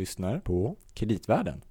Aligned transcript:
lyssnar 0.00 0.38
på 0.38 0.76
Kreditvärlden. 0.94 1.62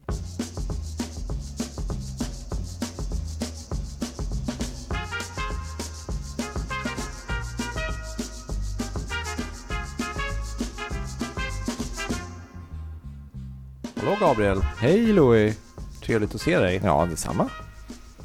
Hallå 13.95 14.17
Gabriel, 14.19 14.61
Hej 14.61 15.13
Louis! 15.13 15.57
trevligt 16.01 16.35
att 16.35 16.41
se 16.41 16.59
dig. 16.59 16.81
Ja, 16.83 17.05
detsamma. 17.05 17.49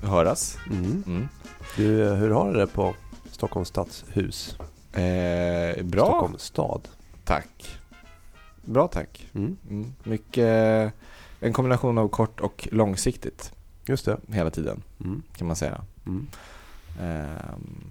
Höras. 0.03 0.59
Mm. 0.71 1.05
Mm. 1.07 1.29
Du, 1.77 2.05
hur 2.05 2.31
har 2.31 2.53
du 2.53 2.59
det 2.61 2.67
på 2.67 2.95
Stockholms 3.31 3.69
stadshus? 3.69 4.57
Eh, 4.93 5.85
bra, 5.85 6.05
Stockholms 6.07 6.43
stad. 6.43 6.89
tack. 7.25 7.79
Bra 8.65 8.89
tack. 8.89 9.27
Mm. 9.35 9.57
Mm. 9.71 9.93
Mycket, 10.05 10.93
en 11.41 11.53
kombination 11.53 11.99
av 11.99 12.09
kort 12.09 12.41
och 12.41 12.69
långsiktigt 12.73 13.53
Just 13.87 14.05
det. 14.05 14.19
hela 14.29 14.51
tiden 14.51 14.83
Mm. 15.05 15.23
kan 15.37 15.47
man 15.47 15.57
säga. 15.57 15.81
Mm. 16.07 16.27
Ehm, 17.03 17.91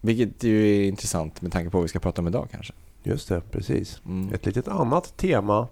vilket 0.00 0.42
ju 0.42 0.76
är 0.76 0.88
intressant 0.88 1.42
med 1.42 1.52
tanke 1.52 1.70
på 1.70 1.76
vad 1.78 1.82
vi 1.82 1.88
ska 1.88 1.98
prata 1.98 2.20
om 2.22 2.26
idag 2.28 2.48
kanske. 2.50 2.72
Just 3.02 3.28
det, 3.28 3.40
precis. 3.50 4.00
Mm. 4.06 4.34
Ett 4.34 4.46
litet 4.46 4.68
annat 4.68 5.16
tema 5.16 5.68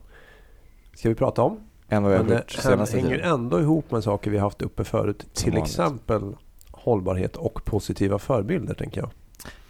ska 0.94 1.08
vi 1.08 1.14
prata 1.14 1.42
om. 1.42 1.60
Än 1.88 2.02
vad 2.02 2.12
vi 2.12 2.18
Men 2.18 2.26
har 2.26 2.34
det 2.34 2.40
gjort 2.40 2.50
senaste 2.50 2.96
hänger 2.96 3.16
tiden. 3.16 3.32
ändå 3.32 3.60
ihop 3.60 3.90
med 3.90 4.04
saker 4.04 4.30
vi 4.30 4.38
haft 4.38 4.62
uppe 4.62 4.84
förut. 4.84 5.26
Till 5.34 5.52
vanligt. 5.52 5.68
exempel 5.70 6.36
hållbarhet 6.70 7.36
och 7.36 7.64
positiva 7.64 8.18
förebilder 8.18 8.74
tänker 8.74 9.00
jag. 9.00 9.10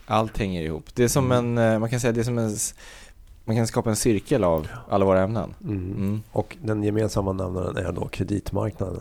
Allt 0.06 0.39
hänger 0.39 0.62
ihop. 0.62 0.84
Det 0.95 1.05
är 1.05 1.09
som 1.09 1.33
Mm. 1.33 1.59
en, 1.59 1.73
eh, 1.73 1.78
man 1.78 1.91
kan 1.91 2.00
säga 2.00 2.12
det 2.12 2.20
är 2.20 2.25
som 2.25 2.39
en, 2.39 2.56
man 3.46 3.56
kan 3.56 3.66
skapa 3.66 3.91
en 3.91 3.96
cirkel 3.96 4.45
av 4.45 4.68
alla 4.88 5.05
våra 5.05 5.20
ämnen. 5.23 5.55
Mm. 5.64 5.91
Mm. 5.96 6.23
Och 6.32 6.56
den 6.62 6.82
gemensamma 6.82 7.32
nämnaren 7.32 7.77
är 7.77 7.92
då 7.92 8.09
kreditmarknaden. 8.09 9.00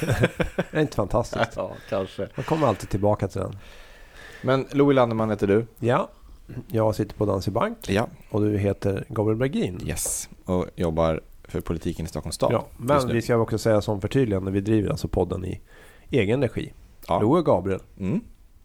det 0.00 0.76
är 0.76 0.80
inte 0.80 0.96
fantastiskt? 0.96 1.52
Ja, 1.56 1.72
kanske. 1.88 2.28
Man 2.34 2.44
kommer 2.44 2.66
alltid 2.66 2.88
tillbaka 2.88 3.28
till 3.28 3.40
den. 3.40 3.58
Men 4.42 4.66
Louis 4.70 4.94
Landeman 4.94 5.30
heter 5.30 5.46
du. 5.46 5.66
Ja, 5.78 6.08
jag 6.68 6.94
sitter 6.94 7.14
på 7.14 7.26
Danske 7.26 7.50
Bank 7.50 7.78
Ja. 7.88 8.06
och 8.30 8.40
du 8.40 8.58
heter 8.58 9.04
Gabriel 9.08 9.38
Bergin. 9.38 9.80
Yes. 9.86 10.28
Och 10.44 10.66
jobbar 10.76 11.20
för 11.44 11.60
politiken 11.60 12.06
i 12.06 12.08
Stockholms 12.08 12.34
stad. 12.34 12.52
Ja, 12.52 12.66
men 12.76 13.08
vi 13.08 13.22
ska 13.22 13.36
också 13.36 13.58
säga 13.58 13.80
som 13.80 14.00
förtydligande, 14.00 14.50
vi 14.50 14.60
driver 14.60 14.90
alltså 14.90 15.08
podden 15.08 15.44
i 15.44 15.60
egen 16.10 16.42
regi. 16.42 16.72
Ja. 17.08 17.20
Louis 17.20 17.38
och 17.38 17.46
Gabriel, 17.46 17.80
Mm. 17.98 18.20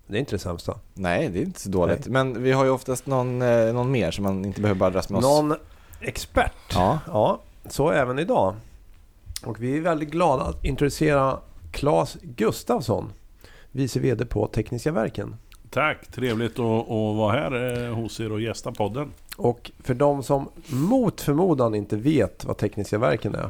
Det 0.08 0.18
är 0.18 0.20
inte 0.20 0.36
det 0.36 0.40
sämsta. 0.40 0.80
Nej, 0.94 1.30
det 1.30 1.40
är 1.40 1.44
inte 1.44 1.62
så 1.62 1.70
dåligt. 1.70 2.08
Men 2.08 2.44
vi 2.44 2.52
har 2.52 2.66
ju 2.66 2.72
oftast 2.72 3.06
någon, 3.06 3.42
eh, 3.42 3.74
någon 3.74 3.92
mer 3.92 4.12
som 4.12 4.24
man 4.24 4.46
inte 4.46 4.62
behöver 4.62 4.80
bara 4.80 4.90
dras 4.90 5.10
med 5.10 5.18
oss. 5.18 5.24
Någon 5.24 5.56
expert. 6.02 6.74
Ja. 6.74 7.00
Ja, 7.08 7.42
så 7.70 7.92
även 7.92 8.20
idag. 8.20 8.56
Och 9.46 9.64
vi 9.64 9.78
är 9.78 9.82
väldigt 9.82 10.10
glada 10.10 10.44
att 10.44 10.66
introducera 10.66 11.40
Claes 11.72 12.18
Gustafsson, 12.22 13.14
vice 13.72 14.00
VD 14.00 14.26
på 14.26 14.48
Tekniska 14.48 14.92
Verken. 14.92 15.36
Tack, 15.70 16.08
trevligt 16.12 16.60
att, 16.60 16.82
att 16.82 17.16
vara 17.18 17.32
här 17.32 17.86
eh, 17.88 17.96
hos 17.96 18.20
er 18.20 18.32
och 18.32 18.42
gästa 18.42 18.72
podden. 18.72 19.12
Och 19.38 19.72
för 19.80 19.94
de 19.94 20.24
som 20.24 20.50
mot 20.68 21.22
förmodan 21.22 21.76
inte 21.76 21.96
vet 21.96 22.46
vad 22.46 22.58
Tekniska 22.58 22.98
Verken 22.98 23.36
är, 23.36 23.50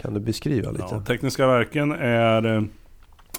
kan 0.00 0.14
du 0.14 0.20
beskriva 0.20 0.70
lite? 0.70 0.86
Ja, 0.90 1.00
Tekniska 1.06 1.46
Verken 1.46 1.92
är 1.92 2.56
eh, 2.56 2.62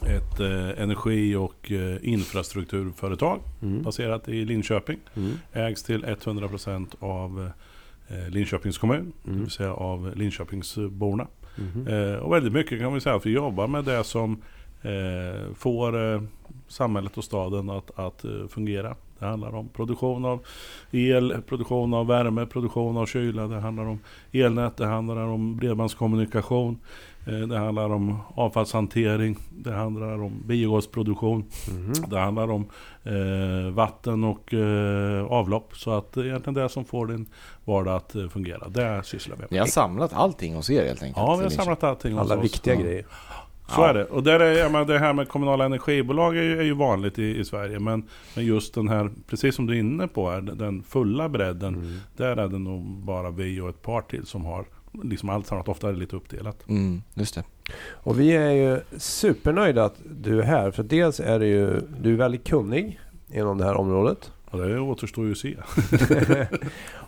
ett 0.02 0.40
eh, 0.40 0.84
energi 0.84 1.36
och 1.36 1.72
eh, 1.72 1.98
infrastrukturföretag 2.02 3.40
Mm. 3.62 3.82
baserat 3.84 4.30
i 4.30 4.46
Linköping. 4.46 5.00
Mm. 5.16 5.32
Ägs 5.54 5.84
till 5.84 6.06
100% 6.06 6.88
av 7.00 7.50
eh, 8.10 8.30
Linköpings 8.30 8.78
kommun, 8.78 9.14
det 9.24 9.30
Mm. 9.32 9.42
vill 9.42 9.52
säga 9.52 9.74
av 9.74 10.14
Linköpingsborna. 10.16 11.28
Mhm. 11.56 11.88
Eh, 11.88 12.14
och 12.16 12.34
väldigt 12.34 12.54
mycket 12.54 12.80
kan 12.80 12.94
vi 12.94 13.02
säga 13.02 13.16
att 13.16 13.26
vi 13.26 13.32
jobbar 13.32 13.68
med 13.68 13.86
det 13.86 14.04
som 14.04 14.42
eh, 14.82 15.54
får 15.56 16.14
eh, 16.14 16.22
samhället 16.68 17.18
och 17.18 17.24
staden 17.24 17.70
att, 17.70 18.00
att 18.00 18.24
eh, 18.26 18.48
fungera. 18.50 18.96
Det 19.20 19.26
handlar 19.26 19.56
om 19.56 19.70
produktion 19.70 20.26
av 20.26 20.40
el, 20.92 21.36
produktion 21.48 21.94
av 21.94 22.08
värme, 22.08 22.46
produktion 22.46 22.98
av 22.98 23.06
kyla. 23.06 23.48
Det 23.48 23.60
handlar 23.60 23.86
om 23.86 24.00
elnät, 24.32 24.78
det 24.78 24.86
handlar 24.86 25.18
om 25.18 25.58
bredbandskommunikation. 25.58 26.80
Eh, 27.30 27.48
det 27.48 27.58
handlar 27.58 27.90
om 27.90 28.18
avfallshantering. 28.36 29.38
Det 29.50 29.72
handlar 29.74 30.22
om 30.24 30.44
biogasproduktion. 30.46 31.46
Mhm. 31.72 31.94
Det 32.10 32.20
handlar 32.20 32.52
om 32.52 32.66
eh, 33.04 33.72
vatten 33.74 34.24
och 34.24 34.54
eh, 34.54 35.26
avlopp. 35.26 35.78
Så 35.78 35.92
att 35.92 36.14
det 36.14 36.22
är 36.22 36.26
egentligen 36.26 36.54
det 36.54 36.70
som 36.70 36.86
får 36.86 37.08
din 37.08 37.26
vardag 37.66 37.96
att 37.96 38.16
eh, 38.16 38.28
fungera. 38.28 38.70
Det 38.70 39.02
sysslar 39.06 39.36
vi 39.36 39.42
med. 39.42 39.52
Ni 39.52 39.58
har 39.58 39.66
samlat 39.66 40.14
allting 40.14 40.56
hos 40.56 40.70
er 40.70 40.86
helt 40.86 41.04
enkelt. 41.04 41.18
Ja, 41.18 41.36
vi 41.36 41.44
har 41.44 41.50
samlat 41.50 41.84
allting 41.84 42.14
hos 42.14 42.22
Alla 42.22 42.38
oss. 42.38 42.44
viktiga 42.44 42.74
Ja. 42.76 42.82
grejer. 42.82 43.06
Så 43.68 43.82
Ja. 43.82 43.88
är 43.90 43.94
det. 43.94 44.06
Och 44.06 44.24
där 44.24 44.40
är, 44.40 44.58
jag 44.58 44.72
menar, 44.72 44.86
det 44.86 45.00
här 45.00 45.14
med 45.14 45.28
kommunala 45.30 45.66
energibolag 45.66 46.38
är 46.38 46.44
ju, 46.44 46.60
är 46.60 46.64
ju 46.64 46.74
vanligt 46.74 47.20
i, 47.20 47.38
i 47.40 47.46
Sverige. 47.46 47.80
Men, 47.80 48.04
men 48.36 48.46
just 48.46 48.74
den 48.74 48.90
här, 48.90 49.10
precis 49.28 49.56
som 49.56 49.66
du 49.68 49.76
är 49.76 49.80
inne 49.80 50.08
på, 50.08 50.30
är 50.30 50.42
den- 50.42 50.58
den 50.58 50.84
fulla 50.84 51.30
bredden. 51.30 51.76
Mm. 51.76 51.98
Där 52.18 52.38
är 52.38 52.48
det 52.48 52.60
nog 52.60 52.82
bara 52.86 53.30
vi 53.30 53.62
och 53.62 53.70
ett 53.70 53.82
par 53.82 54.02
till 54.02 54.26
som 54.26 54.46
har 54.46 54.66
liksom 55.04 55.30
allt 55.30 55.52
annat. 55.52 55.68
Ofta 55.68 55.90
är 55.90 55.94
det 55.94 56.00
lite 56.00 56.16
uppdelat. 56.16 56.68
Mm, 56.70 57.02
just 57.14 57.36
det. 57.36 57.44
Och 57.90 58.20
vi 58.20 58.32
är 58.32 58.52
ju 58.52 58.80
supernöjda 58.98 59.86
att 59.86 59.96
du 60.06 60.40
är 60.40 60.44
här. 60.44 60.72
För 60.72 60.84
dels 60.84 61.20
är 61.20 61.40
du 61.40 61.48
ju 61.48 61.82
du 62.02 62.14
är 62.14 62.18
väldigt 62.18 62.44
kunnig 62.44 63.00
inom 63.32 63.58
det 63.58 63.66
här 63.66 63.76
området. 63.76 64.32
Och 64.52 64.60
det 64.60 64.80
återstår 64.80 65.26
ju 65.26 65.32
att 65.32 65.38
se. 65.38 65.56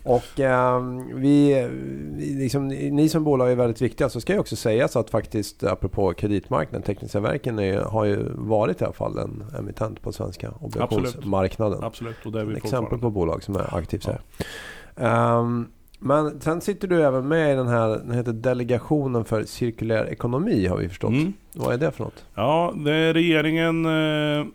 och 0.03 0.39
ehm, 0.39 1.21
vi, 1.21 1.67
liksom, 2.17 2.67
ni 2.67 3.09
som 3.09 3.23
bolag 3.23 3.51
är 3.51 3.55
väldigt 3.55 3.81
viktiga. 3.81 4.09
Så 4.09 4.21
ska 4.21 4.33
jag 4.33 4.39
också 4.39 4.55
säga 4.55 4.87
så 4.87 4.99
att 4.99 5.09
faktiskt 5.09 5.63
apropå 5.63 6.13
kreditmarknaden, 6.13 6.81
Tekniska 6.81 7.19
Verken 7.19 7.59
är, 7.59 7.81
har 7.81 8.05
ju 8.05 8.23
varit 8.33 8.81
i 8.81 8.83
alla 8.83 8.93
fall 8.93 9.17
en 9.17 9.43
emittent 9.59 10.01
på 10.01 10.11
svenska 10.11 10.51
obligationsmarknaden. 10.59 11.83
Absolut, 11.83 12.25
och 12.25 12.31
det 12.31 12.41
är 12.41 12.45
vi 12.45 12.57
Ett 12.57 12.63
exempel 12.63 12.99
på 12.99 13.09
bolag 13.09 13.43
som 13.43 13.55
är 13.55 13.75
aktivt 13.75 14.05
här. 14.05 14.21
Ehm, 14.95 15.67
men 16.03 16.41
sen 16.41 16.61
sitter 16.61 16.87
du 16.87 17.03
även 17.03 17.27
med 17.27 17.53
i 17.53 17.55
den 17.55 17.67
här, 17.67 17.87
den 17.89 18.11
heter 18.11 18.33
Delegationen 18.33 19.25
för 19.25 19.43
cirkulär 19.43 20.05
ekonomi 20.05 20.67
har 20.67 20.77
vi 20.77 20.89
förstått. 20.89 21.09
Mm. 21.11 21.33
Vad 21.53 21.73
är 21.73 21.77
det 21.77 21.91
för 21.91 22.03
något? 22.03 22.25
Ja, 22.35 22.73
det 22.85 22.91
är 22.95 23.13
regeringen 23.13 23.85
eh, 23.85 24.45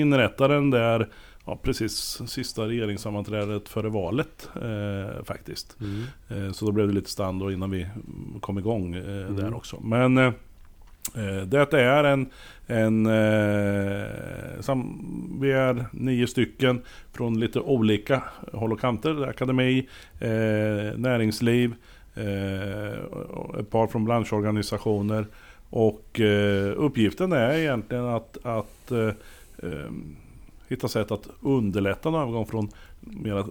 inrättade 0.00 0.54
den 0.54 0.70
där 0.70 1.08
ja, 1.46 1.58
precis 1.62 2.20
sista 2.26 2.62
regeringssammanträdet 2.68 3.68
före 3.68 3.88
valet 3.88 4.48
eh, 4.54 5.24
faktiskt. 5.24 5.76
Eh, 6.28 6.52
Så 6.52 6.66
då 6.66 6.72
blev 6.72 6.88
det 6.88 6.94
lite 6.94 7.10
stand 7.10 7.42
innan 7.42 7.70
vi 7.70 7.82
mm, 7.82 8.40
kom 8.40 8.58
igång 8.58 8.94
eh, 8.94 9.04
Mm. 9.26 9.36
där 9.36 9.54
också. 9.56 9.80
Men 9.82 10.18
eh, 10.18 10.32
Eh, 11.14 11.46
det 11.46 11.72
är 11.72 12.04
en... 12.04 12.26
en 12.66 13.06
eh, 13.06 14.60
sam, 14.60 15.38
vi 15.40 15.52
är 15.52 15.86
nio 15.92 16.26
stycken 16.26 16.82
från 17.12 17.40
lite 17.40 17.60
olika 17.60 18.22
håll 18.52 18.72
och 18.72 18.80
kanter. 18.80 19.28
Akademi, 19.28 19.88
eh, 20.20 20.98
näringsliv, 20.98 21.74
ett 23.60 23.70
par 23.70 23.86
från 23.86 24.04
branschorganisationer. 24.04 25.26
Och 25.70 26.20
uppgiften 26.76 27.32
är 27.32 27.54
egentligen 27.54 28.04
att, 28.04 28.38
att 28.42 28.92
hitta 30.70 30.88
sätt 30.88 31.10
att 31.10 31.28
underlätta 31.40 32.08
en 32.08 32.14
övergång 32.14 32.46
från, 32.46 32.68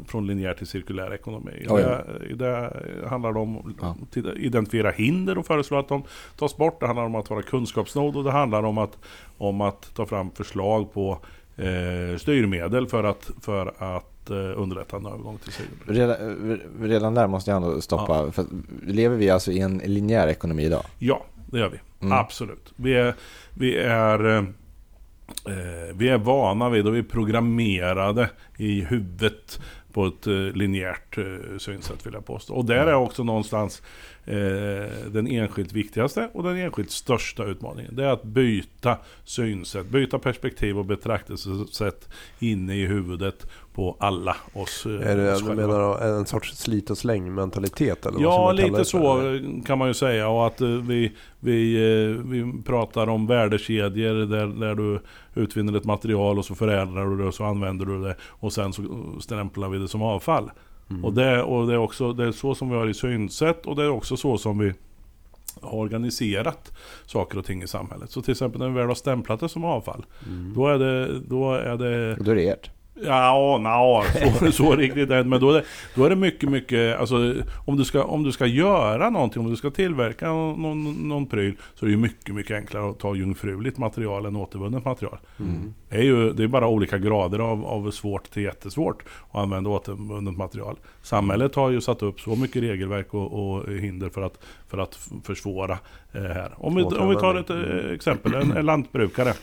från 0.07 0.27
linjär 0.27 0.53
till 0.53 0.67
cirkulär 0.67 1.13
ekonomi. 1.13 1.65
Oj. 1.69 1.81
Det, 1.81 2.35
det 2.35 3.07
handlar 3.09 3.37
om 3.37 3.75
Ja. 3.81 3.95
att 4.01 4.17
identifiera 4.17 4.91
hinder 4.91 5.37
och 5.37 5.45
föreslå 5.45 5.77
att 5.79 5.87
de 5.87 6.03
tas 6.37 6.57
bort. 6.57 6.79
Det 6.79 6.85
handlar 6.85 7.03
om 7.05 7.15
att 7.15 7.29
vara 7.29 7.41
kunskapsnod 7.41 8.15
och 8.15 8.23
det 8.23 8.31
handlar 8.31 8.63
om 8.63 8.77
att, 8.77 8.97
om 9.37 9.61
att 9.61 9.95
ta 9.95 10.05
fram 10.05 10.31
förslag 10.31 10.93
på 10.93 11.19
eh, 11.57 12.17
styrmedel 12.17 12.87
för 12.87 13.03
att, 13.03 13.31
för 13.41 13.67
att 13.97 14.29
eh, 14.29 14.61
underlätta 14.61 14.97
en 14.97 15.05
övergång 15.05 15.37
till 15.37 15.51
cirkulär. 15.53 15.93
Redan, 15.93 16.59
redan 16.81 17.13
där 17.13 17.27
måste 17.27 17.51
jag 17.51 17.55
ändå 17.63 17.81
stoppa. 17.81 18.31
För 18.31 18.41
att 18.41 18.47
lever 18.85 19.17
vi 19.17 19.29
alltså 19.29 19.51
i 19.51 19.59
en 19.59 19.77
linjär 19.77 20.27
ekonomi 20.27 20.63
idag? 20.63 20.83
Ja, 20.99 21.25
det 21.51 21.59
gör 21.59 21.69
vi. 21.69 21.79
Mm. 22.01 22.17
Absolut. 22.17 22.73
Vi 22.75 22.93
är, 22.93 23.13
vi 23.53 23.77
är, 23.77 24.25
eh, 24.25 24.37
eh, 24.37 24.43
Eh, 25.47 25.95
vi 25.95 26.09
är 26.09 26.17
vana 26.17 26.69
vid 26.69 26.87
och 26.87 26.95
vi 26.95 26.99
är 26.99 27.03
programmerade 27.03 28.29
i 28.57 28.81
huvudet 28.81 29.59
på 29.93 30.05
ett 30.05 30.27
eh, 30.27 30.33
linjärt 30.33 31.17
eh, 31.17 31.57
synsätt 31.57 32.05
vill 32.05 32.13
jag 32.13 32.25
påstå. 32.25 32.53
Och 32.53 32.65
där 32.65 32.87
är 32.87 32.93
också 32.93 33.23
någonstans 33.23 33.81
eh, 34.25 34.35
den 35.11 35.27
enskilt 35.27 35.73
viktigaste 35.73 36.29
och 36.33 36.43
den 36.43 36.57
enskilt 36.57 36.91
största 36.91 37.45
utmaningen. 37.45 37.95
Det 37.95 38.03
är 38.03 38.09
att 38.09 38.23
byta 38.23 38.97
synsätt, 39.23 39.87
byta 39.87 40.19
perspektiv 40.19 40.77
och 40.77 40.85
betraktelsesätt 40.85 42.09
inne 42.39 42.75
i 42.75 42.85
huvudet 42.85 43.47
på 43.79 43.95
alla 43.99 44.35
oss, 44.53 44.85
eh, 44.85 45.11
Är 45.11 45.17
det 45.17 45.33
oss 45.33 45.41
du 45.41 45.55
menar 45.55 46.01
en 46.01 46.25
sorts 46.25 46.57
slit 46.57 46.89
och 46.89 46.97
släng 46.97 47.35
mentalitet? 47.35 48.05
Eller 48.05 48.13
vad 48.13 48.23
Ja, 48.23 48.47
kalla 48.47 48.67
lite 48.67 48.85
så 48.85 49.39
kan 49.65 49.77
man 49.77 49.87
ju 49.87 49.93
säga. 49.93 50.29
Och 50.29 50.47
att 50.47 50.61
eh, 50.61 50.67
vi, 50.67 51.11
vi, 51.39 51.75
eh, 51.75 52.23
vi 52.25 52.53
pratar 52.65 53.09
om 53.09 53.27
värdekedjor 53.27 54.25
där, 54.25 54.47
där 54.47 54.75
du 54.75 54.99
utvinner 55.35 55.77
ett 55.77 55.85
material 55.85 56.37
och 56.37 56.45
så 56.45 56.55
förädlar 56.55 57.05
du 57.05 57.17
det 57.17 57.23
och 57.23 57.33
så 57.33 57.43
använder 57.43 57.85
du 57.85 58.01
det 58.03 58.15
och 58.23 58.53
sen 58.53 58.73
så 58.73 58.83
stämplar 59.19 59.69
vi 59.69 59.77
det 59.79 59.87
som 59.87 60.01
avfall. 60.01 60.51
Mm. 60.89 61.05
Och, 61.05 61.13
det, 61.13 61.43
och 61.43 61.67
det, 61.67 61.73
är 61.73 61.77
också, 61.77 62.13
det 62.13 62.27
är 62.27 62.31
så 62.31 62.55
som 62.55 62.69
vi 62.69 62.75
har 62.75 62.87
i 62.87 62.93
synsätt 62.93 63.65
och 63.65 63.75
det 63.75 63.83
är 63.83 63.89
också 63.89 64.17
så 64.17 64.37
som 64.37 64.59
vi 64.59 64.73
har 65.61 65.77
organiserat 65.77 66.71
saker 67.05 67.37
och 67.37 67.45
ting 67.45 67.63
i 67.63 67.67
samhället. 67.67 68.11
Så 68.11 68.21
till 68.21 68.31
exempel 68.31 68.59
när 68.61 68.67
vi 68.67 68.73
väl 68.73 68.87
har 68.87 68.95
stämplat 68.95 69.39
det 69.39 69.49
som 69.49 69.63
avfall, 69.63 70.05
Mm. 70.27 70.53
då 70.55 70.67
är 70.67 70.79
det, 70.79 71.19
då 71.19 71.53
är 71.53 71.77
det 71.77 72.15
då 72.15 72.31
är 72.31 72.35
det 72.35 72.49
ert. 72.49 72.71
Ja, 73.03 73.57
na, 73.61 74.03
så, 74.39 74.51
så 74.51 74.75
riktigt 74.75 75.09
är. 75.09 75.23
Men 75.23 75.39
då 75.39 75.49
är 75.49 75.53
det, 75.53 75.63
då 75.95 76.05
är 76.05 76.09
det 76.09 76.15
mycket, 76.15 76.49
mycket... 76.49 76.99
Alltså, 76.99 77.35
om, 77.65 77.77
du 77.77 77.85
ska, 77.85 78.03
om 78.03 78.23
du 78.23 78.31
ska 78.31 78.45
göra 78.45 79.09
någonting, 79.09 79.41
om 79.41 79.49
du 79.49 79.55
ska 79.55 79.69
tillverka 79.69 80.27
någon, 80.27 81.07
någon 81.09 81.25
pryl, 81.25 81.55
så 81.75 81.85
är 81.85 81.89
det 81.89 81.97
mycket, 81.97 82.35
mycket 82.35 82.57
enklare 82.57 82.89
att 82.89 82.99
ta 82.99 83.15
jungfruligt 83.15 83.77
material 83.77 84.25
än 84.25 84.35
återvunnet 84.35 84.85
material. 84.85 85.17
Mm. 85.39 85.73
Det 85.89 85.95
är 85.95 86.03
ju 86.03 86.33
det 86.33 86.43
är 86.43 86.47
bara 86.47 86.67
olika 86.67 86.97
grader 86.97 87.39
av, 87.39 87.65
av 87.65 87.91
svårt 87.91 88.31
till 88.31 88.43
jättesvårt 88.43 89.03
att 89.31 89.39
använda 89.39 89.69
återvunnet 89.69 90.37
material. 90.37 90.75
Samhället 91.01 91.55
har 91.55 91.69
ju 91.69 91.81
satt 91.81 92.03
upp 92.03 92.19
så 92.19 92.35
mycket 92.35 92.63
regelverk 92.63 93.13
och, 93.13 93.53
och 93.53 93.71
hinder 93.71 94.09
för 94.09 94.21
att, 94.21 94.39
för 94.67 94.77
att 94.77 95.09
försvåra 95.23 95.77
eh, 96.11 96.21
här. 96.21 96.53
Om 96.55 96.75
vi, 96.75 96.83
om 96.83 97.09
vi 97.09 97.15
tar 97.15 97.35
ett 97.35 97.49
eh, 97.49 97.93
exempel, 97.93 98.33
en, 98.33 98.51
en 98.51 98.65
lantbrukare 98.65 99.33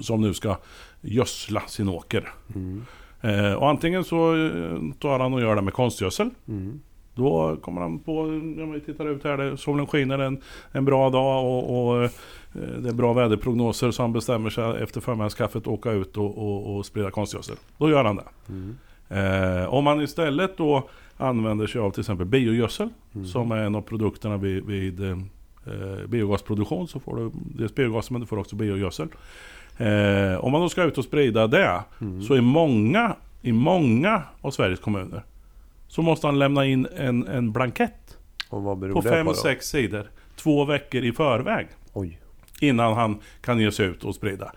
som 0.00 0.20
nu 0.20 0.34
ska 0.34 0.56
gödsla 1.00 1.60
sin 1.60 1.88
åker. 1.88 2.32
Mm. 2.54 2.84
Eh, 3.20 3.52
och 3.52 3.68
antingen 3.68 4.04
så 4.04 4.34
eh, 4.34 4.78
tar 4.98 5.18
han 5.18 5.34
och 5.34 5.40
gör 5.40 5.56
det 5.56 5.62
med 5.62 5.74
konstgödsel. 5.74 6.30
Mm. 6.48 6.80
Då 7.14 7.56
kommer 7.56 7.80
han 7.80 7.98
på, 7.98 8.20
om 8.20 8.72
vi 8.72 8.80
tittar 8.80 9.08
ut 9.08 9.24
här, 9.24 9.36
det, 9.36 9.56
solen 9.56 9.86
skiner 9.86 10.18
en, 10.18 10.40
en 10.72 10.84
bra 10.84 11.10
dag 11.10 11.44
och, 11.44 11.88
och 11.88 12.04
eh, 12.04 12.10
det 12.52 12.88
är 12.88 12.92
bra 12.94 13.12
väderprognoser 13.12 13.90
så 13.90 14.02
han 14.02 14.12
bestämmer 14.12 14.50
sig 14.50 14.82
efter 14.82 15.00
förmiddagskaffet 15.00 15.62
att 15.62 15.66
åka 15.66 15.90
ut 15.90 16.16
och, 16.16 16.38
och, 16.38 16.76
och 16.76 16.86
sprida 16.86 17.10
konstgödsel. 17.10 17.56
Då 17.78 17.90
gör 17.90 18.04
han 18.04 18.16
det. 18.16 18.24
Mm. 18.48 18.76
Eh, 19.08 19.74
om 19.74 19.84
man 19.84 20.00
istället 20.00 20.56
då 20.56 20.88
använder 21.16 21.66
sig 21.66 21.80
av 21.80 21.90
till 21.90 22.00
exempel 22.00 22.26
biogödsel 22.26 22.88
Mm. 23.14 23.26
som 23.26 23.52
är 23.52 23.56
en 23.56 23.74
av 23.74 23.82
produkterna 23.82 24.36
vid, 24.36 24.64
vid 24.64 25.00
eh, 25.00 25.16
biogasproduktion 26.08 26.88
så 26.88 27.00
får 27.00 27.16
du 27.16 27.30
dels 27.34 27.74
biogas 27.74 28.10
men 28.10 28.20
du 28.20 28.26
får 28.26 28.38
också 28.38 28.56
biogödsel. 28.56 29.08
Eh, 29.78 30.44
om 30.44 30.52
man 30.52 30.60
då 30.60 30.68
ska 30.68 30.82
ut 30.82 30.98
och 30.98 31.04
sprida 31.04 31.46
det 31.46 31.82
Mm. 32.00 32.22
så 32.22 32.36
i 32.36 32.40
många, 32.40 33.16
i 33.42 33.52
många 33.52 34.22
av 34.40 34.50
Sveriges 34.50 34.80
kommuner 34.80 35.22
så 35.88 36.02
måste 36.02 36.26
han 36.26 36.38
lämna 36.38 36.66
in 36.66 36.88
en, 36.96 37.26
en 37.26 37.52
blankett 37.52 38.16
på 38.94 39.02
det 39.04 39.24
på? 39.24 39.32
5-6 39.34 39.60
sidor 39.60 40.10
två 40.36 40.64
veckor 40.64 41.04
i 41.04 41.12
förväg 41.12 41.66
Oj. 41.92 42.18
innan 42.60 42.94
han 42.94 43.18
kan 43.40 43.58
ge 43.58 43.72
sig 43.72 43.86
ut 43.86 44.04
och 44.04 44.14
sprida. 44.14 44.52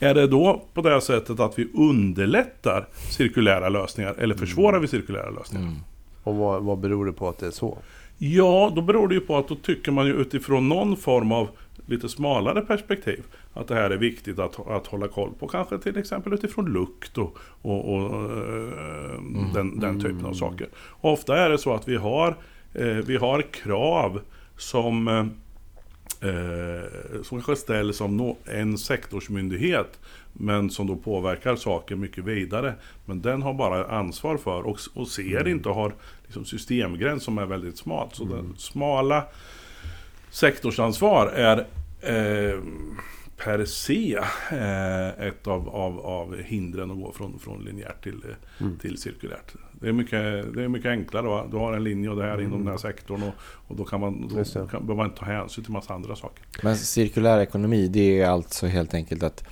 Är 0.00 0.14
det 0.14 0.26
då 0.26 0.62
på 0.74 0.82
det 0.82 1.00
sättet 1.00 1.40
att 1.40 1.58
vi 1.58 1.68
underlättar 1.74 2.86
cirkulära 3.10 3.68
lösningar 3.68 4.14
eller 4.18 4.34
försvårar 4.34 4.78
vi 4.78 4.88
cirkulära 4.88 5.30
lösningar? 5.30 5.66
Mm. 5.66 5.78
Och 6.22 6.36
vad, 6.36 6.62
vad 6.62 6.78
beror 6.78 7.06
det 7.06 7.12
på 7.12 7.28
att 7.28 7.38
det 7.38 7.46
är 7.46 7.50
så? 7.50 7.78
Ja, 8.24 8.72
då 8.76 8.82
beror 8.82 9.08
det 9.08 9.14
ju 9.14 9.20
på 9.20 9.36
att 9.36 9.48
då 9.48 9.54
tycker 9.54 9.92
man 9.92 10.06
ju 10.06 10.12
utifrån 10.12 10.68
någon 10.68 10.96
form 10.96 11.32
av 11.32 11.48
lite 11.86 12.08
smalare 12.08 12.60
perspektiv 12.60 13.22
att 13.52 13.68
det 13.68 13.74
här 13.74 13.90
är 13.90 13.96
viktigt 13.96 14.38
att, 14.38 14.68
att 14.68 14.86
hålla 14.86 15.08
koll 15.08 15.30
på. 15.38 15.48
Kanske 15.48 15.78
till 15.78 15.98
exempel 15.98 16.32
utifrån 16.32 16.72
lukt 16.72 17.18
och, 17.18 17.36
och, 17.62 17.94
och 17.94 18.22
eh, 18.24 19.22
den, 19.54 19.80
den 19.80 20.00
typen 20.00 20.26
av 20.26 20.32
saker. 20.32 20.68
Och 20.74 21.12
ofta 21.12 21.38
är 21.38 21.50
det 21.50 21.58
så 21.58 21.74
att 21.74 21.88
vi 21.88 21.96
har, 21.96 22.36
eh, 22.74 22.86
vi 22.86 23.16
har 23.16 23.42
krav 23.42 24.20
som 24.56 25.08
eh, 25.08 25.26
eh, 26.28 27.22
som 27.22 27.38
kanske 27.38 27.56
ställs 27.56 28.00
av 28.00 28.12
nå- 28.12 28.36
en 28.44 28.78
sektorsmyndighet 28.78 30.00
men 30.32 30.70
som 30.70 30.86
då 30.86 30.96
påverkar 30.96 31.56
saker 31.56 31.96
mycket 31.96 32.24
vidare. 32.24 32.74
Men 33.04 33.22
den 33.22 33.42
har 33.42 33.54
bara 33.54 33.86
ansvar 33.86 34.36
för 34.36 34.62
och, 34.62 34.78
och 34.94 35.08
ser 35.08 35.48
inte 35.48 35.68
och 35.68 35.74
har 35.74 35.94
liksom 36.24 36.44
systemgräns 36.44 37.22
som 37.22 37.38
är 37.38 37.46
väldigt 37.46 37.78
smalt. 37.78 38.14
Så 38.14 38.24
den 38.24 38.54
smala 38.56 39.24
sektorsansvar 40.30 41.26
är 41.26 41.58
eh, 42.00 42.58
per 43.36 43.64
se 43.64 44.18
eh, 44.52 45.26
ett 45.26 45.46
av, 45.46 45.68
av, 45.68 46.00
av 46.00 46.36
hindren 46.42 46.90
att 46.90 46.96
gå 46.96 47.12
från, 47.12 47.38
från 47.38 47.64
linjärt 47.64 48.02
till, 48.02 48.14
eh, 48.28 48.64
Mm. 48.64 48.78
till 48.78 48.98
cirkulärt. 48.98 49.54
Det 49.72 49.88
är 49.88 49.92
mycket, 49.92 50.54
det 50.54 50.62
är 50.62 50.68
mycket 50.68 50.90
enklare. 50.90 51.26
Va? 51.26 51.46
Du 51.50 51.56
har 51.56 51.72
en 51.72 51.84
linje 51.84 52.10
och 52.10 52.16
det 52.16 52.22
här 52.22 52.40
inom 52.40 52.58
den 52.58 52.68
här 52.68 52.76
sektorn 52.76 53.22
och, 53.22 53.34
och 53.40 53.76
då 53.76 53.84
kan 53.84 54.00
man 54.00 54.28
då 54.28 54.44
kan, 54.44 54.66
behöver 54.66 54.94
man 54.94 55.06
inte 55.06 55.18
ta 55.18 55.24
hänsyn 55.24 55.64
till 55.64 55.72
massa 55.72 55.94
andra 55.94 56.16
saker. 56.16 56.44
Men 56.62 56.76
cirkulär 56.76 57.40
ekonomi, 57.40 57.88
det 57.88 58.20
är 58.20 58.28
alltså 58.28 58.66
helt 58.66 58.94
enkelt 58.94 59.22
att 59.22 59.44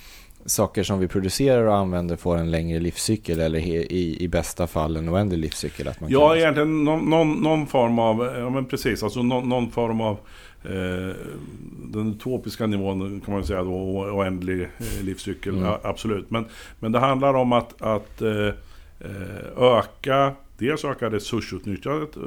saker 0.47 0.83
som 0.83 0.99
vi 0.99 1.09
producerar 1.09 1.65
och 1.67 1.77
använder 1.77 2.17
får 2.17 2.37
en 2.37 2.51
längre 2.51 2.81
livscykel 2.81 3.41
eller 3.41 3.59
i, 3.59 4.17
i 4.21 4.29
bästa 4.29 4.67
fall 4.67 4.97
en 4.97 5.09
oändlig 5.09 5.39
livscykel. 5.39 5.89
Att 5.89 6.01
man 6.01 6.11
Ja, 6.11 6.29
kan, 6.29 6.39
egentligen 6.39 6.85
någon, 6.85 7.11
någon, 7.11 7.33
någon 7.43 7.67
form 7.67 7.99
av, 7.99 8.35
ja 8.39 8.51
men 8.51 8.65
precis, 8.65 9.03
alltså 9.03 9.23
någon, 9.23 9.49
någon 9.49 9.71
form 9.71 10.01
av 10.01 10.17
eh, 10.65 11.17
den 11.93 12.11
utopiska 12.11 12.67
nivån 12.67 13.21
kan 13.21 13.35
man 13.35 13.45
säga 13.45 13.63
då, 13.65 13.73
oändlig 14.13 14.63
eh, 14.63 15.03
livscykel, 15.05 15.53
Mm. 15.53 15.65
ja, 15.65 15.81
absolut. 15.83 16.31
Men, 16.31 16.45
men 16.81 16.93
det 16.93 16.99
handlar 16.99 17.35
om 17.35 17.53
att, 17.53 17.83
att 17.83 18.23
eh, 18.23 18.55
öka, 19.59 20.33
dels 20.61 20.85
öka 20.85 21.11
resursutnyttjandet 21.11 22.17
eh, 22.17 22.23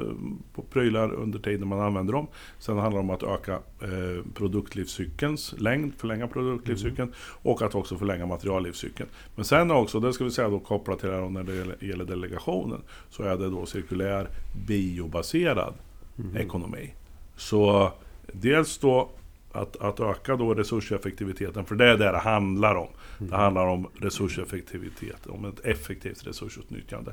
på 0.54 0.62
prylar 0.62 1.12
under 1.14 1.38
tiden 1.38 1.68
man 1.68 1.80
använder 1.80 2.12
dem. 2.12 2.26
Sen 2.58 2.78
handlar 2.78 3.02
det 3.02 3.08
om 3.08 3.10
att 3.10 3.22
öka 3.22 3.52
eh, 3.82 4.24
produktlivscykelns 4.34 5.54
längd, 5.58 5.92
förlänga 5.98 6.28
produktlivscykeln 6.28 7.12
och 7.18 7.62
att 7.62 7.74
också 7.74 7.96
förlänga 7.96 8.26
materiallivscykeln. 8.26 9.08
Men 9.36 9.44
sen 9.44 9.70
också, 9.70 10.00
det 10.00 10.12
ska 10.12 10.24
vi 10.24 10.30
säga 10.30 10.48
då 10.48 10.58
kopplat 10.58 10.98
till 10.98 11.08
det 11.08 11.14
här 11.14 11.28
när 11.28 11.42
det 11.42 11.54
gäller- 11.54 11.76
gäller 11.84 12.04
delegationen, 12.04 12.80
så 13.10 13.22
är 13.22 13.36
det 13.36 13.50
då 13.50 13.66
cirkulär 13.66 14.28
biobaserad 14.66 15.74
Mm. 16.18 16.36
ekonomi. 16.36 16.90
Så 17.36 17.92
dels 18.32 18.78
då 18.78 19.10
att, 19.54 19.76
att 19.76 20.00
öka 20.00 20.36
då 20.36 20.54
resurseffektiviteten, 20.54 21.64
för 21.64 21.74
det 21.74 21.84
är 21.84 21.98
det 21.98 22.12
det 22.12 22.18
handlar 22.18 22.74
om. 22.74 22.88
Det 23.18 23.36
handlar 23.36 23.66
om 23.66 23.86
resurseffektivitet, 23.94 25.26
om 25.26 25.44
ett 25.44 25.60
effektivt 25.64 26.26
resursutnyttjande. 26.26 27.12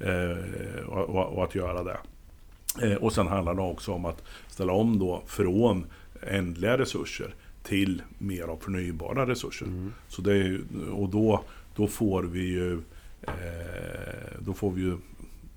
Eh, 0.00 0.86
och, 0.86 1.08
och, 1.08 1.36
och 1.36 1.44
att 1.44 1.54
göra 1.54 1.82
det. 1.82 1.98
Eh, 2.82 2.94
och 2.94 3.12
sen 3.12 3.26
handlar 3.26 3.54
det 3.54 3.62
också 3.62 3.92
om 3.92 4.04
att 4.04 4.22
ställa 4.48 4.72
om 4.72 4.98
då 4.98 5.22
från 5.26 5.86
ändliga 6.22 6.78
resurser 6.78 7.34
till 7.62 8.02
mer 8.18 8.44
av 8.44 8.56
förnybara 8.56 9.26
resurser. 9.26 9.66
Mm. 9.66 9.92
Så 10.08 10.22
det 10.22 10.36
är, 10.36 10.60
och 10.90 11.08
då, 11.08 11.44
då 11.76 11.86
får 11.86 12.22
vi 12.22 12.40
ju 12.40 12.72
eh, 13.22 13.32
Då 14.38 14.54
får 14.54 14.70
vi 14.70 14.82
ju 14.82 14.96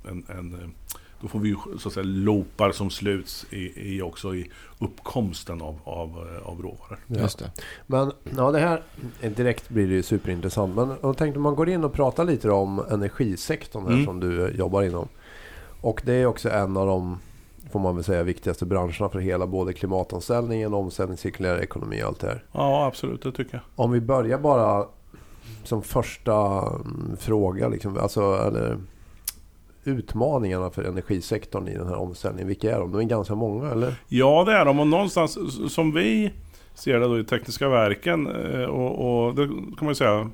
en, 0.08 0.26
en 0.28 0.74
då 1.22 1.28
får 1.28 1.40
vi 1.40 1.50
ju 1.50 1.56
så 1.80 1.88
att 1.88 1.94
säga 1.94 2.04
loopar 2.04 2.72
som 2.72 2.90
sluts 2.90 3.46
i, 3.50 3.96
i 3.96 4.02
också 4.02 4.36
i 4.36 4.52
uppkomsten 4.80 5.62
av, 5.62 5.80
av, 5.84 6.10
eh, 6.10 6.48
av 6.48 6.62
råvaror. 6.62 7.00
Just 7.08 7.40
det. 7.40 7.52
Men 7.88 8.12
ja, 8.38 8.52
det 8.52 8.60
här 8.60 8.82
direkt 9.36 9.70
blir 9.70 9.88
det 9.88 9.94
ju 9.94 10.04
superintressant. 10.04 10.76
Men 10.76 10.94
jag 11.02 11.18
tänkte 11.18 11.40
man 11.40 11.56
går 11.56 11.70
in 11.70 11.84
och 11.84 11.94
pratar 11.94 12.26
lite 12.26 12.52
om 12.52 12.86
energisektorn 12.92 13.84
här 13.84 13.94
Mm. 13.94 14.06
som 14.06 14.20
du 14.20 14.48
eh, 14.48 14.56
jobbar 14.56 14.84
inom. 14.84 15.08
Och 15.82 16.02
det 16.06 16.14
är 16.14 16.26
också 16.26 16.50
en 16.50 16.78
av 16.78 16.88
de, 16.88 17.20
får 17.72 17.80
man 17.80 17.96
väl 17.96 18.04
säga, 18.04 18.24
viktigaste 18.24 18.66
branscherna 18.66 19.10
för 19.10 19.20
hela 19.20 19.48
både 19.48 19.74
klimatomställningen, 19.74 20.74
omställning, 20.74 21.18
cirkulär 21.18 21.58
ekonomi 21.60 22.04
och 22.04 22.08
allt 22.08 22.20
det 22.20 22.28
här. 22.28 22.44
Ja, 22.52 22.86
absolut, 22.86 23.24
det 23.24 23.32
tycker 23.32 23.54
jag. 23.54 23.62
Om 23.86 23.92
vi 23.92 24.02
börjar 24.02 24.38
bara 24.38 24.86
som 25.64 25.82
första 25.82 26.62
mm, 26.76 27.18
fråga, 27.20 27.68
liksom, 27.68 27.98
alltså, 27.98 28.22
eller 28.48 28.78
utmaningarna 29.86 30.70
för 30.70 30.84
energisektorn 30.84 31.68
i 31.68 31.74
den 31.74 31.88
här 31.88 31.96
omställningen. 31.96 32.48
Vilka 32.48 32.76
är 32.76 32.80
de? 32.80 32.92
De 32.92 33.02
är 33.02 33.04
ganska 33.04 33.36
många, 33.36 33.72
eller? 33.72 33.96
Ja, 34.08 34.44
det 34.44 34.52
är 34.52 34.66
de. 34.66 34.80
Och 34.80 34.88
någonstans 34.88 35.38
som 35.74 35.92
vi 35.92 36.32
ser 36.74 37.00
det 37.00 37.08
då 37.08 37.20
i 37.20 37.24
Tekniska 37.24 37.70
verken 37.70 38.28
eh, 38.28 38.64
och, 38.64 39.26
och 39.26 39.36
det 39.36 39.48
kan 39.48 39.78
man 39.80 39.90
ju 39.90 39.96
säga 39.96 40.30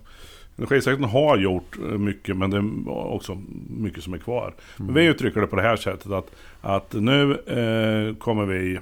Energisektorn 0.57 1.03
har 1.03 1.37
gjort 1.37 1.77
eh, 1.77 1.97
mycket 1.97 2.37
men 2.37 2.49
det 2.49 2.57
är 2.57 2.89
också 2.89 3.41
mycket 3.69 4.03
som 4.03 4.13
är 4.13 4.17
kvar. 4.17 4.53
Men 4.77 4.93
vi 4.93 5.05
uttrycker 5.05 5.41
det 5.41 5.47
på 5.47 5.55
det 5.55 5.61
här 5.61 5.75
sättet 5.75 6.11
att, 6.11 6.31
att 6.61 6.93
nu 6.93 7.31
eh, 7.31 8.15
kommer 8.15 8.45
vi 8.45 8.75
eh, 8.75 8.81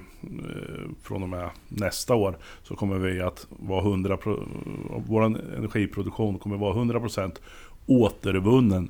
från 1.04 1.24
och 1.24 1.30
med 1.30 1.50
nästa 1.68 2.16
år 2.16 2.38
så 2.64 2.76
kommer 2.76 2.98
vi 2.98 3.22
att 3.22 3.48
vara 3.50 3.82
100 3.82 4.18
pro, 4.18 4.44
vår 5.08 5.24
energiproduktion 5.58 6.38
kommer 6.38 6.58
vara 6.58 6.74
100% 6.74 7.36
återvunnen 7.86 8.90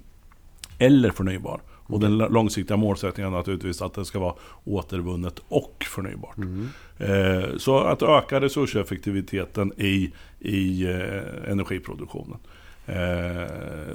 eller 0.79 1.11
förnybar. 1.11 1.61
Och 1.89 1.99
den 1.99 2.17
långsiktiga 2.17 2.77
målsättningen 2.77 3.33
är 3.33 3.37
naturligtvis 3.37 3.81
att 3.81 3.93
det 3.93 4.05
ska 4.05 4.19
vara 4.19 4.33
återvunnet 4.63 5.39
och 5.47 5.85
förnybart. 5.87 6.37
Mm. 6.37 6.69
Eh, 6.97 7.57
så 7.57 7.79
att 7.79 8.01
öka 8.01 8.41
resurseffektiviteten 8.41 9.73
i, 9.77 10.11
i 10.39 10.85
eh, 10.85 11.51
energiproduktionen. 11.51 12.37
Eh, 12.85 12.95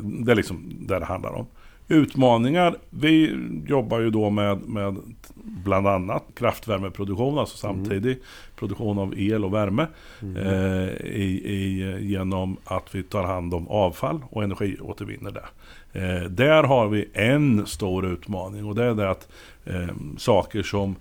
det 0.03 0.33
är 0.33 0.35
liksom 0.35 0.75
det 0.81 0.99
det 0.99 1.05
handlar 1.05 1.33
om. 1.33 1.47
Utmaningar, 1.89 2.77
vi 2.91 3.37
jobbar 3.67 4.01
ju 4.01 4.11
då 4.11 4.31
med, 4.31 4.61
med 4.69 4.97
bland 5.35 5.87
annat 5.89 6.25
kraftvärmeproduktion, 6.35 7.39
alltså 7.39 7.67
Mm. 7.67 7.85
samtidig 7.85 8.19
produktion 8.57 8.99
av 8.99 9.15
el 9.19 9.45
och 9.45 9.55
värme. 9.55 9.87
Mm. 10.23 10.37
Eh, 10.37 10.89
i, 11.07 11.43
i, 11.45 11.97
genom 12.01 12.57
att 12.65 12.95
vi 12.95 13.03
tar 13.03 13.25
hand 13.25 13.55
om 13.55 13.69
avfall 13.69 14.21
och 14.31 14.43
energiåtervinner 14.43 15.31
det. 15.31 15.45
Eh, 15.95 16.23
där 16.31 16.63
har 16.63 16.89
vi 16.89 17.09
en 17.13 17.67
stor 17.67 18.07
utmaning 18.07 18.65
och 18.65 18.75
det 18.75 18.85
är 18.85 18.95
det 18.95 19.11
att 19.11 19.29
eh, 19.65 19.95
saker 20.17 20.63
som 20.63 20.97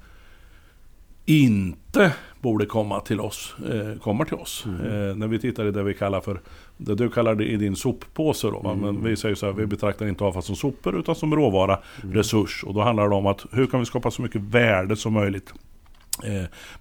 inte 1.26 2.14
borde 2.42 2.66
komma 2.66 3.00
till 3.00 3.20
oss, 3.20 3.56
eh, 3.72 4.00
kommer 4.00 4.26
till 4.26 4.38
oss. 4.38 4.66
Eh, 4.66 5.16
när 5.16 5.28
vi 5.28 5.40
tittar 5.40 5.66
i 5.66 5.72
det 5.72 5.84
vi 5.84 5.94
kallar 5.94 6.22
för, 6.22 6.42
det 6.78 6.96
du 6.96 7.10
kallar 7.10 7.36
det 7.36 7.46
i 7.46 7.58
din 7.58 7.76
soppåse 7.76 8.48
då, 8.48 8.60
va? 8.60 8.76
men 8.76 9.04
vi 9.04 9.16
säger 9.16 9.36
så 9.36 9.46
här, 9.46 9.54
vi 9.54 9.66
betraktar 9.66 10.08
inte 10.08 10.24
avfall 10.24 10.44
som 10.44 10.56
sopor 10.56 11.00
utan 11.00 11.16
som 11.16 11.36
råvara, 11.36 11.80
resurs. 12.02 12.64
Och 12.64 12.74
då 12.74 12.82
handlar 12.82 13.10
det 13.10 13.16
om 13.16 13.26
att 13.26 13.46
hur 13.52 13.66
kan 13.66 13.80
vi 13.80 13.86
skapa 13.86 14.12
så 14.12 14.22
mycket 14.22 14.42
värde 14.42 14.96
som 14.96 15.14
möjligt 15.14 15.54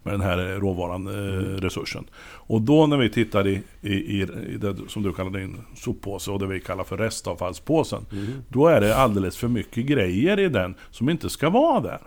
med 0.03 0.15
den 0.15 0.21
här 0.21 0.37
råvaran, 0.37 1.07
eh, 1.07 1.61
resursen. 1.61 2.05
Och 2.25 2.63
då 2.63 2.87
när 2.87 2.97
vi 2.97 3.11
tittar 3.11 3.47
i, 3.47 3.63
i, 3.81 3.93
i, 3.93 4.27
det 4.61 4.77
som 4.89 5.03
du 5.03 5.13
kallar 5.13 5.31
din 5.31 5.61
soppåse 5.77 6.31
och 6.31 6.39
det 6.39 6.47
vi 6.47 6.61
kallar 6.61 6.85
för 6.85 6.97
restavfallspåsen. 6.97 8.07
Då 8.49 8.67
är 8.67 8.81
det 8.81 8.97
alldeles 8.97 9.37
för 9.37 9.49
mycket 9.49 9.87
grejer 9.87 10.41
i 10.41 10.49
den 10.49 10.75
som 10.91 11.09
inte 11.09 11.31
ska 11.31 11.51
vara 11.51 11.81
där. 11.81 12.01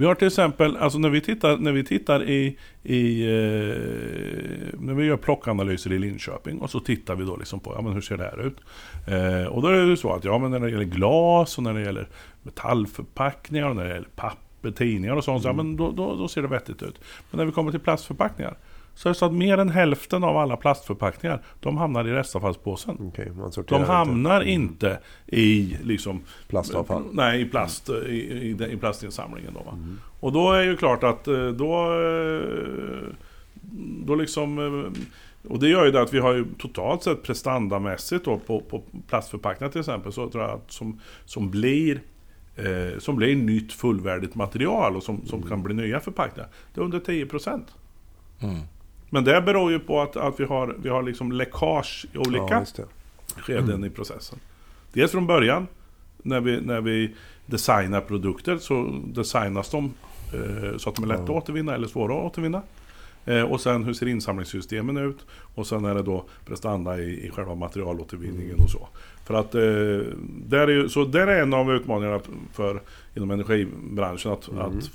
Vi 0.00 0.06
har 0.06 0.14
till 0.14 0.26
exempel, 0.26 0.76
alltså 0.76 0.98
när 0.98 1.08
vi 1.08 1.20
tittar, 1.20 1.56
när 1.56 1.72
vi 1.72 1.84
tittar 1.84 2.30
i, 2.30 2.58
i 2.82 3.22
eh, 3.22 3.76
när 4.78 4.94
vi 4.94 5.04
gör 5.04 5.16
plockanalyser 5.16 5.92
i 5.92 5.98
Linköping 5.98 6.58
och 6.58 6.70
så 6.70 6.80
tittar 6.80 7.16
vi 7.16 7.24
då 7.24 7.36
liksom 7.36 7.60
på, 7.60 7.72
ja 7.76 7.82
men 7.82 7.92
hur 7.92 8.00
ser 8.00 8.16
det 8.16 8.24
här 8.24 8.46
ut? 8.46 8.56
Eh, 9.06 9.46
och 9.46 9.62
då 9.62 9.68
är 9.68 9.72
det 9.72 9.86
ju 9.86 9.96
så 9.96 10.12
att, 10.12 10.24
ja 10.24 10.38
men 10.38 10.50
när 10.50 10.60
det 10.60 10.70
gäller 10.70 10.84
glas 10.84 11.58
och 11.58 11.64
när 11.64 11.74
det 11.74 11.80
gäller 11.80 12.08
metallförpackningar 12.42 13.68
och 13.68 13.76
när 13.76 13.84
det 13.84 13.94
gäller 13.94 14.08
papper, 14.16 14.49
tidningar 14.62 15.16
och 15.16 15.24
sånt, 15.24 15.42
så, 15.42 15.48
ja, 15.48 15.52
men 15.52 15.76
då, 15.76 15.90
då, 15.90 16.16
då 16.16 16.28
ser 16.28 16.42
det 16.42 16.48
vettigt 16.48 16.82
ut. 16.82 17.00
Men 17.30 17.38
när 17.38 17.44
vi 17.44 17.52
kommer 17.52 17.70
till 17.70 17.80
plastförpackningar, 17.80 18.56
så 18.94 19.08
är 19.08 19.10
det 19.10 19.14
så 19.18 19.26
att 19.26 19.32
mer 19.32 19.58
än 19.58 19.68
hälften 19.68 20.24
av 20.24 20.36
alla 20.36 20.56
plastförpackningar, 20.56 21.42
de 21.60 21.76
hamnar 21.76 22.08
i 22.08 22.12
restavfallspåsen. 22.12 22.96
Sorterar 23.52 23.78
De 23.78 23.82
inte. 23.82 23.92
hamnar 23.92 24.40
inte 24.40 24.98
i 25.26 25.76
liksom 25.82 26.20
Plastavfall. 26.48 27.02
Nej, 27.12 27.40
i, 27.40 27.44
plast, 27.44 27.88
i, 27.88 28.12
i, 28.48 28.52
den- 28.54 28.70
i 28.70 28.76
plastinsamlingen 28.76 29.54
då 29.54 29.60
va. 29.60 29.78
Och 30.20 30.32
då 30.32 30.52
är 30.52 30.62
ju 30.62 30.76
klart 30.76 31.02
att 31.04 31.28
eh, 31.28 31.46
då... 31.48 31.92
eh, 32.00 33.14
Då 34.06 34.14
liksom... 34.14 34.58
eh, 34.58 35.50
Och 35.50 35.58
det 35.58 35.68
gör 35.68 35.84
ju 35.84 35.90
det 35.90 36.00
att 36.02 36.14
vi 36.14 36.18
har 36.18 36.32
ju 36.32 36.44
totalt 36.58 37.02
sett 37.02 37.22
prestandamässigt 37.22 38.24
då 38.24 38.38
på, 38.38 38.60
på 38.60 38.82
plastförpackningar 39.08 39.70
till 39.72 39.80
exempel 39.80 40.12
så 40.12 40.28
tror 40.30 40.44
jag 40.44 40.52
att 40.52 40.72
som, 40.72 41.00
som 41.24 41.50
blir 41.50 42.00
eh, 42.56 42.98
som 42.98 43.16
blir 43.16 43.36
nytt 43.36 43.72
fullvärdigt 43.72 44.34
material 44.34 44.96
och 44.96 45.02
som, 45.02 45.26
som 45.26 45.42
kan 45.42 45.62
bli 45.62 45.74
nya 45.74 46.00
förpackningar. 46.00 46.48
Det 46.74 46.80
är 46.80 46.84
under 46.84 47.00
10%. 47.00 47.62
Mm. 48.40 48.60
Men 49.10 49.24
det 49.24 49.42
beror 49.42 49.72
ju 49.72 49.78
på 49.78 50.00
att, 50.00 50.16
att 50.16 50.40
vi 50.40 50.44
har, 50.44 50.76
vi 50.82 50.88
har 50.88 51.02
liksom 51.02 51.32
läckage 51.32 52.06
i 52.12 52.18
olika 52.18 52.66
Ja, 52.76 52.84
skeden 53.36 53.84
i 53.84 53.90
processen. 53.90 54.38
Dels 54.92 55.12
från 55.12 55.26
början, 55.26 55.66
när 56.22 56.40
vi, 56.40 56.60
när 56.60 56.80
vi 56.80 57.14
designar 57.46 58.00
produkter 58.00 58.58
så 58.58 59.00
designas 59.04 59.70
de 59.70 59.94
eh, 60.34 60.76
så 60.76 60.90
att 60.90 60.96
de 60.96 61.04
är 61.04 61.08
lätta 61.08 61.22
att 61.22 61.30
återvinna 61.30 61.74
eller 61.74 61.88
svåra 61.88 62.14
att 62.14 62.24
återvinna. 62.24 62.62
Eh, 63.24 63.42
och 63.42 63.60
sen 63.60 63.84
hur 63.84 63.92
ser 63.92 64.06
insamlingssystemen 64.06 64.96
ut? 64.96 65.18
Och 65.54 65.66
sen 65.66 65.84
är 65.84 65.94
det 65.94 66.02
då 66.02 66.24
prestanda 66.44 66.98
i, 66.98 67.26
i 67.26 67.30
själva 67.30 67.54
materialåtervinningen 67.54 68.56
och 68.60 68.70
så. 68.70 68.88
För 69.24 69.34
att 69.34 69.54
eh, 69.54 69.60
där 70.46 70.70
är 70.70 70.88
så 70.88 71.04
där 71.04 71.26
är 71.26 71.42
en 71.42 71.54
av 71.54 71.72
utmaningarna 71.72 72.20
för, 72.52 72.80
inom 73.14 73.30
energibranschen. 73.30 74.32
Att, 74.32 74.48
att, 74.48 74.90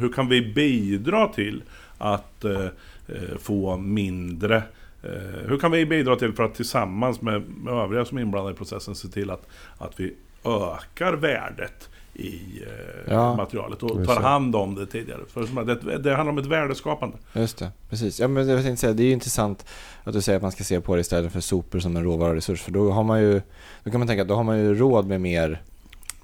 hur 0.00 0.12
kan 0.12 0.28
vi 0.28 0.52
bidra 0.54 1.28
till 1.28 1.62
att 1.98 2.44
eh, 2.44 2.64
eh, 3.06 3.38
få 3.38 3.76
mindre 3.76 4.62
Eh, 5.06 5.48
hur 5.48 5.58
kan 5.58 5.70
vi 5.70 5.86
bidra 5.86 6.16
till 6.16 6.32
för 6.32 6.44
att 6.44 6.54
tillsammans 6.54 7.20
med, 7.20 7.42
med 7.64 7.74
övriga 7.74 8.04
som 8.04 8.18
är 8.18 8.22
inblandade 8.22 8.54
i 8.54 8.58
processen 8.58 8.94
se 8.94 9.08
till 9.08 9.30
att, 9.30 9.48
att 9.78 10.00
vi 10.00 10.14
ökar 10.44 11.12
värdet 11.12 11.90
i 12.18 12.62
eh, 12.66 13.12
Ja. 13.14 13.36
materialet 13.36 13.82
och 13.82 14.04
tar 14.06 14.20
hand 14.20 14.56
om 14.56 14.74
det 14.74 14.86
tidigare. 14.86 15.20
För 15.28 15.64
det, 15.64 15.98
det 15.98 16.14
handlar 16.14 16.32
om 16.32 16.38
ett 16.38 16.46
värdeskapande. 16.46 17.16
Just 17.32 17.58
det, 17.58 17.70
precis. 17.90 18.20
Ja, 18.20 18.28
men 18.28 18.48
jag 18.48 18.62
tänkte 18.62 18.80
säga, 18.80 18.92
det 18.92 19.02
är 19.02 19.06
ju 19.06 19.12
intressant 19.12 19.66
att 20.04 20.12
du 20.12 20.20
säger 20.20 20.36
att 20.36 20.42
man 20.42 20.52
ska 20.52 20.64
se 20.64 20.80
på 20.80 20.94
det 20.94 21.00
istället 21.00 21.32
för 21.32 21.40
sopor 21.40 21.78
som 21.78 21.96
en 21.96 22.04
råvaruresurs. 22.04 22.62
För 22.62 22.72
då 22.72 22.90
har 22.90 23.04
man 23.04 23.20
ju, 23.20 23.40
då 23.84 23.90
kan 23.90 24.00
man 24.00 24.06
tänka 24.08 24.22
att 24.22 24.28
då 24.28 24.34
har 24.34 24.44
man 24.44 24.58
ju 24.58 24.74
råd 24.74 25.06
med 25.06 25.20
mer 25.20 25.62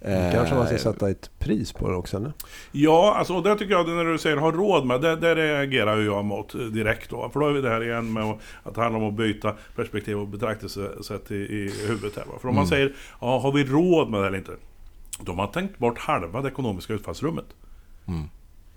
eh, 0.01 0.33
Kanske 0.33 0.55
man 0.55 0.67
ska 0.67 0.79
sätta 0.79 1.11
ett 1.11 1.31
pris 1.39 1.73
på 1.73 1.89
det 1.89 1.97
också? 1.97 2.17
Eller? 2.17 2.33
Ja, 2.73 3.15
alltså 3.19 3.35
och 3.35 3.43
det 3.43 3.55
tycker 3.59 3.73
jag, 3.73 3.89
när 3.89 4.05
du 4.05 4.19
säger 4.19 4.37
ha 4.37 4.51
råd 4.51 4.87
med, 4.87 5.01
det, 5.01 5.17
det 5.17 5.35
reagerar 5.35 5.97
ju 5.97 6.05
jag 6.05 6.25
mot 6.25 6.55
eh, 6.55 6.61
direkt 6.61 7.11
då. 7.11 7.31
För 7.33 7.41
då 7.41 7.49
är 7.49 7.53
vi 7.53 7.61
där 7.61 7.85
igen 7.85 8.13
med 8.13 8.35
att, 8.63 8.75
det 8.75 8.81
handlar 8.81 9.01
om 9.01 9.09
att 9.09 9.15
byta 9.15 9.55
perspektiv 9.77 10.19
och 10.19 10.29
betraktelsesätt 10.29 11.31
i, 11.31 11.35
i 11.35 11.73
huvudet 11.89 12.17
här. 12.17 12.25
Va? 12.25 12.33
För 12.41 12.49
om 12.49 12.55
man 12.55 12.67
säger, 12.67 12.93
ja, 13.21 13.39
har 13.39 13.53
vi 13.53 13.65
råd 13.65 14.11
med 14.11 14.21
det 14.21 14.27
eller 14.27 14.39
inte? 14.39 14.53
De 15.21 15.39
har 15.39 15.47
tänkt 15.47 15.79
bort 15.79 15.99
halva 15.99 16.43
det 16.43 16.49
ekonomiska 16.49 16.93
utfallsrummet. 16.93 17.47
Mm. 18.09 18.29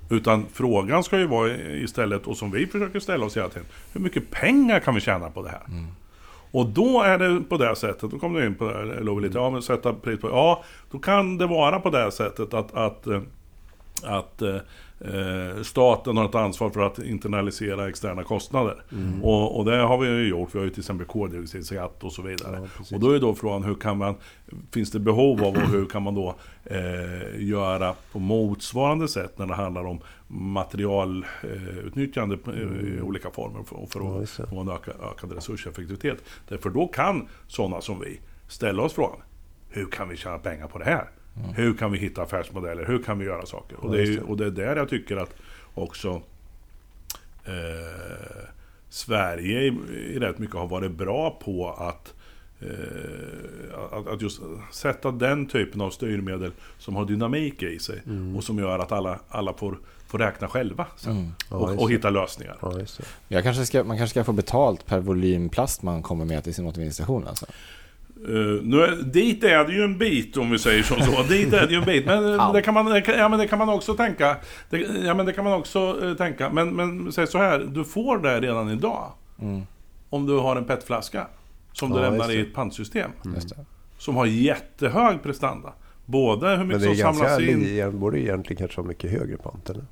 Utan 0.09 0.45
frågan 0.53 1.03
ska 1.03 1.19
ju 1.19 1.27
vara 1.27 1.55
istället, 1.57 2.27
och 2.27 2.37
som 2.37 2.51
vi 2.51 2.67
försöker 2.67 2.99
ställa 2.99 3.25
oss 3.25 3.37
hela 3.37 3.49
tiden, 3.49 3.67
hur 3.93 4.01
mycket 4.01 4.31
pengar 4.31 4.79
kan 4.79 4.95
vi 4.95 5.01
tjäna 5.01 5.29
på 5.29 5.43
det 5.43 5.49
här? 5.49 5.61
Och 6.51 6.65
då 6.69 7.01
är 7.01 7.17
det 7.17 7.41
på 7.41 7.57
det 7.57 7.75
sättet, 7.75 8.11
då 8.11 8.19
kommer 8.19 8.41
du 8.41 8.47
in 8.47 8.55
på 8.55 8.65
det 8.65 8.77
här, 8.77 9.21
lite, 9.21 9.37
ja 9.37 9.49
men 9.49 9.61
sätta 9.61 9.93
pris 9.93 10.19
på, 10.19 10.29
ja, 10.29 10.63
då 10.91 10.99
kan 10.99 11.37
det 11.37 11.47
vara 11.47 11.79
på 11.79 11.89
det 11.89 12.11
sättet 12.11 12.53
att, 12.53 12.73
att, 12.73 13.07
eh, 13.07 13.21
att 14.03 14.41
eh, 14.41 14.55
eh, 14.99 15.61
staten 15.63 16.17
har 16.17 16.25
ett 16.25 16.35
ansvar 16.35 16.69
för 16.69 16.81
att 16.81 16.99
internalisera 16.99 17.89
externa 17.89 18.23
kostnader. 18.23 18.83
Och, 19.21 19.57
och 19.57 19.65
det 19.65 19.77
har 19.77 19.97
vi 19.97 20.07
ju 20.07 20.27
gjort, 20.27 20.49
vi 20.55 20.59
har 20.59 20.65
ju 20.65 20.69
till 20.71 20.79
exempel 20.79 21.07
koldioxidskatt 21.07 22.03
och 22.03 22.13
så 22.13 22.21
vidare. 22.21 22.69
Ja, 22.79 22.85
och 22.95 22.99
då 23.01 23.11
är 23.11 23.19
då 23.19 23.35
frågan, 23.35 23.63
hur 23.63 23.75
kan 23.75 23.97
man, 23.97 24.15
finns 24.71 24.91
det 24.91 24.99
behov 24.99 25.43
av 25.43 25.55
och 25.55 25.61
hur 25.69 25.85
kan 25.85 26.03
man 26.03 26.15
då 26.15 26.35
eh, 26.65 27.41
göra 27.43 27.95
på 28.11 28.19
motsvarande 28.19 29.07
sätt 29.07 29.37
när 29.37 29.47
det 29.47 29.55
handlar 29.55 29.85
om 29.85 29.99
materialutnyttjande 30.27 32.37
eh, 32.47 32.53
i 32.97 33.01
olika 33.01 33.31
former 33.31 33.63
för, 33.63 33.85
för 33.89 33.99
Ja, 33.99 34.21
att 34.23 34.37
det. 34.37 34.47
få 34.47 34.59
en 34.59 34.69
öka, 34.69 34.91
ökad 35.11 35.31
resurseffektivitet. 35.31 36.17
Därför 36.47 36.69
då 36.69 36.87
kan 36.87 37.27
sådana 37.47 37.81
som 37.81 37.99
vi 37.99 38.19
ställa 38.47 38.83
oss 38.83 38.93
frågan, 38.93 39.19
hur 39.69 39.85
kan 39.85 40.09
vi 40.09 40.17
tjäna 40.17 40.37
pengar 40.37 40.67
på 40.67 40.77
det 40.77 40.85
här? 40.85 41.09
Hur 41.55 41.73
kan 41.73 41.91
vi 41.91 41.97
hitta 41.97 42.21
affärsmodeller? 42.21 42.85
Hur 42.85 43.03
kan 43.03 43.19
vi 43.19 43.25
göra 43.25 43.45
saker? 43.45 43.77
Och 43.79 43.91
det, 43.91 44.03
är, 44.03 44.29
och 44.29 44.37
det 44.37 44.45
är 44.45 44.51
där 44.51 44.75
jag 44.75 44.89
tycker 44.89 45.17
att 45.17 45.35
också 45.73 46.21
eh, 47.45 48.47
Sverige 48.89 49.61
i, 49.61 49.67
i 49.93 50.19
rätt 50.19 50.37
mycket 50.39 50.55
har 50.55 50.67
varit 50.67 50.91
bra 50.91 51.39
på 51.43 51.69
att 51.69 52.13
eh, 52.59 52.67
att, 53.91 54.07
att 54.07 54.21
just 54.21 54.41
sätta 54.71 55.11
den 55.11 55.45
typen 55.45 55.81
av 55.81 55.89
styrmedel 55.89 56.51
som 56.77 56.95
har 56.95 57.05
dynamik 57.05 57.63
i 57.63 57.79
sig 57.79 58.01
och 58.37 58.43
som 58.43 58.59
gör 58.59 58.79
att 58.79 58.91
alla, 58.91 59.19
alla 59.29 59.53
får, 59.53 59.77
får 60.07 60.19
räkna 60.19 60.47
själva 60.47 60.85
sen. 60.97 61.11
Mm. 61.11 61.31
Ja, 61.49 61.55
och, 61.55 61.81
och 61.81 61.91
hitta 61.91 62.09
lösningar. 62.09 62.57
Ja, 63.27 63.41
kanske 63.41 63.65
ska, 63.65 63.83
man 63.83 63.97
kanske 63.97 64.13
ska 64.13 64.23
få 64.23 64.33
betalt 64.33 64.85
per 64.85 64.99
volym 64.99 65.49
plast 65.49 65.83
man 65.83 66.01
kommer 66.01 66.25
med 66.25 66.43
till 66.43 66.53
sin 66.53 66.65
återvinningsstation 66.65 67.27
alltså. 67.27 67.45
Uh, 68.29 68.61
nu 68.63 68.81
är, 68.81 68.91
dit 68.95 69.43
är 69.43 69.65
det 69.65 69.73
ju 69.73 69.83
en 69.83 69.97
bit 69.97 70.37
om 70.37 70.51
vi 70.51 70.59
säger 70.59 70.83
som 70.83 71.01
så. 71.01 71.23
dit 71.29 71.53
är 71.53 71.67
det 71.67 71.73
ju 71.73 71.77
en 71.79 71.85
bit. 71.85 72.05
Men, 72.05 72.39
eh, 72.39 72.53
det, 72.53 72.61
kan 72.61 72.73
man, 72.73 72.85
det 72.85 73.03
ja, 73.17 73.29
men 73.29 73.39
det 73.39 73.47
kan 73.47 73.59
man 73.59 73.69
också 73.69 73.93
tänka. 73.93 74.37
Det, 74.69 74.77
ja 75.05 75.13
men 75.13 75.25
det 75.25 75.33
kan 75.33 75.43
man 75.43 75.53
också 75.53 75.99
eh, 76.03 76.13
tänka. 76.13 76.49
Men, 76.49 76.69
men 76.75 77.11
säg 77.11 77.27
så 77.27 77.37
här, 77.37 77.59
du 77.59 77.83
får 77.83 78.17
det 78.17 78.41
redan 78.41 78.69
idag. 78.69 79.11
Mm. 79.41 79.61
Om 80.09 80.25
du 80.25 80.37
har 80.37 80.55
en 80.55 80.65
petflaska. 80.65 81.27
Som 81.73 81.89
du 81.91 81.95
Ja, 81.97 82.01
lämnar 82.01 82.17
just 82.25 82.29
i 82.31 82.35
det. 82.35 82.41
ett 82.41 82.53
pantsystem. 82.53 83.11
Det. 83.23 83.55
Som 83.97 84.15
har 84.15 84.25
jättehög 84.25 85.23
prestanda. 85.23 85.73
Både 86.05 86.49
hur 86.49 86.57
Men 86.57 86.67
mycket 86.67 86.81
det 86.81 86.95
som 86.95 87.13
samlas 87.13 87.39
in. 87.39 87.59
li- 87.59 87.89
borde 87.91 88.19
egentligen 88.19 88.57
kanske 88.59 88.81
ha 88.81 88.87
mycket 88.87 89.11
högre 89.11 89.37
pant 89.37 89.69
eller? 89.69 89.83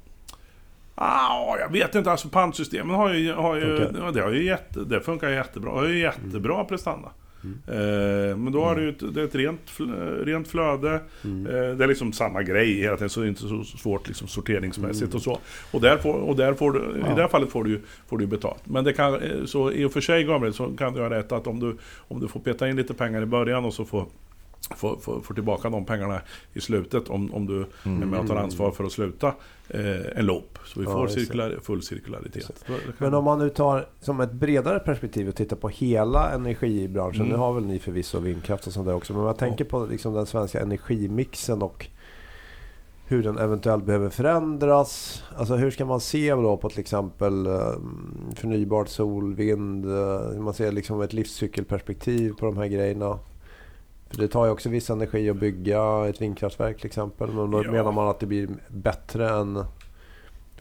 Ah, 0.95 1.57
jag 1.59 1.71
vet 1.71 1.95
inte, 1.95 2.11
alltså 2.11 2.29
pantsystemen 2.29 2.95
har 2.95 3.13
ju, 3.13 3.33
har 3.33 3.55
ju, 3.55 3.77
det, 4.13 4.21
har 4.21 4.31
ju 4.31 4.45
jätte, 4.45 4.79
det 4.79 5.01
funkar 5.01 5.29
jättebra. 5.29 5.71
Det 5.73 5.79
har 5.79 5.87
ju 5.87 5.99
jättebra 5.99 6.63
prestanda. 6.63 7.09
Mm. 7.43 8.43
Men 8.43 8.53
då 8.53 8.63
har 8.63 8.75
du 8.75 8.89
ett, 8.89 9.13
det 9.13 9.21
är 9.21 9.25
ett 9.25 9.35
rent, 9.35 9.71
rent 10.23 10.47
flöde. 10.47 11.01
Mm. 11.23 11.45
Eh, 11.47 11.75
det 11.75 11.83
är 11.83 11.87
liksom 11.87 12.13
samma 12.13 12.43
grej 12.43 12.73
hela 12.81 12.95
tiden, 12.97 13.09
så 13.09 13.19
det 13.19 13.25
är 13.25 13.29
inte 13.29 13.41
så 13.41 13.63
svårt 13.63 14.07
liksom, 14.07 14.27
sorteringsmässigt 14.27 15.03
Mm. 15.03 15.15
och 15.15 15.21
så. 15.21 15.39
Och, 15.71 15.81
där 15.81 15.97
får, 15.97 16.13
och 16.13 16.35
där 16.35 16.53
får 16.53 16.71
du, 16.71 16.79
i 16.79 16.83
Ja. 17.09 17.15
det 17.15 17.21
här 17.21 17.27
fallet 17.27 17.49
får 17.49 17.63
du 17.63 17.81
får 18.07 18.17
du 18.17 18.25
betalt. 18.27 18.61
Men 18.63 18.83
det 18.83 18.93
kan, 18.93 19.13
eh, 19.21 19.45
så 19.45 19.71
i 19.71 19.85
och 19.85 19.91
för 19.93 20.01
sig 20.01 20.23
Gabriel, 20.23 20.53
så 20.53 20.67
kan 20.77 20.93
du 20.93 21.01
ha 21.01 21.09
rätt 21.09 21.31
att 21.31 21.47
om 21.47 21.59
du, 21.59 21.77
om 22.07 22.19
du 22.19 22.27
får 22.27 22.39
peta 22.39 22.69
in 22.69 22.75
lite 22.75 22.93
pengar 22.93 23.21
i 23.21 23.25
början 23.25 23.65
och 23.65 23.73
så 23.73 23.85
får 23.85 24.05
får, 24.75 24.97
får, 24.97 25.21
får 25.21 25.33
tillbaka 25.33 25.69
de 25.69 25.85
pengarna 25.85 26.21
i 26.53 26.61
slutet 26.61 27.09
om, 27.09 27.33
om 27.33 27.45
du 27.45 27.65
Mm. 27.85 28.01
är 28.01 28.05
med 28.05 28.19
och 28.19 28.27
tar 28.27 28.35
ansvar 28.35 28.71
för 28.71 28.83
att 28.83 28.91
sluta 28.91 29.27
eh, 29.69 30.17
en 30.17 30.25
loop. 30.25 30.59
Så 30.65 30.79
vi 30.79 30.85
Ja, 30.85 30.91
får 30.91 31.01
just 31.01 31.15
det. 31.15 31.21
cirkular, 31.21 31.59
full 31.63 31.81
cirkularitet. 31.81 32.65
Men 32.97 33.13
om 33.13 33.23
man 33.23 33.39
nu 33.39 33.49
tar 33.49 33.87
som 34.01 34.19
ett 34.21 34.31
bredare 34.31 34.79
perspektiv 34.79 35.29
och 35.29 35.35
tittar 35.35 35.55
på 35.57 35.69
hela 35.69 36.31
energibranschen. 36.31 37.21
Mm. 37.21 37.31
Nu 37.31 37.37
har 37.37 37.53
väl 37.53 37.65
ni 37.65 37.79
förvisso 37.79 38.19
vindkraft 38.19 38.67
och 38.67 38.73
sånt 38.73 38.85
där 38.87 38.95
också. 38.95 39.13
Men 39.13 39.21
om 39.21 39.27
jag 39.27 39.37
tänker 39.37 39.65
på 39.65 39.85
liksom 39.85 40.13
den 40.13 40.25
svenska 40.25 40.59
energimixen 40.61 41.61
och 41.61 41.87
hur 43.07 43.23
den 43.23 43.37
eventuellt 43.37 43.85
behöver 43.85 44.09
förändras. 44.09 45.23
Alltså 45.37 45.55
hur 45.55 45.71
ska 45.71 45.85
man 45.85 45.99
se 45.99 46.31
då 46.35 46.57
på 46.57 46.69
till 46.69 46.79
exempel 46.79 47.45
eh, 47.47 47.73
förnybart 48.35 48.89
sol, 48.89 49.35
vind. 49.35 49.85
eh, 49.85 50.39
Man 50.41 50.53
ser 50.53 50.71
liksom 50.71 51.01
ett 51.01 51.13
livscykelperspektiv 51.13 52.33
på 52.39 52.45
de 52.45 52.57
här 52.57 52.67
grejerna. 52.67 53.19
För 54.13 54.21
det 54.21 54.27
tar 54.27 54.45
ju 54.45 54.51
också 54.51 54.69
viss 54.69 54.89
energi 54.89 55.29
att 55.29 55.35
bygga 55.37 56.05
ett 56.09 56.21
vindkraftverk 56.21 56.77
till 56.77 56.85
exempel. 56.85 57.27
Men 57.31 57.51
då 57.51 57.63
Ja. 57.63 57.71
menar 57.71 57.91
man 57.91 58.07
att 58.07 58.19
det 58.19 58.25
blir 58.25 58.47
bättre 58.67 59.29
än 59.29 59.63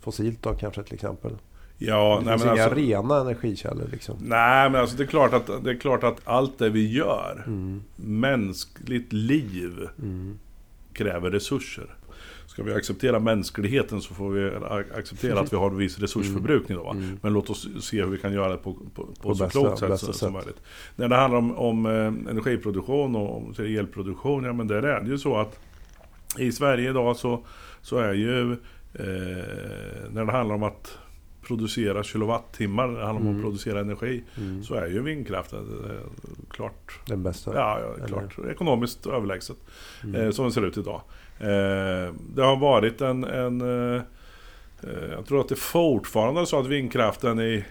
fossilt 0.01 0.43
då 0.43 0.55
kanske 0.55 0.83
till 0.83 0.95
exempel. 0.95 1.33
Ja, 1.79 2.17
det 2.19 2.25
nej, 2.27 2.35
finns 2.35 2.45
men 2.45 2.55
inga 2.55 2.65
alltså, 2.65 2.79
rena 2.79 3.21
energikällor 3.21 3.89
liksom. 3.93 4.17
nej 4.21 4.71
men 4.71 4.81
alltså 4.81 4.97
det 4.97 5.03
är, 5.03 5.07
klart 5.07 5.33
att, 5.33 5.65
det 5.65 5.71
är 5.71 5.75
klart 5.81 6.05
att 6.05 6.21
allt 6.25 6.59
det 6.59 6.69
vi 6.71 6.93
gör, 6.93 7.43
Mm. 7.47 7.83
mänskligt 7.97 9.13
liv, 9.13 9.89
Mm. 9.99 10.39
Kräver 10.95 11.31
resurser. 11.31 11.87
Ska 12.47 12.63
vi 12.63 12.75
acceptera 12.75 13.19
mänskligheten 13.19 14.01
så 14.01 14.15
får 14.15 14.31
vi 14.31 14.51
acceptera 14.99 15.41
att 15.41 15.53
vi 15.53 15.57
har 15.57 15.71
en 15.71 15.77
viss 15.77 15.99
resursförbrukning 15.99 16.79
då. 16.79 16.91
Mm. 16.91 17.19
Men 17.23 17.33
låt 17.33 17.51
oss 17.51 17.69
se 17.81 18.03
hur 18.03 18.11
vi 18.11 18.19
kan 18.19 18.33
göra 18.33 18.49
det 18.49 18.57
på, 18.57 18.75
på, 18.75 18.85
på, 18.95 19.07
På 19.23 19.35
så 19.35 19.45
bästa- 19.45 19.61
klokt 19.61 19.79
sätt 19.79 19.89
bästa 19.89 20.07
som, 20.07 20.15
sätt. 20.15 20.33
möjligt. 20.33 20.63
När 20.97 21.09
det 21.09 21.17
handlar 21.17 21.39
om, 21.39 21.57
om 21.57 21.87
eh, 21.87 22.31
energiproduktion 22.31 23.17
och 23.17 23.37
om 23.37 23.55
elproduktion, 23.59 24.45
ja 24.45 24.53
men 24.53 24.69
där 24.69 24.83
är 24.83 25.01
det 25.01 25.11
ju 25.11 25.19
så 25.19 25.37
att 25.37 25.59
i 26.39 26.53
Sverige 26.53 26.91
idag 26.91 27.17
så, 27.17 27.45
så 27.83 27.99
är 27.99 28.13
ju 28.15 28.53
eh, 28.53 28.57
när 30.11 30.25
det 30.25 30.33
handlar 30.33 30.55
om 30.55 30.63
att 30.63 30.99
producera 31.47 32.03
kilowattimmar, 32.03 32.89
det 32.89 33.05
handlar 33.05 33.21
om 33.21 33.27
Mm. 33.27 33.37
att 33.37 33.43
producera 33.43 33.81
energi, 33.81 34.23
Mm. 34.39 34.63
så 34.65 34.75
är 34.75 34.87
ju 34.87 35.03
vindkraften 35.03 35.85
eh, 35.91 36.31
klart, 36.51 36.99
Den 37.07 37.23
bästa. 37.23 37.55
ja, 37.55 37.81
ja, 37.81 37.95
Eller- 37.95 38.07
klart 38.07 38.39
ekonomiskt 38.51 39.07
överlägset 39.07 39.57
Mm. 40.05 40.21
eh, 40.21 40.31
som 40.31 40.45
det 40.45 40.53
ser 40.53 40.67
ut 40.67 40.77
idag. 40.77 41.01
Eh, 41.41 42.15
det 42.35 42.43
har 42.43 42.57
varit 42.57 43.01
en, 43.01 43.25
en 43.25 43.61
eh, 43.61 44.03
eh, 44.83 45.11
jag 45.11 45.27
tror 45.27 45.41
att 45.41 45.49
det 45.49 45.57
fortfarande 45.59 46.41
är 46.41 46.45
så 46.45 46.59
att 46.61 46.67
vindkraften 46.67 47.41
i, 47.41 47.65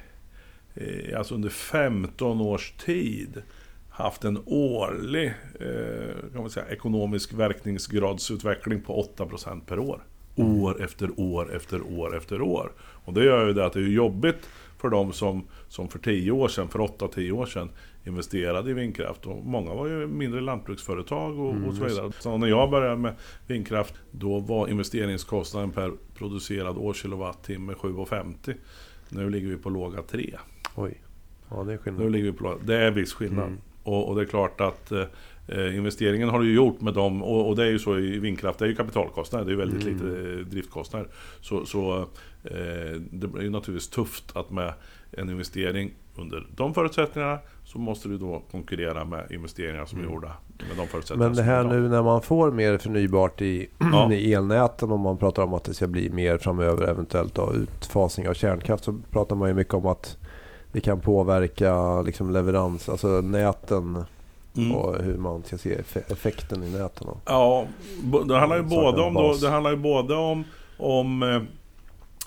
i, 0.75 1.13
alltså 1.13 1.35
under 1.35 1.49
15 1.49 2.41
års 2.41 2.71
tid 2.71 3.41
haft 3.89 4.23
en 4.23 4.39
årlig 4.45 5.33
eh, 5.59 6.31
kan 6.33 6.41
man 6.41 6.49
säga, 6.49 6.65
ekonomisk 6.69 7.33
verkningsgradsutveckling 7.33 8.81
på 8.81 9.07
8% 9.17 9.61
per 9.65 9.79
år. 9.79 10.01
Mm. 10.35 10.61
År 10.61 10.83
efter 10.83 11.09
år 11.19 11.55
efter 11.55 11.81
år 11.81 12.17
efter 12.17 12.41
år. 12.41 12.71
Och 13.05 13.13
det 13.13 13.23
gör 13.25 13.47
ju 13.47 13.53
det 13.53 13.65
att 13.65 13.73
det 13.73 13.79
är 13.79 13.83
jobbigt 13.87 14.49
för 14.77 14.89
de 14.89 15.13
som, 15.13 15.43
som 15.67 15.87
för 15.89 15.99
10 15.99 16.31
år 16.31 16.47
sedan, 16.47 16.67
för 16.69 16.79
8-10 16.79 17.31
år 17.31 17.45
sedan 17.45 17.69
investerade 18.03 18.69
i 18.71 18.73
vindkraft. 18.73 19.25
Och 19.25 19.45
många 19.45 19.73
var 19.73 19.87
ju 19.87 20.07
mindre 20.07 20.41
lantbruksföretag 20.41 21.39
och, 21.39 21.51
Mm, 21.53 21.69
och 21.69 21.75
så 21.75 21.83
vidare. 21.83 22.11
Så 22.19 22.37
när 22.37 22.47
jag 22.47 22.69
började 22.69 22.95
med 22.97 23.13
vindkraft, 23.47 23.93
då 24.11 24.39
var 24.39 24.67
investeringskostnaden 24.67 25.71
per 25.71 25.91
producerad 26.17 26.77
årskilowattimme 26.77 27.73
7,50. 27.73 28.55
Nu 29.09 29.29
ligger 29.29 29.47
vi 29.47 29.57
på 29.57 29.69
låga 29.69 30.01
3. 30.01 30.37
Oj. 30.75 31.01
Ja, 31.49 31.55
det 31.55 31.61
är 31.61 31.75
Nu 31.75 31.77
skillnad. 31.77 32.11
ligger 32.11 32.25
vi 32.31 32.37
på 32.37 32.43
låga. 32.43 32.57
Det 32.63 32.75
är 32.75 32.91
viss 32.91 33.13
skillnad. 33.13 33.47
Mm. 33.47 33.59
Och, 33.83 34.09
och 34.09 34.15
det 34.15 34.21
är 34.21 34.25
klart 34.25 34.61
att 34.61 34.91
eh, 34.91 35.03
investeringen 35.57 36.29
har 36.29 36.39
du 36.39 36.45
ju 36.47 36.55
gjort 36.55 36.81
med 36.81 36.93
dem. 36.93 37.23
Och, 37.23 37.47
och 37.49 37.55
det 37.55 37.63
är 37.63 37.67
ju 37.71 37.79
så 37.79 37.97
i 37.97 38.19
vindkraft, 38.19 38.59
det 38.59 38.65
är 38.65 38.69
ju 38.69 38.75
kapitalkostnader. 38.75 39.45
Det 39.45 39.49
är 39.49 39.53
ju 39.53 39.57
väldigt 39.59 39.87
Mm. 39.87 39.93
lite 39.97 40.29
eh, 40.31 40.37
driftkostnader. 40.45 41.07
Så, 41.41 41.65
så 41.65 41.97
eh, 42.43 43.01
det 43.11 43.27
blir 43.27 43.43
ju 43.43 43.49
naturligtvis 43.49 43.89
tufft 43.89 44.35
att 44.37 44.51
med 44.51 44.73
en 45.11 45.29
investering 45.29 45.91
under 46.15 46.47
de 46.55 46.73
förutsättningarna 46.73 47.39
så 47.65 47.79
måste 47.79 48.09
du 48.09 48.17
då 48.17 48.41
konkurrera 48.51 49.05
med 49.05 49.31
investeringar 49.31 49.85
som 49.85 49.99
är 49.99 50.03
Mm. 50.03 50.13
gjorda 50.13 50.31
med 50.57 50.77
de 50.77 50.87
förutsättningarna 50.87 51.29
Men 51.29 51.37
det 51.37 51.43
här 51.43 51.63
nu 51.63 51.89
när 51.89 52.03
man 52.03 52.21
får 52.21 52.51
mer 52.51 52.77
förnybart 52.77 53.41
i, 53.41 53.67
Ja. 53.79 54.13
i 54.13 54.33
elnäten 54.33 54.91
och 54.91 54.99
man 54.99 55.17
pratar 55.17 55.43
om 55.43 55.53
att 55.53 55.63
det 55.63 55.73
ska 55.73 55.87
bli 55.87 56.09
mer 56.09 56.37
framöver 56.37 56.87
eventuellt 56.87 57.35
då, 57.35 57.53
utfasning 57.53 58.29
av 58.29 58.33
kärnkraft 58.33 58.83
så 58.83 58.99
pratar 59.11 59.35
man 59.35 59.49
ju 59.49 59.55
mycket 59.55 59.73
om 59.73 59.85
att 59.85 60.17
det 60.71 60.79
kan 60.81 60.99
påverka 60.99 62.01
liksom 62.01 62.31
leverans, 62.31 62.89
alltså 62.89 63.07
näten 63.07 64.05
Mm. 64.57 64.75
och 64.75 65.03
hur 65.03 65.17
man 65.17 65.43
ska 65.43 65.57
se 65.57 65.77
eff- 65.77 66.11
effekten 66.11 66.63
i 66.63 66.69
näten. 66.71 67.07
Ja, 67.25 67.67
det 68.27 68.37
handlar 68.37 68.57
ju 68.57 68.63
både 68.63 69.01
om, 69.01 69.13
då, 69.13 69.33
det 69.41 69.49
handlar 69.49 69.71
ju 69.71 69.77
både 69.77 70.15
om, 70.15 70.43
om 70.77 71.23
eh, 71.23 71.41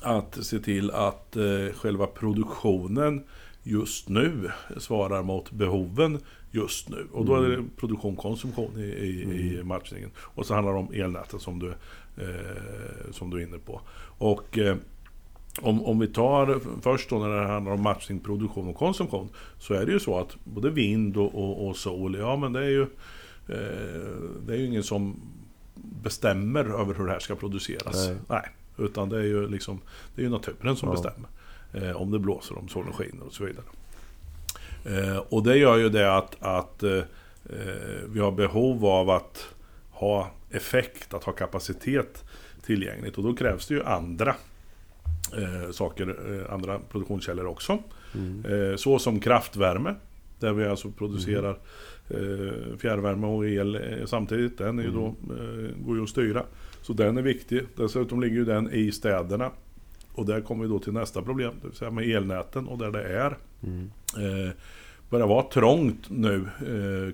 att 0.02 0.38
se 0.45 0.59
till 0.59 0.90
att 0.90 1.37
eh, 1.37 1.75
själva 1.76 2.07
produktionen 2.07 3.25
just 3.62 4.08
nu 4.08 4.50
svarar 4.78 5.23
mot 5.23 5.50
behoven 5.50 6.19
just 6.50 6.89
nu. 6.89 7.06
Och 7.13 7.25
då 7.25 7.34
är 7.37 7.49
det 7.49 7.65
produktion 7.76 8.17
konsumtion 8.17 8.73
i, 8.78 8.82
i, 8.82 9.23
i 9.58 9.63
matchningen. 9.65 10.10
Och 10.19 10.47
så 10.47 10.54
handlar 10.54 10.73
det 10.73 10.78
om 10.78 10.93
elnäten 10.93 11.41
som 11.41 11.58
du, 11.58 11.69
eh, 12.17 13.13
som 13.13 13.30
du 13.30 13.37
är 13.39 13.43
inne 13.47 13.58
på. 13.58 13.80
Och 14.19 14.58
eh, 14.58 14.76
om, 15.62 15.84
om 15.84 15.99
vi 15.99 16.06
tar 16.06 16.60
först 16.82 17.10
då 17.10 17.19
när 17.19 17.28
det 17.28 17.47
handlar 17.47 17.73
om 17.73 17.82
matchning, 17.82 18.21
produktion 18.21 18.69
och 18.69 18.76
konsumtion. 18.76 19.28
Så 19.58 19.75
är 19.75 19.86
det 19.86 19.93
ju 19.93 20.00
så 20.00 20.19
att 20.19 20.36
både 20.45 20.71
vind 20.71 21.17
och, 21.17 21.34
och, 21.34 21.69
och 21.69 21.76
sol, 21.76 22.17
ja 22.19 22.36
men 22.36 22.52
det 22.52 22.60
är 22.60 22.69
ju 22.71 22.82
eh, 22.82 22.86
Det 24.47 24.52
är 24.52 24.56
ju 24.56 24.67
ingen 24.67 24.82
som 24.82 25.21
bestämmer 25.75 26.80
över 26.80 26.95
hur 26.95 27.06
det 27.06 27.12
här 27.12 27.19
ska 27.19 27.34
produceras. 27.34 28.10
Nej. 28.28 28.49
utan 28.78 29.08
det 29.08 29.19
är 29.19 29.23
ju 29.23 29.49
liksom 29.49 29.80
Det 30.14 30.23
är 30.23 30.25
ju 30.25 30.30
naturen 30.30 30.76
som 30.76 30.88
Ja. 30.88 30.93
bestämmer. 30.93 31.28
Eh, 31.90 31.97
om 31.97 32.10
det 32.10 32.19
blåser, 32.19 32.58
om 32.58 32.69
solen 32.69 32.93
skiner 32.93 33.26
och 33.26 33.32
så 33.32 33.45
vidare. 33.45 33.64
Eh, 34.84 35.17
och 35.19 35.43
det 35.43 35.56
gör 35.56 35.76
ju 35.76 35.88
det 35.88 36.17
att, 36.17 36.36
att 36.43 36.82
eh, 36.82 36.93
eh, 36.93 38.02
vi 38.08 38.21
har 38.21 38.32
behov 38.32 38.86
av 38.86 39.10
att 39.10 39.47
ha 39.90 40.30
effekt, 40.50 41.14
att 41.14 41.25
ha 41.25 41.32
kapacitet 41.32 42.25
tillgängligt. 42.67 43.19
Och 43.19 43.25
då 43.25 43.34
krävs 43.34 43.67
det 43.67 43.75
ju 43.75 43.84
andra 43.84 44.34
eh, 45.38 45.70
saker, 45.70 46.16
eh, 46.32 46.54
andra 46.54 46.78
produktionskällor 46.78 47.47
också. 47.47 47.78
Mm. 48.14 48.70
Eh, 48.70 48.76
så 48.76 48.99
som 48.99 49.20
kraftvärme, 49.20 49.94
där 50.38 50.52
vi 50.52 50.66
alltså 50.66 50.90
producerar 50.90 51.58
eh, 52.08 52.76
fjärrvärme 52.78 53.26
och 53.26 53.47
el 53.47 53.75
eh, 53.75 54.06
samtidigt. 54.06 54.58
Den 54.58 54.78
är 54.78 54.82
ju 54.82 54.90
då, 54.90 55.06
eh, 55.06 55.84
går 55.86 55.97
ju 55.97 56.02
att 56.02 56.08
styra. 56.08 56.42
Så 56.82 56.92
den 56.92 57.18
är 57.18 57.23
viktig. 57.23 57.62
Dessutom 57.76 58.20
ligger 58.20 58.36
ju 58.36 58.44
den 58.44 58.73
i 58.73 58.92
städerna. 58.92 59.50
Och 60.12 60.26
där 60.26 60.40
kommer 60.40 60.64
vi 60.64 60.70
då 60.70 60.78
till 60.78 60.92
nästa 60.92 61.23
problem, 61.23 61.52
det 61.62 61.68
vill 61.68 61.76
säga 61.76 61.90
med 61.90 62.08
elnäten 62.10 62.66
och 62.68 62.78
där 62.78 62.90
det 62.90 63.02
är 63.02 63.36
Mm. 63.62 63.90
börjar 65.10 65.26
vara 65.26 65.42
trångt 65.42 66.10
nu 66.10 66.47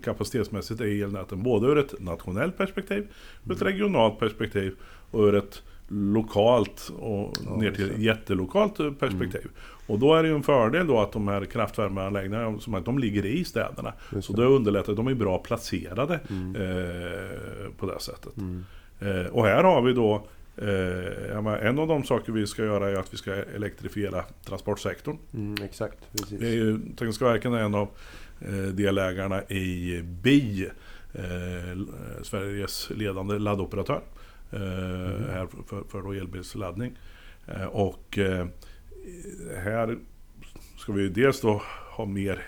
kapacitetsmässigt 0.04 0.80
i 0.80 1.02
elnäten. 1.02 1.42
Både 1.42 1.66
ur 1.66 1.78
ett 1.78 2.00
nationellt 2.00 2.56
perspektiv, 2.58 3.06
ur 3.46 3.52
ett 3.52 3.62
regionalt 3.62 4.18
perspektiv 4.18 4.74
och 5.10 5.20
ur 5.20 5.34
ett 5.34 5.62
lokalt 5.90 6.92
och 6.98 7.32
Ja, 7.46 7.56
ner 7.56 7.70
till 7.72 7.88
det. 7.88 8.02
jättelokalt 8.02 8.76
perspektiv. 8.98 9.48
Och 9.86 9.98
då 9.98 10.14
är 10.14 10.22
det 10.22 10.28
ju 10.28 10.34
en 10.34 10.42
fördel 10.42 10.86
då 10.86 11.00
att 11.00 11.12
de 11.12 11.28
här 11.28 11.44
kraftvärmeanläggningarna 11.44 12.58
som 12.60 12.74
att 12.74 12.84
de 12.84 12.98
ligger 12.98 13.26
i 13.26 13.44
städerna. 13.44 13.92
Just 14.12 14.26
Så 14.26 14.32
det. 14.32 14.44
underlättar, 14.44 14.94
de 14.94 15.06
är 15.06 15.14
bra 15.14 15.38
placerade 15.38 16.20
Mm. 16.30 16.56
eh, 16.56 17.70
på 17.78 17.86
det 17.86 18.00
sättet. 18.00 18.36
Mm. 18.36 18.64
Eh, 19.00 19.26
och 19.26 19.44
här 19.46 19.64
har 19.64 19.82
vi 19.82 19.92
då 19.92 20.26
eh, 20.56 21.66
en 21.68 21.78
av 21.78 21.88
de 21.88 22.04
saker 22.04 22.32
vi 22.32 22.46
ska 22.46 22.64
göra 22.64 22.90
är 22.90 22.94
att 22.94 23.12
vi 23.12 23.16
ska 23.16 23.34
elektrifiera 23.34 24.24
transportsektorn. 24.44 25.16
Mm, 25.34 25.54
exakt, 25.64 25.98
precis. 26.12 26.40
Det 26.40 26.46
är 26.48 26.52
ju, 26.54 26.78
Tekniska 26.78 27.24
verken 27.24 27.54
är 27.54 27.58
en 27.60 27.74
av 27.74 27.88
eh, 28.40 28.48
delägarna 28.72 29.42
i 29.42 30.00
BI, 30.02 30.68
eh, 31.14 31.24
eh, 31.70 31.78
Sveriges 32.22 32.90
ledande 32.90 33.38
laddoperatör. 33.38 34.00
Eh, 34.52 35.32
Här 35.32 35.46
för, 35.66 35.82
för, 35.88 36.02
då 36.02 36.12
elbilsladdning. 36.12 36.92
Eh, 37.46 37.64
och 37.64 38.18
eh, 38.18 38.46
här 39.56 39.98
ska 40.78 40.92
vi 40.92 41.02
ju 41.02 41.08
dels 41.08 41.40
då 41.40 41.62
ha 41.96 42.04
mer, 42.04 42.42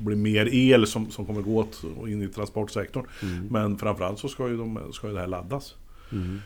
bli 0.00 0.16
mer 0.16 0.54
el 0.54 0.86
som, 0.86 1.10
som 1.10 1.26
kommer 1.26 1.42
gå 1.42 1.56
åt 1.58 1.84
och 1.98 2.08
in 2.08 2.22
i 2.22 2.28
transportsektorn. 2.28 3.06
Mm. 3.22 3.46
Men 3.50 3.78
framförallt 3.78 4.18
så 4.18 4.28
ska 4.28 4.48
ju, 4.48 4.56
de, 4.56 4.92
ska 4.92 5.06
ju 5.08 5.14
det 5.14 5.20
här 5.20 5.26
laddas. 5.26 5.74
Mm. 6.12 6.38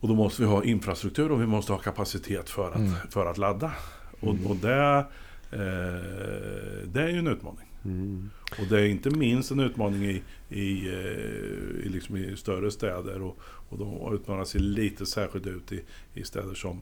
Och 0.00 0.08
då 0.08 0.14
måste 0.14 0.42
vi 0.42 0.48
ha 0.48 0.64
infrastruktur 0.64 1.32
och 1.32 1.42
vi 1.42 1.46
måste 1.46 1.72
ha 1.72 1.78
kapacitet 1.78 2.50
för 2.50 2.70
att, 2.70 2.76
Mm. 2.76 2.92
för 3.10 3.26
att 3.26 3.38
ladda. 3.38 3.72
Och, 4.20 4.34
Mm. 4.34 4.46
och 4.46 4.56
det, 4.56 5.06
eh, 5.52 6.88
det 6.92 7.02
är 7.02 7.08
ju 7.08 7.18
en 7.18 7.26
utmaning. 7.26 7.68
Mm. 7.84 8.30
Och 8.60 8.66
det 8.70 8.80
är 8.80 8.86
inte 8.86 9.10
minst 9.10 9.50
en 9.50 9.60
utmaning 9.60 10.04
i, 10.04 10.22
i, 10.48 10.88
eh, 10.88 11.86
i, 11.86 11.88
liksom 11.88 12.16
i 12.16 12.36
större 12.36 12.70
städer. 12.70 13.22
Och, 13.22 13.38
och 13.68 13.78
de 13.78 14.14
utmanar 14.14 14.44
sig 14.44 14.60
lite 14.60 15.06
särskilt 15.06 15.46
ut 15.46 15.72
i, 15.72 15.80
i 16.14 16.24
städer 16.24 16.54
som 16.54 16.80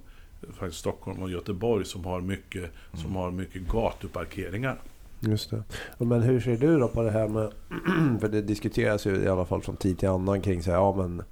faktiskt 0.53 0.81
Stockholm 0.81 1.23
och 1.23 1.31
Göteborg 1.31 1.85
som 1.85 2.05
har 2.05 2.21
mycket, 2.21 2.71
som 2.95 3.17
har 3.17 3.31
mycket 3.31 3.63
gatuparkeringar. 3.63 4.79
Just 5.21 5.51
det. 5.51 5.63
Men 5.99 6.23
hur 6.23 6.41
ser 6.41 6.57
du 6.57 6.79
då 6.79 6.89
på 6.89 7.03
det 7.03 7.11
här 7.11 7.29
med, 7.29 7.53
för 8.21 8.29
det 8.29 8.43
diskuteras 8.43 9.07
ju 9.07 9.17
i 9.17 9.29
alla 9.29 9.45
fall 9.45 9.63
från 9.63 9.77
tid 9.77 9.99
till 9.99 10.09
annan 10.09 10.41
kring 10.41 10.63
så 10.63 10.71
här, 10.71 10.79
ja 10.79 10.95
men 10.97 11.23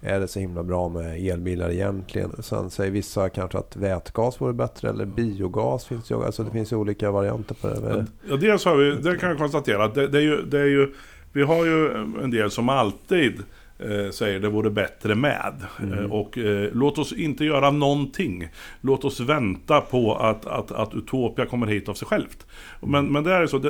är 0.00 0.20
det 0.20 0.28
så 0.28 0.40
himla 0.40 0.62
bra 0.62 0.88
med 0.88 1.26
elbilar 1.26 1.70
egentligen? 1.70 2.42
Sen 2.42 2.70
säger 2.70 2.90
vissa 2.90 3.28
kanske 3.28 3.58
att 3.58 3.76
vätgas 3.76 4.40
vore 4.40 4.52
bättre 4.52 4.88
eller 4.88 5.04
biogas 5.04 5.86
finns 5.86 6.10
ju. 6.10 6.24
Alltså 6.24 6.42
det 6.42 6.50
finns 6.50 6.72
ju 6.72 6.76
olika 6.76 7.10
varianter 7.10 7.54
på 7.54 7.68
det. 7.68 8.06
Ja, 8.28 8.36
dels 8.36 8.64
har 8.64 8.76
vi, 8.76 8.90
det 8.90 9.16
kan 9.16 9.28
jag 9.28 9.38
konstatera 9.38 9.84
att 9.84 9.94
det, 9.94 10.08
det, 10.08 10.18
är 10.18 10.22
ju, 10.22 10.42
det 10.42 10.60
är 10.60 10.66
ju, 10.66 10.94
vi 11.32 11.42
har 11.42 11.64
ju 11.64 11.92
en 12.22 12.30
del 12.30 12.50
som 12.50 12.68
alltid 12.68 13.42
eh, 13.78 14.10
säger 14.10 14.40
det 14.40 14.48
vore 14.48 14.70
bättre 14.70 15.14
med. 15.14 15.54
Mm. 15.82 15.98
Eh, 15.98 16.12
och 16.12 16.38
eh, 16.38 16.70
låt 16.72 16.98
oss 16.98 17.12
inte 17.12 17.44
göra 17.44 17.70
någonting. 17.70 18.48
Låt 18.80 19.04
oss 19.04 19.20
vänta 19.20 19.80
på 19.80 20.14
att, 20.14 20.46
att, 20.46 20.72
att 20.72 20.94
Utopia 20.94 21.46
kommer 21.46 21.66
hit 21.66 21.88
av 21.88 21.94
sig 21.94 22.08
självt. 22.08 22.46
Men, 22.80 23.12
men 23.12 23.24
det 23.24 23.32
är 23.32 23.46
så, 23.46 23.60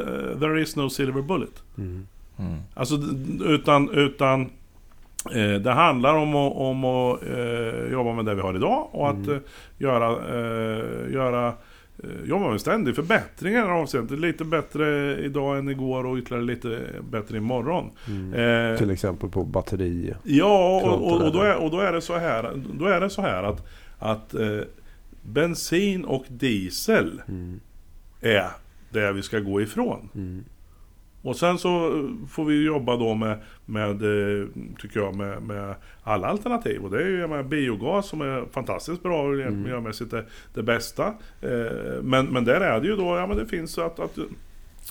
there 0.40 0.62
is 0.62 0.76
no 0.76 0.90
silver 0.90 1.22
bullet. 1.22 1.62
Mm. 1.78 2.06
Mm. 2.38 2.58
Alltså 2.74 2.94
utan, 3.44 3.90
utan 3.90 4.40
eh, 4.40 4.46
det 5.60 5.72
handlar 5.72 6.14
om 6.14 6.34
att, 6.34 6.52
om 6.56 6.84
att 6.84 7.22
eh, 7.22 7.92
jobba 7.92 8.12
med 8.12 8.24
det 8.24 8.34
vi 8.34 8.40
har 8.40 8.54
idag 8.54 8.88
och 8.92 9.08
att 9.08 9.26
mm. 9.26 9.34
Eh, 9.34 9.40
göra, 9.78 10.16
göra 11.10 11.54
Eh, 12.04 12.28
jobbar 12.28 12.50
med 12.50 12.60
ständig 12.60 12.94
här 13.62 13.70
avseendet. 13.70 14.20
Lite 14.20 14.44
bättre 14.44 15.16
idag 15.18 15.58
än 15.58 15.68
igår 15.68 16.06
och 16.06 16.16
ytterligare 16.16 16.44
lite 16.44 16.80
bättre 17.10 17.36
imorgon. 17.36 17.90
Mm. 18.08 18.72
Eh, 18.72 18.78
Till 18.78 18.90
exempel 18.90 19.28
på 19.28 19.44
batteri. 19.44 20.14
Ja, 20.22 20.80
och, 20.84 21.12
och, 21.12 21.22
och, 21.22 21.32
då 21.32 21.40
är, 21.40 21.56
och 21.56 21.70
då 21.70 21.80
är 21.80 21.92
det 21.92 22.00
så 22.00 22.16
här, 22.16 22.62
då 22.78 22.86
är 22.86 23.00
det 23.00 23.10
så 23.10 23.22
här 23.22 23.42
att, 23.42 23.66
att 23.98 24.34
eh, 24.34 24.60
bensin 25.22 26.04
och 26.04 26.24
diesel 26.28 27.22
mm. 27.28 27.60
är 28.20 28.50
det 28.90 29.12
vi 29.12 29.22
ska 29.22 29.38
gå 29.38 29.60
ifrån. 29.60 30.08
Mm. 30.14 30.44
Och 31.22 31.36
sen 31.36 31.58
så 31.58 31.70
får 32.30 32.44
vi 32.44 32.64
jobba 32.64 32.96
då 32.96 33.14
med, 33.14 33.38
med 33.64 33.90
eh, 33.90 34.46
tycker 34.78 35.00
jag, 35.00 35.16
med, 35.16 35.42
med 35.42 35.74
alla 36.02 36.26
alternativ. 36.26 36.84
Och 36.84 36.90
det 36.90 37.02
är 37.02 37.08
ju 37.08 37.26
med 37.26 37.46
biogas 37.46 38.08
som 38.08 38.20
är 38.20 38.44
fantastiskt 38.52 39.02
bra 39.02 39.22
och 39.22 39.34
mm. 39.34 39.62
miljömässigt 39.62 40.10
det, 40.10 40.24
det 40.54 40.62
bästa. 40.62 41.06
Eh, 41.40 42.02
men, 42.02 42.26
men 42.26 42.44
där 42.44 42.60
är 42.60 42.80
det 42.80 42.86
ju 42.86 42.96
då, 42.96 43.16
ja 43.16 43.26
men 43.26 43.36
det 43.36 43.46
finns 43.46 43.78
att, 43.78 44.00
att 44.00 44.18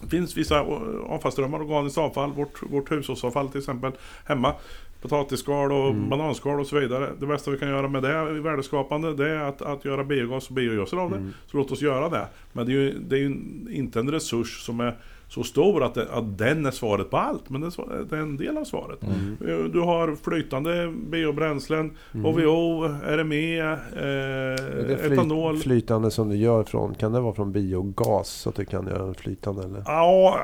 det 0.01 0.09
finns 0.09 0.37
vissa 0.37 0.61
avfallsströmmar, 1.07 1.61
organiskt 1.61 1.97
avfall, 1.97 2.31
vårt, 2.31 2.63
vårt 2.71 2.91
hushållsavfall 2.91 3.49
till 3.49 3.59
exempel 3.59 3.91
hemma. 4.25 4.53
Potatisskal 5.01 5.71
och 5.71 5.89
mm. 5.89 6.09
bananskal 6.09 6.59
och 6.59 6.67
så 6.67 6.79
vidare. 6.79 7.09
Det 7.19 7.25
bästa 7.25 7.51
vi 7.51 7.57
kan 7.57 7.69
göra 7.69 7.87
med 7.87 8.03
det 8.03 8.23
värdeskapande 8.41 9.15
det 9.15 9.29
är 9.29 9.39
att, 9.39 9.61
att 9.61 9.85
göra 9.85 10.03
biogas 10.03 10.47
och 10.47 10.53
biogödsel 10.53 10.99
av 10.99 11.09
det. 11.09 11.17
Mm. 11.17 11.33
Så 11.47 11.57
låt 11.57 11.71
oss 11.71 11.81
göra 11.81 12.09
det. 12.09 12.27
Men 12.53 12.65
det 12.65 12.71
är 12.71 12.73
ju, 12.73 12.99
det 12.99 13.15
är 13.15 13.19
ju 13.19 13.35
inte 13.69 13.99
en 13.99 14.11
resurs 14.11 14.61
som 14.61 14.79
är 14.79 14.95
så 15.27 15.43
stor 15.43 15.83
att, 15.83 15.93
det, 15.93 16.07
att 16.11 16.37
den 16.37 16.65
är 16.65 16.71
svaret 16.71 17.09
på 17.09 17.17
allt. 17.17 17.49
Men 17.49 17.61
det 17.61 18.15
är 18.15 18.15
en 18.15 18.37
del 18.37 18.57
av 18.57 18.63
svaret. 18.63 19.03
Mm. 19.03 19.71
Du 19.71 19.79
har 19.79 20.15
flytande 20.23 20.93
biobränslen, 21.11 21.91
mm. 22.13 22.25
HVO, 22.25 22.87
RME, 23.03 23.59
eh, 23.59 25.11
etanol. 25.11 25.57
Flytande 25.57 26.11
som 26.11 26.29
du 26.29 26.35
gör 26.35 26.63
från, 26.63 26.95
kan 26.95 27.11
det 27.11 27.19
vara 27.19 27.33
från 27.33 27.51
biogas? 27.51 28.29
Så 28.29 28.49
att 28.49 28.55
du 28.55 28.65
kan 28.65 28.87
göra 28.87 29.13
flytande 29.13 29.63
eller? 29.63 29.83
Ja, 29.85 30.39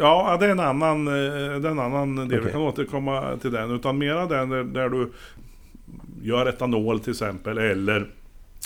ja 0.00 0.36
det 0.40 0.46
är 0.46 0.50
en 0.50 0.60
annan, 0.60 1.08
eh, 1.08 1.60
det 1.60 1.68
en 1.68 1.78
annan 1.78 2.16
del. 2.16 2.26
Okay. 2.26 2.40
Vi 2.40 2.52
kan 2.52 2.60
återkomma 2.60 3.36
till 3.36 3.52
den. 3.52 3.70
Utan 3.70 3.98
mera 3.98 4.26
den 4.26 4.48
där, 4.48 4.64
där 4.64 4.88
du 4.88 5.12
gör 6.22 6.46
etanol 6.46 7.00
till 7.00 7.10
exempel. 7.10 7.58
Eller 7.58 8.10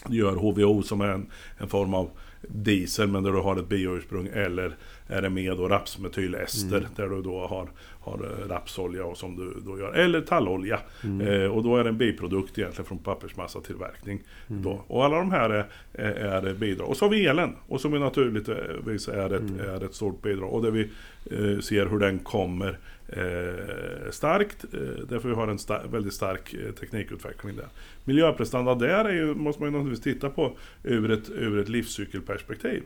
gör 0.08 0.36
HVO 0.36 0.82
som 0.82 1.00
är 1.00 1.08
en, 1.08 1.26
en 1.58 1.68
form 1.68 1.94
av 1.94 2.10
diesel 2.48 3.08
men 3.08 3.22
där 3.22 3.32
du 3.32 3.38
har 3.38 3.56
ett 3.56 3.68
bioursprung 3.68 4.28
eller 4.32 4.76
RME 5.08 5.54
då 5.54 5.68
rapsmetylester 5.68 6.76
mm. 6.76 6.90
där 6.96 7.08
du 7.08 7.22
då 7.22 7.46
har, 7.46 7.68
har 8.00 8.24
eh, 8.24 8.48
rapsolja 8.48 9.04
och 9.04 9.16
som 9.16 9.36
du 9.36 9.60
då 9.66 9.78
gör. 9.78 9.92
Eller 9.92 10.20
tallolja. 10.20 10.80
Mm. 11.04 11.26
Eh, 11.26 11.50
och 11.50 11.62
då 11.62 11.76
är 11.76 11.84
det 11.84 11.90
en 11.90 11.98
biprodukt 11.98 12.58
egentligen 12.58 12.86
från 12.86 12.98
pappersmassatillverkning. 12.98 14.22
Mm. 14.50 14.62
Då. 14.62 14.84
Och 14.86 15.04
alla 15.04 15.16
de 15.16 15.30
här 15.30 15.50
är, 15.50 15.66
är, 15.92 16.46
är 16.46 16.54
bidrag. 16.54 16.88
Och 16.88 16.96
så 16.96 17.04
har 17.04 17.10
vi 17.10 17.26
elen. 17.26 17.56
Och 17.68 17.80
som 17.80 17.94
är 17.94 17.98
naturligtvis 17.98 19.08
är 19.08 19.34
ett, 19.34 19.40
mm. 19.40 19.60
är 19.60 19.84
ett 19.84 19.94
stort 19.94 20.22
bidrag. 20.22 20.52
Och 20.52 20.62
där 20.62 20.70
vi 20.70 20.90
eh, 21.30 21.60
ser 21.60 21.86
hur 21.86 21.98
den 21.98 22.18
kommer 22.18 22.78
eh, 23.08 24.10
starkt. 24.10 24.64
Eh, 24.64 24.80
därför 25.08 25.28
vi 25.28 25.34
har 25.34 25.48
en 25.48 25.58
star 25.58 25.86
väldigt 25.90 26.14
stark 26.14 26.54
eh, 26.54 26.72
teknikutveckling 26.72 27.56
där. 27.56 27.66
Miljöprestanda 28.04 28.74
där 28.74 29.04
är 29.04 29.12
ju, 29.12 29.34
måste 29.34 29.62
man 29.62 29.72
ju 29.72 29.78
naturligtvis 29.78 30.14
titta 30.14 30.30
på 30.30 30.56
ur 30.82 31.10
ett, 31.10 31.30
ur 31.30 31.58
ett 31.58 31.68
livscykelperspektiv. 31.68 32.82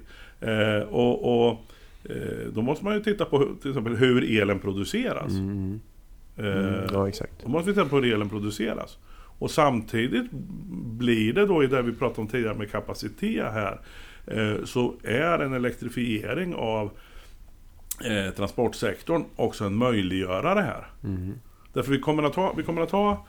Och, 0.89 1.49
och 1.49 1.61
då 2.53 2.63
måste 2.63 2.85
man 2.85 2.95
ju 2.95 3.01
titta 3.03 3.25
på 3.25 3.55
till 3.63 3.71
exempel 3.71 3.97
hur 3.97 4.41
elen 4.41 4.59
produceras. 4.59 5.33
Mm. 5.33 5.81
Mm, 6.39 6.85
ja, 6.93 7.09
exakt. 7.09 7.33
Då 7.43 7.49
måste 7.49 7.71
vi 7.71 7.75
titta 7.75 7.89
på 7.89 7.97
hur 7.97 8.15
elen 8.15 8.29
produceras. 8.29 8.99
Och 9.39 9.51
samtidigt 9.51 10.31
blir 10.99 11.33
det 11.33 11.47
då 11.47 11.65
i 11.65 11.67
det 11.67 11.83
vi 11.83 11.93
pratade 11.93 12.21
om 12.21 12.29
tidigare 12.29 12.55
med 12.55 12.71
kapacitet 12.71 13.53
här. 13.53 13.81
Eh, 14.27 14.65
så 14.65 14.95
är 15.03 15.39
en 15.39 15.53
elektrifiering 15.53 16.55
av 16.55 16.91
transportsektorn 18.37 19.25
också 19.37 19.65
en 19.65 19.77
möjliggörare 19.77 20.61
här. 20.61 20.87
Mm. 21.05 21.33
Därför 21.73 21.93
vi 21.93 21.99
kommer 21.99 22.23
att 22.23 22.35
ha, 22.35 22.55
vi 22.57 22.63
kommer 22.63 22.83
att 22.83 22.91
ha, 22.91 23.27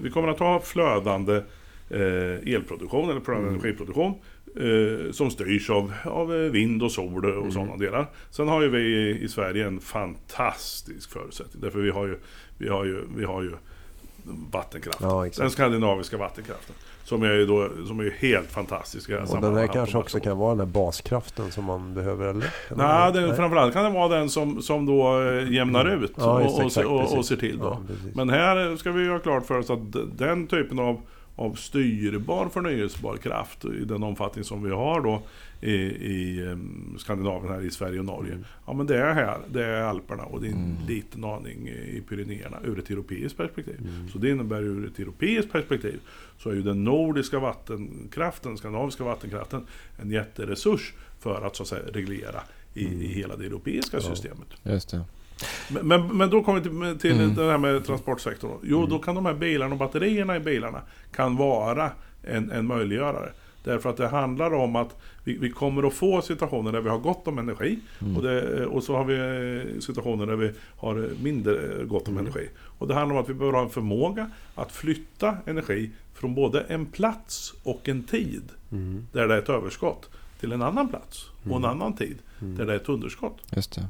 vi 0.00 0.10
kommer 0.12 0.28
att 0.28 0.38
ha 0.38 0.60
flödande 0.60 1.42
elproduktion 1.90 3.10
eller 3.10 3.20
flödande 3.20 3.48
mm. 3.48 3.60
energiproduktion 3.60 4.14
eh, 4.56 5.12
som 5.12 5.30
styrs 5.30 5.70
av, 5.70 5.92
av 6.04 6.34
eh, 6.34 6.50
vind 6.50 6.82
och 6.82 6.92
sol 6.92 7.24
och 7.24 7.36
mm. 7.36 7.52
sådana 7.52 7.76
delar. 7.76 8.06
Sen 8.30 8.48
har 8.48 8.62
ju 8.62 8.68
vi 8.68 9.08
i, 9.24 9.28
Sverige 9.28 9.66
en 9.66 9.80
fantastisk 9.80 11.10
förutsättning. 11.10 11.62
Därför 11.62 11.78
vi 11.78 11.90
har 11.90 12.06
ju, 12.06 12.18
vi 12.58 12.68
har 12.68 12.84
ju, 12.84 13.04
vi 13.16 13.24
har 13.24 13.42
ju 13.42 13.52
vattenkraften. 14.52 15.08
Ja, 15.08 15.28
den 15.36 15.50
skandinaviska 15.50 16.16
vattenkraften. 16.16 16.74
Som 17.04 17.22
är 17.22 17.32
ju, 17.32 17.46
då, 17.46 17.68
som 17.86 18.00
är 18.00 18.10
helt 18.18 18.50
fantastisk 18.50 19.10
i 19.10 19.14
Och 19.14 19.40
den 19.40 19.56
här 19.56 19.66
kanske 19.66 19.98
också 19.98 20.20
kan 20.20 20.38
vara 20.38 20.50
den 20.50 20.66
här 20.66 20.72
baskraften 20.72 21.50
som 21.50 21.64
man 21.64 21.94
behöver 21.94 22.26
eller? 22.26 22.54
Nej, 22.76 23.12
den, 23.12 23.36
framförallt 23.36 23.74
kan 23.74 23.84
det 23.84 23.90
vara 23.90 24.08
den 24.08 24.30
som, 24.30 24.62
som 24.62 24.86
då 24.86 25.22
eh, 25.22 25.52
jämnar 25.52 26.04
ut 26.04 26.12
ja, 26.16 26.40
och, 26.40 26.64
och, 26.64 26.84
och, 26.86 27.18
och, 27.18 27.24
ser 27.24 27.36
till 27.36 27.58
då. 27.58 27.78
Ja, 27.88 27.94
Men 28.14 28.30
här 28.30 28.76
ska 28.76 28.92
vi 28.92 29.08
ha 29.08 29.18
klart 29.18 29.46
för 29.46 29.58
oss 29.58 29.70
att 29.70 29.78
den 30.18 30.46
typen 30.46 30.78
av 30.78 31.00
av 31.40 31.54
styrbar 31.54 32.48
förnyelsebar 32.48 33.16
kraft 33.16 33.64
i 33.64 33.84
den 33.84 34.02
omfattning 34.02 34.44
som 34.44 34.62
vi 34.62 34.70
har 34.70 35.00
då 35.00 35.22
i, 35.60 35.72
i 35.72 36.42
um, 36.42 36.96
Skandinavien, 36.98 37.52
här 37.52 37.60
i 37.66 37.70
Sverige 37.70 37.98
och 37.98 38.04
Norge. 38.04 38.32
Mm. 38.32 38.44
Ja 38.66 38.72
men 38.72 38.86
det 38.86 38.98
är 38.98 39.14
här, 39.14 39.38
det 39.52 39.64
är 39.64 39.82
Alperna 39.82 40.22
och 40.22 40.40
det 40.40 40.46
är 40.46 40.52
en 40.52 40.64
mm. 40.64 40.86
liten 40.86 41.24
aning 41.24 41.68
i 41.68 42.02
Pyrenéerna 42.08 42.56
ur 42.64 42.78
ett 42.78 42.90
europeiskt 42.90 43.36
perspektiv. 43.36 43.78
Mm. 43.80 44.08
Så 44.08 44.18
det 44.18 44.30
innebär 44.30 44.62
ur 44.62 44.86
ett 44.86 44.98
europeiskt 44.98 45.52
perspektiv 45.52 46.00
så 46.38 46.50
är 46.50 46.54
ju 46.54 46.62
den 46.62 46.84
nordiska 46.84 47.38
vattenkraften, 47.38 48.58
skandinaviska 48.58 49.04
vattenkraften, 49.04 49.66
en 50.02 50.10
jätteresurs 50.10 50.94
för 51.20 51.46
att 51.46 51.56
så 51.56 51.62
att 51.62 51.68
säga 51.68 51.82
reglera 51.92 52.40
i, 52.74 52.84
i 52.84 52.86
mm. 52.86 53.00
hela 53.00 53.36
det 53.36 53.46
europeiska 53.46 53.96
ja. 53.96 54.02
systemet. 54.02 54.48
Just 54.62 54.90
det. 54.90 55.04
Men, 55.68 55.88
men, 55.88 56.16
men, 56.16 56.30
då 56.30 56.42
kommer 56.42 56.60
vi 56.60 56.64
till, 56.64 56.98
till 56.98 57.20
mm. 57.20 57.34
det 57.34 57.50
här 57.50 57.58
med 57.58 57.84
transportsektorn. 57.84 58.58
Jo, 58.62 58.78
mm. 58.78 58.90
då 58.90 58.98
kan 58.98 59.14
de 59.14 59.26
här 59.26 59.34
bilarna 59.34 59.72
och 59.72 59.78
batterierna 59.78 60.36
i 60.36 60.40
bilarna 60.40 60.82
kan 61.12 61.36
vara 61.36 61.90
en, 62.22 62.50
en 62.50 62.66
möjliggörare. 62.66 63.32
Därför 63.64 63.90
att 63.90 63.96
det 63.96 64.08
handlar 64.08 64.54
om 64.54 64.76
att 64.76 64.96
vi, 65.24 65.36
vi, 65.36 65.50
kommer 65.50 65.86
att 65.86 65.94
få 65.94 66.22
situationer 66.22 66.72
där 66.72 66.80
vi 66.80 66.88
har 66.88 66.98
gott 66.98 67.28
om 67.28 67.38
energi. 67.38 67.78
Mm. 68.00 68.16
Och, 68.16 68.22
det, 68.22 68.66
och, 68.66 68.82
så 68.82 68.96
har 68.96 69.04
vi 69.04 69.14
eh, 69.14 69.80
situationer 69.80 70.26
där 70.26 70.36
vi 70.36 70.52
har 70.76 71.10
mindre 71.22 71.80
eh, 71.80 71.84
gott 71.84 72.08
om 72.08 72.14
mm. 72.14 72.26
energi. 72.26 72.48
Och 72.78 72.88
det 72.88 72.94
handlar 72.94 73.16
om 73.16 73.22
att 73.22 73.28
vi 73.28 73.34
behöver 73.34 73.58
ha 73.58 73.64
en 73.64 73.70
förmåga 73.70 74.30
att 74.54 74.72
flytta 74.72 75.36
energi 75.46 75.90
från 76.14 76.34
både 76.34 76.60
en 76.60 76.86
plats 76.86 77.54
och 77.62 77.88
en 77.88 78.02
tid 78.02 78.42
mm. 78.72 79.06
där 79.12 79.28
det 79.28 79.34
är 79.34 79.38
ett 79.38 79.48
överskott 79.48 80.10
till 80.40 80.52
en 80.52 80.62
annan 80.62 80.88
plats 80.88 81.26
och 81.42 81.56
en 81.56 81.64
mm. 81.64 81.70
annan 81.70 81.96
tid 81.96 82.18
mm. 82.40 82.56
där 82.56 82.66
det 82.66 82.72
är 82.72 82.76
ett 82.76 82.88
underskott. 82.88 83.38
Just 83.56 83.74
det. 83.74 83.88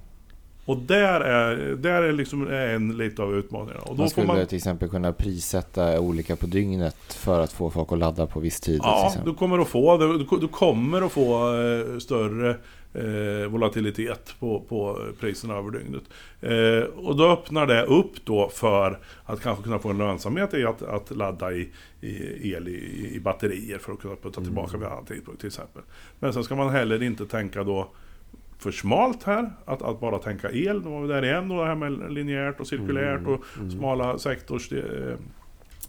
Och 0.71 0.79
där 0.79 1.21
är, 1.21 1.77
där 1.77 2.03
är 2.03 2.13
liksom 2.13 2.49
en 2.49 2.97
lite 2.97 3.23
av 3.23 3.35
utmaningarna. 3.35 3.81
Och 3.81 3.97
då 3.97 4.03
man 4.03 4.11
skulle 4.11 4.27
man... 4.27 4.47
till 4.47 4.57
exempel 4.57 4.89
kunna 4.89 5.13
prissätta 5.13 6.01
olika 6.01 6.37
på 6.37 6.47
dygnet 6.47 6.97
för 7.13 7.41
att 7.41 7.53
få 7.53 7.71
folk 7.71 7.93
att 7.93 7.99
ladda 7.99 8.27
på 8.27 8.41
viss 8.41 8.61
tid. 8.61 8.81
Ja, 8.83 9.15
du 9.25 9.35
kommer 9.35 9.59
att 9.59 9.69
få, 9.69 9.99
du, 9.99 10.39
du 10.41 10.49
kommer 10.49 11.03
att 11.03 11.13
få 11.13 11.55
eh, 11.57 11.99
större 11.99 12.57
eh, 12.95 13.51
volatilitet 13.51 14.35
på, 14.39 14.61
på 14.61 14.99
priserna 15.21 15.55
över 15.55 15.71
dygnet. 15.71 16.03
Eh, 16.41 17.07
och 17.07 17.17
då 17.17 17.31
öppnar 17.31 17.67
det 17.67 17.83
upp 17.83 18.25
då 18.25 18.49
för 18.49 18.99
att 19.25 19.41
kanske 19.41 19.65
kunna 19.65 19.79
få 19.79 19.89
en 19.89 19.99
lönsamhet 19.99 20.55
i 20.55 20.65
att, 20.65 20.83
att 20.83 21.17
ladda 21.17 21.53
i, 21.53 21.69
i 22.01 22.53
el 22.53 22.69
i, 22.69 23.11
i, 23.15 23.21
batterier 23.21 23.79
för 23.79 23.93
att 23.93 24.01
kunna 24.01 24.17
putta 24.17 24.41
tillbaka 24.41 24.69
mm. 24.69 24.81
vid 24.81 24.89
annan 24.89 25.05
tidpunkt 25.05 25.41
till 25.41 25.49
exempel. 25.49 25.83
Men 26.19 26.33
sen 26.33 26.45
ska 26.45 26.57
man 26.57 26.71
heller 26.71 27.03
inte 27.03 27.27
tänka 27.27 27.65
då 27.65 27.89
för 28.61 28.71
smalt 28.71 29.23
här. 29.23 29.51
Att, 29.65 29.83
att 29.83 30.01
bara 30.01 30.19
tänka 30.19 30.51
el, 30.51 30.83
då 30.83 30.91
var 30.91 31.03
vi 31.03 31.09
där 31.09 31.25
igen. 31.25 31.51
Och 31.51 31.59
det 31.59 31.67
här 31.67 31.75
med 31.75 32.13
linjärt 32.13 32.61
och 32.61 32.67
cirkulärt 32.67 33.21
mm, 33.21 33.33
och 33.33 33.45
mm. 33.59 33.71
smala 33.71 34.19
sektors... 34.19 34.73
Eh, 34.73 35.15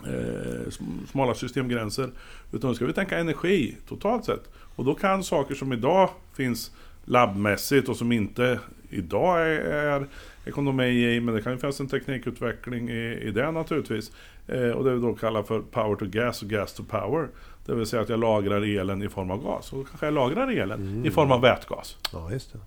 eh, 0.07 0.71
smala 1.11 1.33
systemgränser. 1.33 2.09
Utan 2.51 2.69
då 2.69 2.75
ska 2.75 2.85
vi 2.85 2.93
tänka 2.93 3.19
energi 3.19 3.77
totalt 3.87 4.25
sett. 4.25 4.49
Och 4.75 4.85
då 4.85 4.93
kan 4.93 5.23
saker 5.23 5.55
som 5.55 5.73
idag 5.73 6.09
finns 6.33 6.71
labbmässigt 7.05 7.89
och 7.89 7.97
som 7.97 8.11
inte 8.11 8.59
idag 8.89 9.41
är, 9.41 10.07
är 10.45 10.49
ekonomi 10.49 10.85
i, 11.15 11.19
men 11.21 11.35
det 11.35 11.41
kan 11.41 11.51
ju 11.51 11.57
finnas 11.57 11.79
en 11.79 11.87
teknikutveckling 11.87 12.89
i, 12.89 13.19
i 13.21 13.31
det 13.31 13.51
naturligtvis. 13.51 14.11
Eh, 14.47 14.69
och 14.69 14.83
det 14.83 14.93
vi 14.93 15.01
då 15.01 15.13
kallar 15.13 15.43
för 15.43 15.59
power 15.59 15.95
to 15.95 16.05
gas 16.05 16.41
och 16.41 16.49
gas 16.49 16.73
to 16.73 16.83
power. 16.83 17.27
Det 17.65 17.75
vill 17.75 17.85
säga 17.85 18.01
att 18.01 18.09
jag 18.09 18.19
lagrar 18.19 18.61
elen 18.79 19.03
i 19.03 19.09
form 19.09 19.31
av 19.31 19.43
gas. 19.43 19.71
Och 19.73 19.77
då 19.79 19.83
kanske 19.85 20.05
jag 20.05 20.13
lagrar 20.13 20.47
elen 20.51 20.79
Mm. 20.87 21.05
i 21.05 21.11
form 21.11 21.31
av 21.31 21.41
vätgas. 21.41 21.97
Ja, 22.13 22.31
just 22.31 22.53
det. 22.53 22.59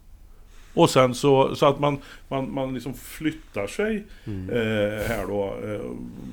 Och 0.74 0.90
sen 0.90 1.14
så, 1.14 1.54
så 1.54 1.66
att 1.66 1.80
man, 1.80 1.98
man, 2.28 2.54
man 2.54 2.74
liksom 2.74 2.94
flyttar 2.94 3.66
sig 3.66 4.04
Mm. 4.26 4.50
eh, 4.50 5.02
här 5.08 5.26
då, 5.26 5.44
eh, 5.64 5.80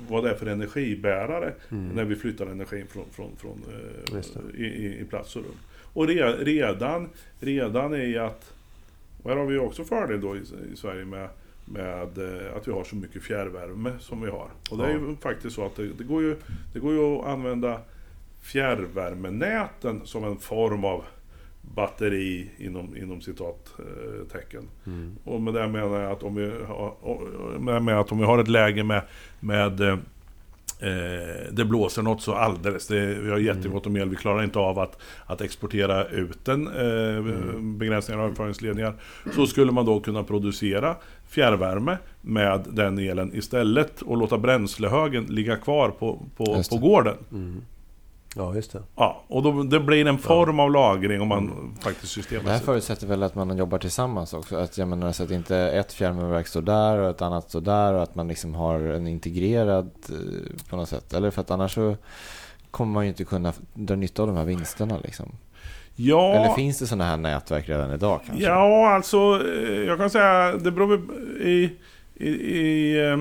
vad 0.08 0.24
det 0.24 0.30
är 0.30 0.34
för 0.34 0.46
energibärare 0.46 1.52
Mm. 1.70 1.88
när 1.88 2.04
vi 2.04 2.16
flyttar 2.16 2.46
energin 2.46 2.86
från, 2.92 3.04
från, 3.12 3.30
från 3.38 3.62
eh, 4.14 4.60
i, 4.60 4.64
i, 4.64 5.00
i 5.00 5.04
plats 5.04 5.36
och 5.36 5.42
rum. 5.42 5.54
Och 5.94 6.06
re, 6.08 6.32
redan, 6.32 7.08
redan 7.40 7.94
är 7.94 8.20
att, 8.20 8.52
och 9.22 9.30
här 9.30 9.36
har 9.36 9.46
vi 9.46 9.58
också 9.58 9.84
fördel 9.84 10.20
då 10.20 10.36
i, 10.36 10.40
i 10.72 10.76
Sverige 10.76 11.04
med, 11.04 11.28
med 11.64 12.18
eh, 12.18 12.56
att 12.56 12.68
vi 12.68 12.72
har 12.72 12.84
så 12.84 12.96
mycket 12.96 13.22
fjärrvärme 13.22 13.92
som 14.00 14.22
vi 14.22 14.30
har. 14.30 14.48
Och 14.70 14.78
det 14.78 14.84
är 14.84 14.90
ju 14.90 15.16
faktiskt 15.16 15.56
så 15.56 15.66
att 15.66 15.76
det, 15.76 15.86
det, 15.86 16.04
går, 16.04 16.22
ju, 16.22 16.36
det 16.72 16.78
går 16.78 16.92
ju 16.92 17.00
att 17.00 17.26
använda 17.26 17.80
fjärrvärmenäten 18.40 20.00
som 20.04 20.24
en 20.24 20.36
form 20.36 20.84
av 20.84 21.04
batteri 21.60 22.50
inom, 22.58 22.96
inom 22.96 23.20
citattecken. 23.20 24.68
Mm. 24.86 25.16
Och 25.24 25.40
med 25.40 25.54
det 25.54 25.68
menar 25.68 26.00
jag 26.00 26.12
att 26.12 26.22
om 26.22 26.34
vi 26.34 26.50
har, 26.66 27.80
med 27.80 27.98
att 27.98 28.12
om 28.12 28.18
vi 28.18 28.24
har 28.24 28.38
ett 28.38 28.48
läge 28.48 28.84
med, 28.84 29.02
med 29.40 29.98
eh, 30.82 31.52
det 31.52 31.64
blåser 31.64 32.02
något 32.02 32.22
så 32.22 32.34
alldeles. 32.34 32.86
Det, 32.86 33.06
vi 33.06 33.30
har 33.30 33.38
jättegott 33.38 33.86
om 33.86 33.96
el. 33.96 34.08
Vi 34.08 34.16
klarar 34.16 34.42
inte 34.44 34.58
av 34.58 34.78
att, 34.78 34.98
att 35.26 35.40
exportera 35.40 36.04
ut 36.04 36.44
den. 36.44 36.66
Eh, 36.66 37.22
Begränsningar 37.60 38.20
av 38.20 38.26
överföringsledningar. 38.26 38.94
Så 39.34 39.46
skulle 39.46 39.72
man 39.72 39.86
då 39.86 40.00
kunna 40.00 40.24
producera 40.24 40.96
fjärrvärme 41.28 41.98
med 42.20 42.64
den 42.70 42.98
elen 42.98 43.34
istället 43.34 44.02
och 44.02 44.16
låta 44.16 44.38
bränslehögen 44.38 45.24
ligga 45.24 45.56
kvar 45.56 45.90
på, 45.90 46.26
på, 46.36 46.62
på 46.70 46.76
gården. 46.76 47.16
Mm. 47.32 47.62
Ja, 48.36 48.54
just 48.54 48.72
det. 48.72 48.82
Ja, 48.96 49.24
och 49.28 49.42
då, 49.42 49.62
det 49.62 49.80
blir 49.80 50.06
en 50.06 50.18
form 50.18 50.60
av 50.60 50.70
lagring 50.70 51.20
om 51.20 51.28
man 51.28 51.74
faktiskt 51.80 52.30
Det 52.30 52.50
här 52.50 52.58
förutsätter 52.58 53.06
väl 53.06 53.22
att 53.22 53.34
man 53.34 53.56
jobbar 53.56 53.78
tillsammans 53.78 54.34
också? 54.34 54.56
Att, 54.56 54.78
jag 54.78 54.88
menar, 54.88 55.12
så 55.12 55.22
att 55.22 55.30
inte 55.30 55.56
ett 55.56 55.92
fjärrvärmeverk 55.92 56.46
står 56.46 56.62
där 56.62 56.98
och 56.98 57.10
ett 57.10 57.22
annat 57.22 57.48
står 57.48 57.60
där 57.60 57.94
och 57.94 58.02
att 58.02 58.14
man 58.14 58.28
liksom 58.28 58.54
har 58.54 58.80
en 58.80 59.06
integrerad 59.06 59.90
eh, 60.08 60.68
på 60.70 60.76
något 60.76 60.88
sätt. 60.88 61.12
Eller 61.12 61.30
för 61.30 61.40
att 61.40 61.50
annars 61.50 61.74
så 61.74 61.96
kommer 62.70 62.92
man 62.92 63.04
ju 63.04 63.08
inte 63.08 63.24
kunna 63.24 63.52
dra 63.74 63.94
nytta 63.94 64.22
av 64.22 64.28
de 64.28 64.36
här 64.36 64.44
vinsterna 64.44 64.98
liksom. 65.04 65.32
Ja, 65.96 66.34
Eller 66.34 66.54
finns 66.54 66.78
det 66.78 66.86
sådana 66.86 67.04
här 67.04 67.16
nätverk 67.16 67.68
redan 67.68 67.92
idag 67.92 68.20
kanske? 68.26 68.44
Ja, 68.44 68.94
alltså 68.94 69.16
eh, 69.56 69.82
jag 69.82 69.98
kan 69.98 70.10
säga 70.10 70.56
det 70.56 70.70
beror 70.70 71.00
i, 71.40 71.70
i, 72.14 72.28
i, 72.28 72.98
eh, 73.10 73.18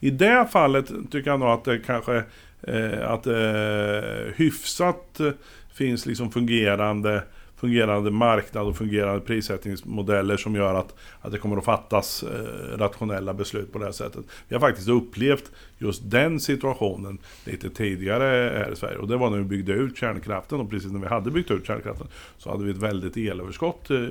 i 0.00 0.10
det 0.10 0.46
fallet 0.50 0.86
tycker 1.10 1.30
jag 1.30 1.40
nog 1.40 1.48
att 1.48 1.64
det 1.64 1.78
kanske 1.78 2.24
Eh, 2.62 3.10
att 3.10 3.22
det 3.22 4.32
hyfsat 4.36 5.20
eh, 5.20 5.30
finns 5.74 6.06
liksom 6.06 6.30
fungerande 6.30 7.22
fungerande 7.62 8.10
marknad 8.10 8.66
och 8.66 8.76
fungerande 8.76 9.20
prissättningsmodeller 9.20 10.36
som 10.36 10.54
gör 10.54 10.74
att, 10.74 10.94
att 11.20 11.32
det 11.32 11.38
kommer 11.38 11.56
att 11.56 11.64
fattas 11.64 12.22
eh, 12.22 12.78
rationella 12.78 13.34
beslut 13.34 13.72
på 13.72 13.78
det 13.78 13.84
här 13.84 13.92
sättet. 13.92 14.24
Vi 14.48 14.54
har 14.54 14.60
faktiskt 14.60 14.88
upplevt 14.88 15.50
just 15.82 16.10
den 16.10 16.40
situationen 16.40 17.18
lite 17.44 17.70
tidigare 17.70 18.24
här 18.58 18.72
i 18.72 18.76
Sverige. 18.76 18.98
Och 18.98 19.08
det 19.08 19.16
var 19.16 19.30
när 19.30 19.38
vi 19.38 19.44
byggde 19.44 19.72
ut 19.72 19.96
kärnkraften 19.96 20.60
och 20.60 20.70
precis 20.70 20.92
när 20.92 21.00
vi 21.00 21.06
hade 21.06 21.30
byggt 21.30 21.50
ut 21.50 21.66
kärnkraften 21.66 22.06
så 22.38 22.50
hade 22.50 22.64
vi 22.64 22.70
ett 22.70 22.76
väldigt 22.76 23.16
elöverskott 23.16 23.90
eh, 23.90 23.96
i, 23.96 24.02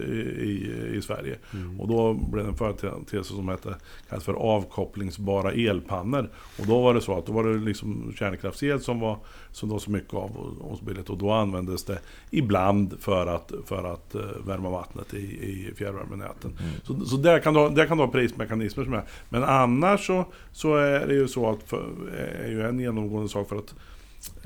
i, 0.42 0.98
i 0.98 1.02
Sverige. 1.02 1.38
Och 1.80 1.88
då 1.88 2.14
blev 2.14 2.46
det 2.46 2.52
en 2.52 2.58
företeelse 2.58 3.34
som 3.34 3.50
hette, 3.50 3.76
kallas 4.10 4.24
för 4.24 4.34
avkopplingsbara 4.34 5.52
elpannor. 5.52 6.30
Och 6.60 6.68
då 6.68 6.82
var 6.82 6.94
det 6.94 7.02
så 7.02 7.18
att 7.18 7.26
då 7.26 7.34
var 7.34 7.44
det 7.44 7.60
liksom 7.60 8.14
kärnkraftsel 8.16 8.82
som 8.82 9.00
var 9.00 9.18
som 9.52 9.70
det 9.70 9.74
var 9.74 9.80
så 9.80 9.92
mycket 9.92 10.14
av 10.14 10.38
och, 10.38 10.72
och 10.72 10.78
så 10.78 10.86
billigt. 10.86 11.10
Och 11.10 11.18
då 11.18 11.32
användes 11.32 11.84
det 11.84 12.00
ibland 12.30 12.96
för 13.00 13.28
att, 13.28 13.52
för 13.66 13.94
att 13.94 14.16
eh, 14.16 14.22
värma 14.46 14.70
vattnet 14.70 15.14
i, 15.14 15.18
i 15.18 15.74
fjärrvärmenäten. 15.76 16.58
Så, 16.84 17.06
så 17.06 17.18
där, 17.18 17.40
kan 17.40 17.54
du, 17.54 17.70
där 17.70 17.86
kan 17.86 17.98
du 17.98 18.04
ha 18.04 18.12
prismekanismer 18.12 18.84
som 18.84 18.94
är. 18.94 19.04
Men 19.30 19.44
annars 19.44 20.08
så, 20.08 20.26
så 20.52 20.76
är 20.76 21.08
det 21.08 21.14
ju 21.14 21.28
så 21.28 21.50
att 21.50 21.61
för, 21.68 21.90
eh, 22.14 22.46
är 22.46 22.50
ju 22.50 22.62
en 22.62 22.80
genomgående 22.80 23.30
sak 23.30 23.50
för 23.50 23.56
att 23.56 23.76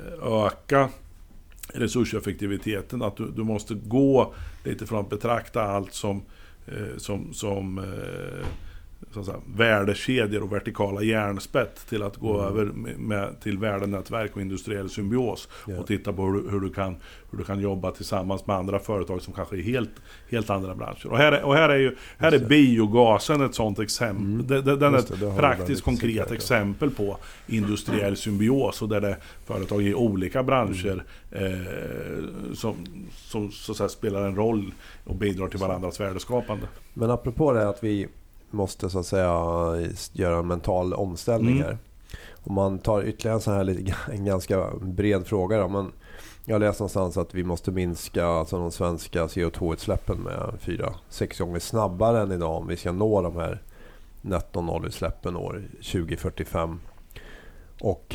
eh, 0.00 0.46
öka 0.46 0.88
resurseffektiviteten. 1.74 3.02
Att 3.02 3.16
du, 3.16 3.30
du 3.30 3.44
måste 3.44 3.74
gå 3.74 4.34
lite 4.64 4.86
från 4.86 5.00
att 5.00 5.10
betrakta 5.10 5.62
allt 5.62 5.94
som, 5.94 6.22
eh, 6.66 6.96
som, 6.96 7.34
som 7.34 7.78
eh, 7.78 8.46
så 9.12 9.20
att 9.20 9.26
säga, 9.26 9.38
värdekedjor 9.56 10.42
och 10.42 10.52
vertikala 10.52 11.02
järnspett 11.02 11.86
till 11.88 12.02
att 12.02 12.16
gå 12.16 12.42
över 12.42 12.64
med, 12.98 13.40
till 13.40 13.58
värdenätverk 13.58 14.36
och 14.36 14.42
industriell 14.42 14.90
symbios 14.90 15.48
Ja. 15.66 15.78
och 15.80 15.86
titta 15.86 16.12
på 16.12 16.22
hur, 16.22 16.32
du- 16.42 16.50
hur, 16.50 16.60
du 16.60 16.70
kan, 16.70 16.96
hur 17.30 17.38
du 17.38 17.44
kan 17.44 17.60
jobba 17.60 17.90
tillsammans 17.90 18.46
med 18.46 18.56
andra 18.56 18.78
företag 18.78 19.22
som 19.22 19.32
kanske 19.32 19.56
är 19.56 19.62
helt, 19.62 19.90
helt 20.30 20.50
andra 20.50 20.74
branscher. 20.74 21.06
Och 21.06 21.18
här 21.18 21.32
är, 21.32 21.42
och 21.42 21.54
här 21.54 21.68
är 21.68 21.76
ju 21.76 21.96
här 22.18 22.32
är 22.32 22.38
det. 22.38 22.46
biogasen 22.46 23.40
ett 23.42 23.54
sånt 23.54 23.78
exempel. 23.78 24.24
Mm. 24.24 24.46
Den, 24.46 24.64
den 24.78 24.94
är 24.94 24.98
det, 24.98 25.16
det 25.20 25.26
har 25.26 25.30
ett 25.30 25.36
du 25.36 25.40
praktiskt 25.40 25.82
konkret 25.82 26.26
ja. 26.28 26.34
exempel 26.34 26.90
på 26.90 27.16
industriell 27.46 28.16
symbios 28.16 28.82
och 28.82 28.88
där 28.88 29.00
det 29.00 29.08
är 29.08 29.16
företag 29.46 29.82
i 29.82 29.94
olika 29.94 30.42
branscher 30.42 31.04
eh, 31.30 32.54
som, 32.54 32.74
som 33.12 33.50
så 33.50 33.72
att 33.72 33.78
säga, 33.78 33.88
spelar 33.88 34.26
en 34.26 34.36
roll 34.36 34.74
och 35.04 35.16
bidrar 35.16 35.48
till 35.48 35.58
varandras 35.60 36.00
värdeskapande. 36.00 36.66
Men 36.94 37.10
apropå 37.10 37.52
det 37.52 37.68
att 37.68 37.84
vi 37.84 38.08
måste 38.50 38.90
så 38.90 38.98
att 38.98 39.06
säga 39.06 39.32
göra 40.12 40.38
en 40.38 40.46
mental 40.46 40.94
omställning 40.94 41.56
Mm. 41.56 41.66
här. 41.66 41.78
Om 42.44 42.54
man 42.54 42.78
tar 42.78 43.02
ytterligare 43.02 43.36
en 43.36 43.40
sån 43.40 43.54
här 43.54 43.64
lite- 43.64 43.94
en 44.12 44.24
ganska 44.24 44.66
bred 44.80 45.26
fråga 45.26 45.58
då. 45.58 45.68
Men 45.68 45.92
jag 46.44 46.54
har 46.54 46.60
läst 46.60 46.80
någonstans 46.80 47.16
att 47.16 47.34
vi 47.34 47.44
måste 47.44 47.70
minska 47.70 48.26
alltså 48.26 48.58
de 48.58 48.70
svenska 48.70 49.26
CO2-utsläppen 49.26 50.18
med 50.18 50.52
4-6 50.60 51.38
gånger 51.38 51.58
snabbare 51.58 52.20
än 52.22 52.32
idag 52.32 52.56
om 52.56 52.66
vi 52.66 52.76
ska 52.76 52.92
nå 52.92 53.22
de 53.22 53.36
här 53.36 53.62
netto 54.22 54.60
nollutsläppen 54.60 55.36
år 55.36 55.62
2045. 55.92 56.80
Och 57.80 58.14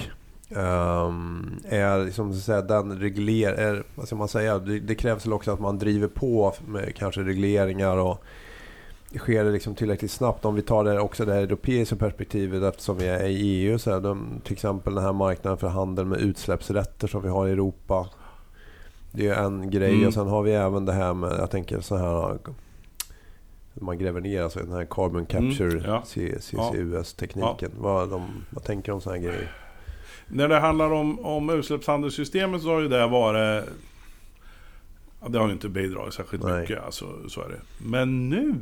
ehm, 0.50 1.60
är 1.66 2.06
liksom 2.06 2.34
så 2.34 2.38
att 2.40 2.44
säga, 2.46 2.62
den 2.62 3.00
regler, 3.00 3.54
är, 3.54 3.84
vad 3.96 4.06
ska 4.08 4.16
man 4.16 4.28
säga, 4.28 4.60
det, 4.60 4.80
det 4.80 4.96
krävs 4.96 5.26
väl 5.26 5.34
också 5.34 5.52
att 5.52 5.60
man 5.60 5.80
driver 5.80 6.08
på 6.08 6.54
med 6.68 6.96
kanske 6.96 7.22
regleringar 7.22 7.98
och 7.98 8.24
sker 9.18 9.44
det 9.44 9.52
liksom 9.52 9.76
tillräckligt 9.76 10.12
snabbt? 10.12 10.46
Om 10.46 10.56
vi 10.56 10.62
tar 10.62 10.84
det, 10.84 11.00
också 11.00 11.26
det 11.26 11.34
här 11.34 11.42
europeiska 11.42 11.96
perspektivet 11.96 12.64
eftersom 12.64 12.98
vi 12.98 13.08
är 13.08 13.26
i 13.26 13.36
EU. 13.36 13.80
Så 13.80 13.92
här, 13.92 14.00
de, 14.00 14.42
till 14.44 14.54
exempel 14.54 14.96
den 14.96 15.04
här 15.04 15.14
marknaden 15.14 15.58
för 15.58 15.68
handel 15.68 16.06
med 16.06 16.20
utsläppsrätter 16.20 17.08
som 17.08 17.22
vi 17.22 17.30
har 17.30 17.48
i 17.48 17.52
Europa. 17.52 18.10
Det 19.12 19.28
är 19.28 19.44
en 19.44 19.70
grej. 19.70 19.94
Mm. 19.94 20.08
Och 20.08 20.14
sen 20.14 20.28
har 20.28 20.44
vi 20.44 20.54
även 20.54 20.86
det 20.86 20.94
här 20.94 21.14
med, 21.14 21.32
jag 21.40 21.52
tänker 21.52 21.82
så 21.82 21.96
här 21.96 22.38
man 23.74 23.98
gräver 23.98 24.22
ner 24.22 24.42
alltså 24.42 24.60
den 24.60 24.72
här 24.72 24.88
carbon 24.90 25.26
capture 25.26 25.72
Mm, 25.72 25.84
ja. 25.86 26.04
CCUS-tekniken. 26.06 27.72
Vad, 27.78 28.10
de, 28.10 28.46
vad 28.50 28.64
tänker 28.64 28.92
du 28.92 28.94
om 28.94 29.02
sådana 29.02 29.22
här 29.22 29.28
grejer? 29.28 29.52
När 30.28 30.48
det 30.48 30.60
handlar 30.60 30.92
om, 30.92 31.20
om 31.26 31.50
utsläppshandelssystemet 31.50 32.62
så 32.62 32.74
har 32.74 32.82
ju 32.82 32.88
det 32.88 33.08
varit... 33.08 33.66
Ja, 35.22 35.28
det 35.30 35.40
har 35.40 35.48
ju 35.48 35.54
inte 35.54 35.70
bidragit 35.70 36.14
särskilt 36.14 36.44
Nej. 36.44 36.62
mycket, 36.62 36.84
alltså, 36.84 37.30
så 37.30 37.42
är 37.42 37.50
det. 37.50 37.62
Men 37.78 38.30
nu 38.30 38.56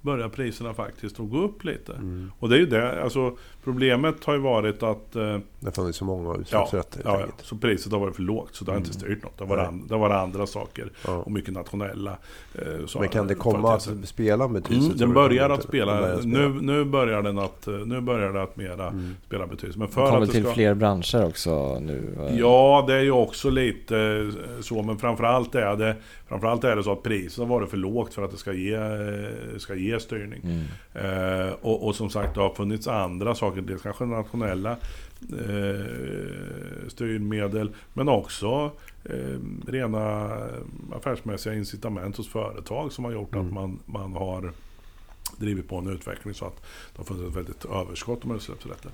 börjar 0.00 0.28
priserna 0.28 0.74
faktiskt 0.74 1.20
att 1.20 1.30
gå 1.30 1.38
upp 1.42 1.64
lite. 1.64 1.92
Mm. 1.92 2.32
Och 2.38 2.48
det 2.48 2.56
är 2.56 2.58
ju 2.58 2.66
det, 2.66 3.02
alltså 3.02 3.36
problemet 3.64 4.24
har 4.24 4.34
ju 4.34 4.40
varit 4.40 4.82
att... 4.82 5.16
Eh, 5.16 5.38
Det 5.60 5.70
funnits 5.72 5.98
så 5.98 6.04
många 6.04 6.34
utsläppsrätter 6.40 7.00
ja, 7.04 7.20
ja, 7.20 7.26
så 7.42 7.56
priset 7.56 7.92
har 7.92 7.98
varit 8.00 8.16
för 8.16 8.22
lågt 8.22 8.54
så 8.54 8.64
det 8.64 8.70
har 8.72 8.78
inte 8.78 8.90
Mm. 8.90 9.00
styrt 9.00 9.22
något. 9.22 9.38
Det 9.38 9.44
har 9.44 9.48
varit, 9.48 9.58
Nej. 9.60 9.68
an, 9.68 9.84
det 9.88 9.94
har 9.94 10.00
varit 10.00 10.14
andra 10.22 10.46
saker 10.46 10.90
Ja. 11.06 11.12
och 11.16 11.32
mycket 11.32 11.54
nationella. 11.54 12.16
Eh, 12.54 12.86
så- 12.86 13.00
Men 13.00 13.08
kan 13.08 13.26
det 13.26 13.34
komma 13.34 13.74
att 13.74 13.88
spela 14.04 14.44
en 14.44 14.52
betydelse? 14.52 14.86
Mm, 14.86 14.98
den 14.98 15.12
börjar 15.12 15.50
att 15.50 15.60
det- 15.60 15.66
spela, 15.68 16.00
börjar 16.00 16.18
spela. 16.18 16.38
Nu, 16.48 16.48
nu 16.62 16.84
börjar 16.84 17.22
den 17.22 17.38
att, 17.38 17.66
eh, 17.66 17.74
nu 17.74 18.00
börjar 18.00 18.32
det 18.32 18.42
att 18.42 18.56
mera 18.56 18.86
Mm. 18.88 19.16
spela 19.26 19.46
betydelse. 19.46 19.78
Men 19.78 19.88
Det 19.88 19.94
för 19.94 20.06
kommer 20.06 20.20
att 20.20 20.26
det 20.26 20.32
till 20.32 20.44
ska... 20.44 20.52
fler 20.54 20.74
branscher 20.74 21.24
också 21.26 21.78
nu. 21.80 22.14
eh. 22.28 22.38
Ja, 22.38 22.84
det 22.86 22.94
är 22.94 23.02
ju 23.02 23.10
också 23.12 23.50
lite 23.50 23.98
eh, 23.98 24.60
så, 24.60 24.82
men 24.82 24.98
framförallt 24.98 25.54
är 25.54 25.76
det, 25.76 25.96
framförallt 26.28 26.64
är 26.64 26.76
det 26.76 26.82
så 26.82 26.92
att 26.92 27.02
priset 27.02 27.38
har 27.38 27.46
varit 27.46 27.70
för 27.70 27.76
lågt 27.76 28.14
för 28.14 28.22
att 28.24 28.30
det 28.30 28.36
ska 28.36 28.52
ge, 28.52 28.74
eh, 28.74 29.58
ska 29.58 29.74
ge 29.74 29.89
styrning. 29.98 30.40
Mm. 30.44 30.64
Eh, 30.94 31.52
och, 31.60 31.86
och 31.86 31.94
som 31.94 32.10
sagt, 32.10 32.34
det 32.34 32.40
har 32.40 32.54
funnits 32.54 32.88
andra 32.88 33.34
saker, 33.34 33.60
dels 33.60 33.82
kanske 33.82 34.04
nationella 34.04 34.70
eh, 35.32 35.84
styrmedel, 36.88 37.70
men 37.92 38.08
också 38.08 38.70
eh, 39.04 39.38
rena 39.66 40.30
affärsmässiga 40.96 41.54
incitament 41.54 42.16
hos 42.16 42.28
företag 42.28 42.92
som 42.92 43.04
har 43.04 43.12
gjort 43.12 43.34
Mm. 43.34 43.46
att 43.46 43.52
man, 43.52 43.78
man 43.86 44.12
har 44.12 44.52
drivit 45.38 45.68
på 45.68 45.76
en 45.76 45.86
utveckling 45.88 46.34
så 46.34 46.44
att 46.44 46.56
det 46.92 46.98
har 46.98 47.04
funnits 47.04 47.28
ett 47.30 47.36
väldigt 47.36 47.64
överskott 47.64 48.24
av 48.24 48.36
utsläppsrätter. 48.36 48.90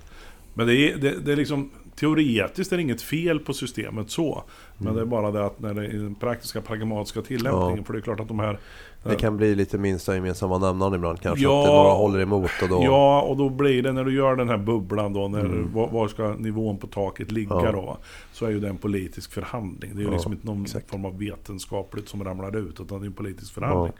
Men 0.53 0.67
det 0.67 0.75
är, 0.75 0.97
det, 0.97 1.25
det 1.25 1.31
är 1.31 1.35
liksom, 1.35 1.69
teoretiskt 1.95 2.71
är 2.71 2.77
det 2.77 2.83
inget 2.83 3.01
fel 3.01 3.39
på 3.39 3.53
systemet 3.53 4.09
så. 4.11 4.43
Men 4.77 4.95
det 4.95 5.01
är 5.01 5.05
bara 5.05 5.31
det 5.31 5.45
att 5.45 5.59
när 5.59 5.73
det 5.73 5.85
är 5.85 5.93
den 5.93 6.15
praktiska 6.15 6.61
pragmatiska 6.61 7.21
tillämpningen, 7.21 7.77
Ja. 7.77 7.83
för 7.83 7.93
det 7.93 7.99
är 7.99 8.01
klart 8.01 8.19
att 8.19 8.27
de 8.27 8.39
här... 8.39 8.59
Det 9.03 9.15
kan 9.15 9.37
bli 9.37 9.55
lite 9.55 9.77
minsta 9.77 10.15
gemensamma 10.15 10.57
nämnaren 10.57 10.93
ibland 10.93 11.21
kanske. 11.21 11.43
Ja. 11.43 11.59
Att 11.61 11.67
det 11.67 11.73
några 11.73 11.89
håller 11.93 12.19
emot 12.19 12.51
och 12.63 12.69
då... 12.69 12.83
Ja, 12.83 13.21
och 13.21 13.37
då 13.37 13.49
blir 13.49 13.83
det 13.83 13.91
när 13.93 14.03
du 14.03 14.15
gör 14.15 14.35
den 14.35 14.49
här 14.49 14.57
bubblan 14.57 15.13
då, 15.13 15.27
när, 15.27 15.39
Mm. 15.39 15.73
var, 15.73 15.87
var 15.89 16.07
ska 16.07 16.33
nivån 16.33 16.77
på 16.77 16.87
taket 16.87 17.31
ligga 17.31 17.55
Ja. 17.63 17.71
då? 17.71 17.97
Så 18.33 18.45
är 18.45 18.49
ju 18.49 18.59
det 18.59 18.69
en 18.69 18.77
politisk 18.77 19.31
förhandling. 19.33 19.91
Det 19.95 19.97
är 19.99 20.01
ju 20.01 20.07
Ja, 20.07 20.11
liksom 20.13 20.31
inte 20.33 20.47
någon 20.47 20.61
exakt. 20.63 20.89
form 20.91 21.05
av 21.05 21.19
vetenskapligt 21.19 22.09
som 22.09 22.23
ramlar 22.23 22.57
ut, 22.57 22.79
utan 22.79 22.99
det 22.99 23.05
är 23.05 23.07
en 23.07 23.13
politisk 23.13 23.53
förhandling. 23.53 23.93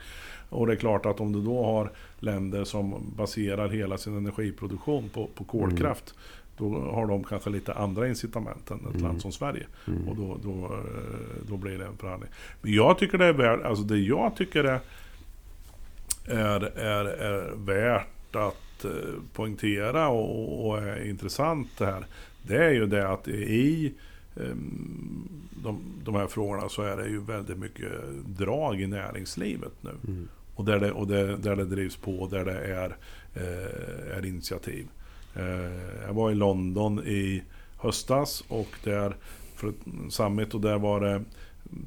Och 0.48 0.66
det 0.66 0.72
är 0.72 0.76
klart 0.76 1.06
att 1.06 1.20
om 1.20 1.32
du 1.32 1.42
då 1.42 1.64
har 1.64 1.90
länder 2.18 2.64
som 2.64 3.12
baserar 3.16 3.68
hela 3.68 3.98
sin 3.98 4.16
energiproduktion 4.16 5.08
på, 5.08 5.26
på 5.34 5.44
kolkraft, 5.44 6.14
då 6.56 6.80
har 6.80 7.06
de 7.06 7.24
kanske 7.24 7.50
lite 7.50 7.74
andra 7.74 8.08
incitament 8.08 8.70
än 8.70 8.78
ett 8.78 8.86
Mm. 8.90 9.02
land 9.02 9.22
som 9.22 9.32
Sverige. 9.32 9.66
Mm. 9.86 10.08
Och 10.08 10.16
då, 10.16 10.38
då, 10.42 10.64
eh, 10.64 11.42
då 11.48 11.56
blir 11.56 11.78
det 11.78 11.86
en 11.86 11.96
förhandling. 11.96 12.30
Men 12.62 12.72
jag 12.72 12.98
tycker 12.98 13.18
det 13.18 13.24
är 13.26 13.32
värt, 13.32 13.62
alltså 13.64 13.84
det 13.84 13.98
jag 13.98 14.36
tycker 14.36 14.64
är, 14.64 14.80
är, 16.26 16.60
är, 16.78 17.04
är 17.04 17.52
värt 17.56 18.36
att 18.36 18.84
eh, 18.84 18.90
poängtera 19.32 20.08
och, 20.08 20.68
och 20.68 20.78
är 20.78 21.08
intressant 21.08 21.68
det 21.78 21.86
här. 21.86 22.06
Det 22.42 22.64
är 22.64 22.70
ju 22.70 22.86
det 22.86 23.08
att 23.08 23.28
i 23.28 23.94
ehm, 24.36 25.28
de, 25.62 25.80
de 26.04 26.14
här 26.14 26.26
frågorna 26.26 26.68
så 26.68 26.82
är 26.82 26.96
det 26.96 27.08
ju 27.08 27.20
väldigt 27.20 27.58
mycket 27.58 27.92
drag 28.26 28.80
i 28.80 28.86
näringslivet 28.86 29.72
nu. 29.80 29.90
Mm. 30.06 30.28
Och 30.58 30.64
där 30.64 30.80
det, 30.80 30.92
och 30.92 31.06
det, 31.06 31.36
där 31.36 31.56
det 31.56 31.64
drivs 31.64 31.96
på, 31.96 32.28
där 32.30 32.44
det 32.44 32.58
är, 32.58 32.96
eh, 33.34 34.16
är 34.16 34.26
initiativ. 34.26 34.86
Eh, 35.34 36.04
jag 36.06 36.14
var 36.14 36.30
i 36.30 36.34
London 36.34 36.98
i 36.98 37.42
höstas 37.76 38.44
och 38.48 38.68
där 38.84 39.16
för 39.54 39.68
ett 39.68 40.12
summit 40.12 40.54
och 40.54 40.60
där 40.60 40.78
var 40.78 41.00
det 41.00 41.24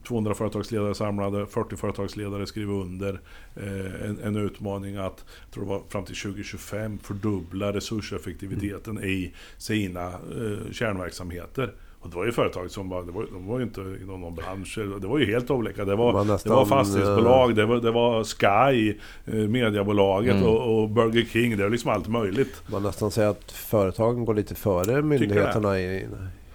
200 0.03 0.33
företagsledare 0.33 0.95
samlade, 0.95 1.45
40 1.45 1.75
företagsledare 1.75 2.47
skrev 2.47 2.69
under 2.69 3.19
eh, 3.55 4.09
en, 4.09 4.19
en 4.23 4.35
utmaning 4.35 4.95
att, 4.95 5.25
jag 5.43 5.53
tror 5.53 5.63
det 5.63 5.69
var 5.69 5.81
fram 5.89 6.05
till 6.05 6.15
2025, 6.15 6.97
fördubbla 6.97 7.73
resurseffektiviteten 7.73 9.03
i 9.03 9.33
sina 9.57 10.07
eh, 10.07 10.71
kärnverksamheter. 10.71 11.73
Och 12.03 12.09
det 12.09 12.15
var 12.15 12.25
ju 12.25 12.31
företag 12.31 12.71
som 12.71 12.89
var, 12.89 13.03
det 13.03 13.11
var, 13.11 13.25
de 13.33 13.47
var 13.47 13.57
ju 13.59 13.63
inte 13.63 13.81
inom 13.81 14.21
någon 14.21 14.35
bransch, 14.35 14.77
det 15.01 15.07
var 15.07 15.19
ju 15.19 15.25
helt 15.25 15.51
olika. 15.51 15.85
Det 15.85 15.95
var, 15.95 16.13
det 16.43 16.49
var 16.49 16.65
fastighetsbolag, 16.65 17.55
det 17.55 17.65
var, 17.65 17.75
det 17.77 17.91
var 17.91 18.23
Sky, 18.23 18.89
eh, 19.25 19.33
mediebolaget 19.49 20.35
Mm. 20.35 20.47
och, 20.47 20.81
och 20.81 20.89
Burger 20.89 21.25
King. 21.25 21.57
Det 21.57 21.63
är 21.65 21.69
liksom 21.69 21.91
allt 21.91 22.07
möjligt. 22.07 22.61
Man 22.71 22.83
nästan 22.83 23.11
säger 23.11 23.29
att 23.29 23.51
företagen 23.51 24.25
går 24.25 24.33
lite 24.33 24.55
före 24.55 25.01
myndigheterna 25.01 25.79
i, 25.79 26.07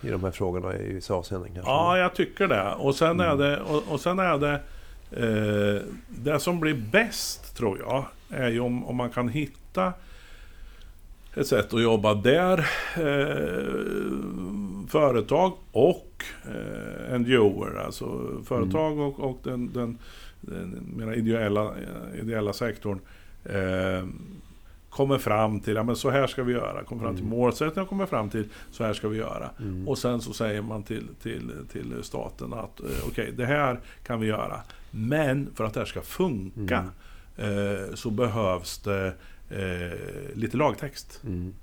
i 0.03 0.09
de 0.11 0.25
här 0.25 0.31
frågorna 0.31 0.77
i 0.77 0.93
vissa 0.93 1.15
avseenden 1.15 1.51
kanske. 1.55 1.71
Ja, 1.73 1.99
jag 1.99 2.15
tycker 2.15 2.49
det. 2.49 2.75
Och 2.79 2.95
sen 2.95 3.21
är 3.21 3.25
Mm. 3.35 3.39
det, 3.39 3.61
och, 3.61 3.83
och 3.89 4.01
sen 4.01 4.19
är 4.19 4.39
det 4.39 4.53
eh, 5.11 5.83
det 6.09 6.41
som 6.41 6.61
blir 6.61 6.75
bäst, 6.93 7.57
tror 7.57 7.79
jag, 7.79 8.05
är 8.31 8.49
ju 8.49 8.61
om, 8.61 8.85
om 8.87 8.97
man 8.97 9.11
kan 9.11 9.29
hitta 9.29 9.93
ett 11.35 11.47
sätt 11.47 11.75
att 11.75 11.83
jobba 11.83 12.15
där 12.15 12.59
eh, 12.97 13.53
företag 14.87 15.53
och 15.73 16.25
eh, 16.45 17.19
NGOer, 17.19 17.77
alltså 17.87 18.29
företag 18.45 18.99
och, 18.99 19.21
och 19.21 19.41
den, 19.43 19.73
den, 19.73 19.99
den 20.41 20.93
mera 20.97 21.15
ideella, 21.15 21.63
eh, 21.65 22.21
ideella 22.23 22.53
sektorn 22.53 23.01
eh, 23.45 24.07
kommer 24.91 25.19
fram 25.19 25.61
till, 25.61 25.75
ja 25.75 25.83
men 25.83 25.97
så 25.97 26.11
här 26.11 26.27
ska 26.27 26.43
vi 26.43 26.53
göra, 26.53 26.85
kommer 26.85 27.03
fram 27.03 27.15
till 27.15 27.25
Mm. 27.25 27.39
målsättningar 27.39 27.83
och 27.83 27.89
kommer 27.89 28.07
fram 28.07 28.31
till 28.31 28.49
så 28.71 28.85
här 28.85 28.93
ska 28.93 29.09
vi 29.09 29.19
göra. 29.19 29.51
Mm. 29.61 29.89
Och 29.89 29.99
sen 29.99 30.21
så 30.21 30.33
säger 30.33 30.63
man 30.63 30.83
till, 30.83 31.09
till, 31.23 31.53
till 31.73 31.95
staten 32.03 32.53
att 32.53 32.81
eh, 32.81 32.87
okej, 33.09 33.33
det 33.37 33.47
här 33.47 33.81
kan 34.07 34.21
vi 34.21 34.27
göra. 34.27 34.61
Men 34.91 35.49
för 35.55 35.65
att 35.65 35.75
det 35.75 35.81
här 35.81 35.87
ska 35.87 36.03
funka 36.03 36.85
eh, 37.37 37.95
så 37.95 38.11
behövs 38.11 38.79
det 38.79 39.07
eh, 39.51 39.99
lite 40.35 40.57
lagtext. 40.57 41.21
Mm. 41.25 41.55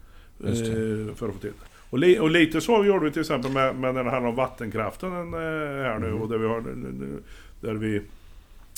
Eh, 0.46 1.16
för 1.16 1.28
att 1.28 1.34
få 1.34 1.40
till 1.40 1.50
det. 1.60 1.73
Och, 1.94 2.00
li, 2.00 2.20
och 2.20 2.30
lite 2.30 2.62
så 2.62 2.86
gjorde 2.86 3.06
vi 3.06 3.12
till 3.12 3.22
exempel 3.22 3.52
med, 3.52 3.76
med 3.76 3.94
när 3.94 4.04
det 4.04 4.10
handlar 4.10 4.30
om 4.30 4.36
vattenkraften 4.36 5.12
eh, 5.12 5.40
här 5.84 6.00
nu. 6.00 6.08
Mm. 6.08 6.22
Och 6.22 6.30
där 6.30 6.38
vi 6.38 6.48
har 6.48 6.62
där 7.62 7.74
vi 7.74 7.96
i 7.96 8.02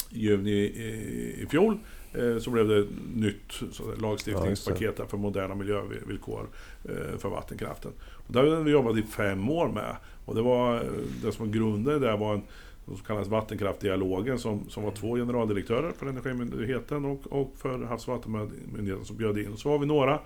juni 0.08 0.50
i, 0.50 1.42
i 1.42 1.46
fjol 1.50 1.78
eh, 2.12 2.38
så 2.38 2.50
blev 2.50 2.68
det 2.68 2.78
ett 2.78 2.88
nytt 3.14 3.60
lagstiftningspaket 4.00 5.00
för 5.08 5.16
moderna 5.16 5.54
miljövillkor 5.54 6.46
eh, 6.84 7.18
för 7.18 7.28
vattenkraften. 7.28 7.92
Och 8.00 8.32
där 8.32 8.46
har 8.46 8.62
vi 8.62 8.70
jobbat 8.70 8.96
i 8.96 9.02
fem 9.02 9.50
år 9.50 9.68
med. 9.68 9.96
Och 10.24 10.34
det 10.34 10.42
var 10.42 10.84
det 11.22 11.32
som 11.32 11.46
var 11.46 11.52
grunden 11.52 12.00
där 12.00 12.16
var 12.16 12.34
en 12.34 12.42
som 12.86 13.04
kallas 13.06 13.28
vattenkraftdialogen 13.28 14.38
som, 14.38 14.68
som 14.68 14.82
var 14.82 14.90
två 14.90 15.16
generaldirektörer 15.16 15.92
för 15.98 16.06
Energimyndigheten 16.06 17.04
och, 17.04 17.32
och 17.32 17.54
för 17.56 17.84
Havs 17.84 18.08
och 18.08 18.14
vattenmyndigheten 18.14 19.04
som 19.04 19.16
bjöd 19.16 19.38
in. 19.38 19.56
Så 19.56 19.68
var 19.68 19.78
vi 19.78 19.86
några 19.86 20.20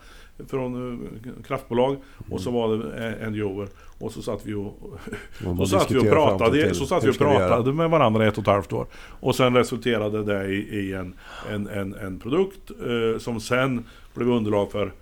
från 0.48 1.02
eh, 1.24 1.42
kraftbolag 1.46 1.96
och 2.30 2.40
så 2.40 2.50
var 2.50 2.76
det 2.76 3.16
eh, 3.22 3.30
NGOer. 3.30 3.68
Och 3.98 4.12
så 4.12 4.22
satt 4.22 4.46
vi 4.46 4.54
och, 4.54 4.98
så 5.58 5.66
satt 5.66 5.90
vi 5.90 5.98
och 5.98 6.10
pratade, 6.10 6.74
så 6.74 6.86
satt 6.86 7.04
vi 7.04 7.10
och 7.10 7.18
pratade 7.18 7.72
med 7.72 7.90
varandra 7.90 8.24
i 8.24 8.28
ett 8.28 8.38
och 8.38 8.42
ett 8.42 8.46
halvt 8.46 8.72
år. 8.72 8.86
Och 9.20 9.34
sen 9.34 9.56
resulterade 9.56 10.24
det 10.24 10.46
i, 10.46 10.80
i 10.80 10.92
en, 10.92 11.14
en, 11.50 11.68
en, 11.68 11.94
en 11.94 12.18
produkt 12.18 12.70
eh, 12.70 13.18
som 13.18 13.40
sen 13.40 13.84
blev 14.14 14.28
underlag 14.28 14.72
för 14.72 14.92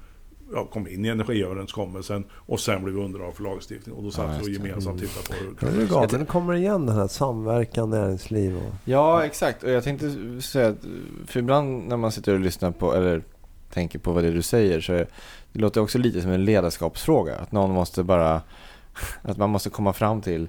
Ja, 0.53 0.65
kom 0.65 0.89
in 0.89 1.05
i 1.05 1.09
energiöverenskommelsen 1.09 2.25
och 2.33 2.61
sen 2.61 2.85
blev 2.85 2.99
underlag 2.99 3.35
för 3.37 3.43
lagstiftning. 3.43 3.95
Och 3.95 4.03
då 4.03 4.11
satt 4.11 4.25
Ja, 4.33 4.39
vi 4.39 4.45
och 4.45 4.49
gemensamt 4.49 5.01
Mm. 5.01 5.09
tittade 5.09 5.27
på 5.29 5.35
hur... 5.45 5.55
Ja, 5.61 5.77
det 5.77 5.83
är 5.83 5.87
galet. 5.87 6.11
Den 6.11 6.27
kommer 6.27 6.55
igen 6.55 6.87
den 6.87 6.97
här 6.97 7.07
samverkan, 7.09 7.91
näringsliv 7.91 8.57
och... 8.57 8.73
Ja, 8.85 9.25
exakt. 9.25 9.63
Och 9.63 9.71
jag 9.71 9.85
tänkte 9.85 10.41
säga 10.43 10.69
att, 10.69 10.77
för 11.27 11.41
ibland 11.41 11.89
när 11.89 11.97
man 11.97 12.13
sitter 12.13 12.35
och 12.35 12.41
lyssnar 12.41 12.71
på, 12.71 12.95
eller 12.95 13.23
tänker 13.73 13.99
på 13.99 14.13
vad 14.13 14.25
det 14.25 14.29
är 14.29 14.33
du 14.33 14.43
säger, 14.43 14.81
så 14.81 14.93
är, 14.93 15.07
det 15.53 15.61
låter 15.61 15.81
också 15.81 15.99
lite 15.99 16.21
som 16.23 16.31
en 16.31 16.45
ledarskapsfråga. 16.45 17.37
Att 17.37 17.53
någon 17.53 17.71
måste 17.71 18.03
bara, 18.03 18.43
att 19.23 19.37
man 19.37 19.51
måste 19.51 19.71
komma 19.71 19.93
fram 19.93 20.21
till 20.23 20.49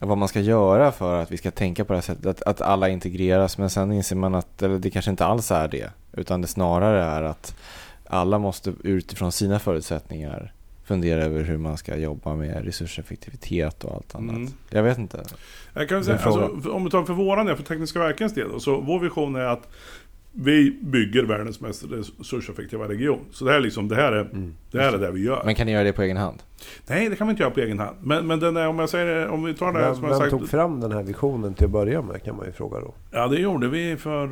vad 0.00 0.18
man 0.18 0.28
ska 0.28 0.40
göra 0.40 0.92
för 0.92 1.22
att 1.22 1.32
vi 1.32 1.36
ska 1.36 1.50
tänka 1.50 1.84
på 1.84 1.92
det 1.92 1.96
här 1.96 2.02
sättet. 2.02 2.26
Att, 2.26 2.42
att 2.42 2.60
alla 2.60 2.88
integreras, 2.88 3.58
men 3.58 3.70
sen 3.70 3.92
inser 3.92 4.16
man 4.16 4.34
att 4.34 4.62
eller 4.62 4.78
det 4.78 4.90
kanske 4.90 5.10
inte 5.10 5.24
alls 5.26 5.50
är 5.50 5.68
det. 5.68 5.90
Utan 6.12 6.40
det 6.40 6.46
snarare 6.48 7.02
är 7.02 7.22
att 7.22 7.56
alla 8.06 8.38
måste 8.38 8.72
utifrån 8.82 9.32
sina 9.32 9.58
förutsättningar 9.58 10.52
fundera 10.84 11.24
över 11.24 11.42
hur 11.42 11.58
man 11.58 11.76
ska 11.76 11.96
jobba 11.96 12.34
med 12.34 12.64
resurseffektivitet 12.64 13.84
och 13.84 13.94
allt 13.94 14.14
annat. 14.14 14.36
Mm. 14.36 14.50
Jag 14.70 14.82
vet 14.82 14.98
inte. 14.98 15.22
Jag 15.74 15.88
kan 15.88 16.04
säga, 16.04 16.18
alltså, 16.18 16.70
om 16.70 16.84
vi 16.84 16.90
tar 16.90 17.04
för 17.04 17.12
våran 17.14 17.46
del, 17.46 17.56
för 17.56 17.62
Tekniska 17.64 17.98
Verkens 17.98 18.34
del. 18.34 18.48
då, 18.52 18.60
Så 18.60 18.80
vår 18.80 19.00
vision 19.00 19.36
är 19.36 19.40
att 19.44 19.68
vi 20.32 20.78
bygger 20.82 21.22
världens 21.22 21.60
mest 21.60 21.84
resurseffektiva 21.90 22.88
region. 22.88 23.20
Så 23.32 23.44
det 23.44 23.50
här, 23.50 23.58
är 23.58 23.62
liksom, 23.62 23.88
det 23.88 23.94
här, 23.96 24.12
är, 24.12 24.20
Mm. 24.20 24.54
det, 24.70 24.80
här 24.80 24.92
är 24.92 24.98
det 24.98 25.10
vi 25.10 25.22
gör. 25.24 25.42
Men 25.44 25.54
kan 25.54 25.66
ni 25.66 25.72
göra 25.72 25.84
det 25.84 25.92
på 25.92 26.02
egen 26.02 26.16
hand? 26.16 26.42
Nej, 26.86 27.08
det 27.08 27.16
kan 27.16 27.26
vi 27.26 27.30
inte 27.30 27.42
göra 27.42 27.50
på 27.52 27.60
egen 27.60 27.78
hand. 27.78 27.96
Men, 28.00 28.26
men 28.26 28.40
den 28.40 28.56
är, 28.56 28.68
om 28.68 28.78
jag 28.78 28.88
säger 28.88 29.28
om 29.28 29.44
vi 29.44 29.54
tar 29.54 29.72
det 29.72 29.78
Vem, 29.78 29.94
som 29.94 30.04
jag 30.04 30.10
vem 30.10 30.18
sagt. 30.18 30.30
tog 30.30 30.48
fram 30.48 30.80
den 30.80 30.92
här 30.92 31.02
visionen 31.02 31.54
till 31.54 31.64
att 31.64 31.70
börja 31.70 32.02
med 32.02 32.22
kan 32.22 32.36
man 32.36 32.46
ju 32.46 32.52
fråga 32.52 32.80
då. 32.80 32.94
Ja, 33.10 33.28
det 33.28 33.36
gjorde 33.40 33.68
vi 33.68 33.96
för 33.96 34.26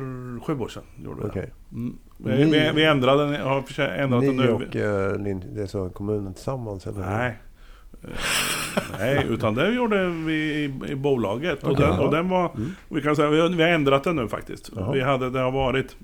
sju 0.45 0.59
år 0.59 0.67
sedan. 0.67 0.83
Gjorde. 1.03 1.23
Okej. 1.27 1.51
mm. 1.71 1.97
Ni- 2.17 2.35
vi, 2.37 2.43
vi, 2.43 2.71
vi 2.75 2.85
ändrade 2.85 3.31
den, 3.31 3.41
har 3.41 3.57
ändrat 3.79 4.21
den 4.21 4.35
Ni 4.37 4.43
nu. 4.45 4.51
och 4.51 4.75
eh, 4.75 5.15
Lin- 5.19 5.43
det 5.55 5.61
är 5.61 5.67
så 5.67 5.89
kommunen 5.89 6.33
tillsammans 6.33 6.87
eller? 6.87 6.99
Nej. 6.99 7.37
Eh, 8.03 8.09
Nej, 8.99 9.25
utan 9.29 9.55
det 9.55 9.69
gjorde 9.73 10.07
vi 10.09 10.33
i, 10.33 10.91
i 10.91 10.95
bolaget. 10.95 11.63
Och, 11.63 11.71
Okej. 11.71 11.85
den, 11.87 11.99
och 11.99 12.11
den 12.11 12.29
var... 12.29 12.51
Mm. 12.55 12.71
Vi 12.89 13.01
kan 13.01 13.15
säga 13.15 13.29
vi 13.29 13.41
har, 13.41 13.49
vi 13.49 13.63
har 13.63 13.69
ändrat 13.69 14.03
den 14.03 14.15
nu 14.15 14.27
faktiskt. 14.27 14.69
Vi 14.93 15.01
hade, 15.01 15.29
det 15.29 15.39
har 15.39 15.51
varit... 15.51 15.95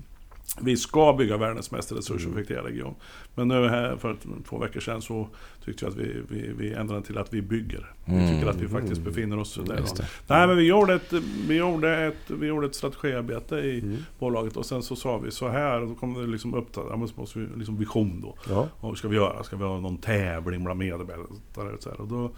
Vi 0.60 0.76
ska 0.76 1.12
bygga 1.12 1.36
världens 1.36 1.70
mest 1.70 1.92
resurseffektiva 1.92 2.62
region. 2.62 2.94
Men 3.34 3.48
nu 3.48 3.68
här 3.68 3.96
för 3.96 4.16
två 4.48 4.58
veckor 4.58 4.80
sedan 4.80 5.02
så 5.02 5.28
tyckte 5.64 5.84
jag 5.84 5.92
att 5.92 5.98
vi, 5.98 6.22
vi, 6.28 6.52
vi 6.58 6.72
ändrade 6.74 7.02
till 7.02 7.18
att 7.18 7.34
vi 7.34 7.42
bygger. 7.42 7.90
Vi 8.04 8.12
Mm. 8.14 8.28
tycker 8.34 8.50
att 8.50 8.56
vi 8.56 8.68
faktiskt 8.68 9.00
befinner 9.00 9.38
oss 9.38 9.54
där. 9.66 9.84
Nej 10.26 10.46
men 10.46 10.56
vi 10.56 10.62
gjorde 10.66 10.94
ett, 10.94 11.12
vi 11.48 11.56
gjorde 11.56 11.96
ett, 12.06 12.16
vi 12.30 12.46
gjorde 12.46 12.66
ett 12.66 12.74
strategiarbete 12.74 13.56
i 13.56 13.80
Mm. 13.80 13.96
bolaget 14.18 14.56
och 14.56 14.66
sen 14.66 14.82
så 14.82 14.96
sa 14.96 15.18
vi 15.18 15.30
så 15.30 15.48
här 15.48 15.80
och 15.80 15.88
då 15.88 15.94
kom 15.94 16.14
det 16.14 16.26
liksom 16.26 16.54
upp, 16.54 16.68
ja, 16.74 16.96
men 16.96 17.08
så 17.08 17.20
måste 17.20 17.38
vi 17.38 17.46
liksom 17.56 17.76
vision 17.78 18.20
då. 18.20 18.34
Ja. 18.48 18.68
Vad 18.80 18.98
ska 18.98 19.08
vi 19.08 19.16
göra? 19.16 19.42
Ska 19.42 19.56
vi 19.56 19.64
ha 19.64 19.80
någon 19.80 19.96
tävling 19.98 20.64
bland 20.64 20.78
medarbetare? 20.78 21.72
Och, 21.74 21.82
så 21.82 21.90
här? 21.90 22.00
och 22.00 22.08
då, 22.08 22.30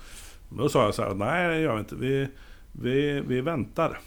då 0.49 0.69
sa 0.69 0.85
jag 0.85 0.95
så 0.95 1.03
här, 1.03 1.15
nej 1.15 1.49
det 1.49 1.61
gör 1.61 1.75
vi 1.75 1.79
inte. 1.81 1.97
Vi, 1.97 2.29
vi, 2.73 3.21
vi 3.21 3.41
väntar. 3.41 3.99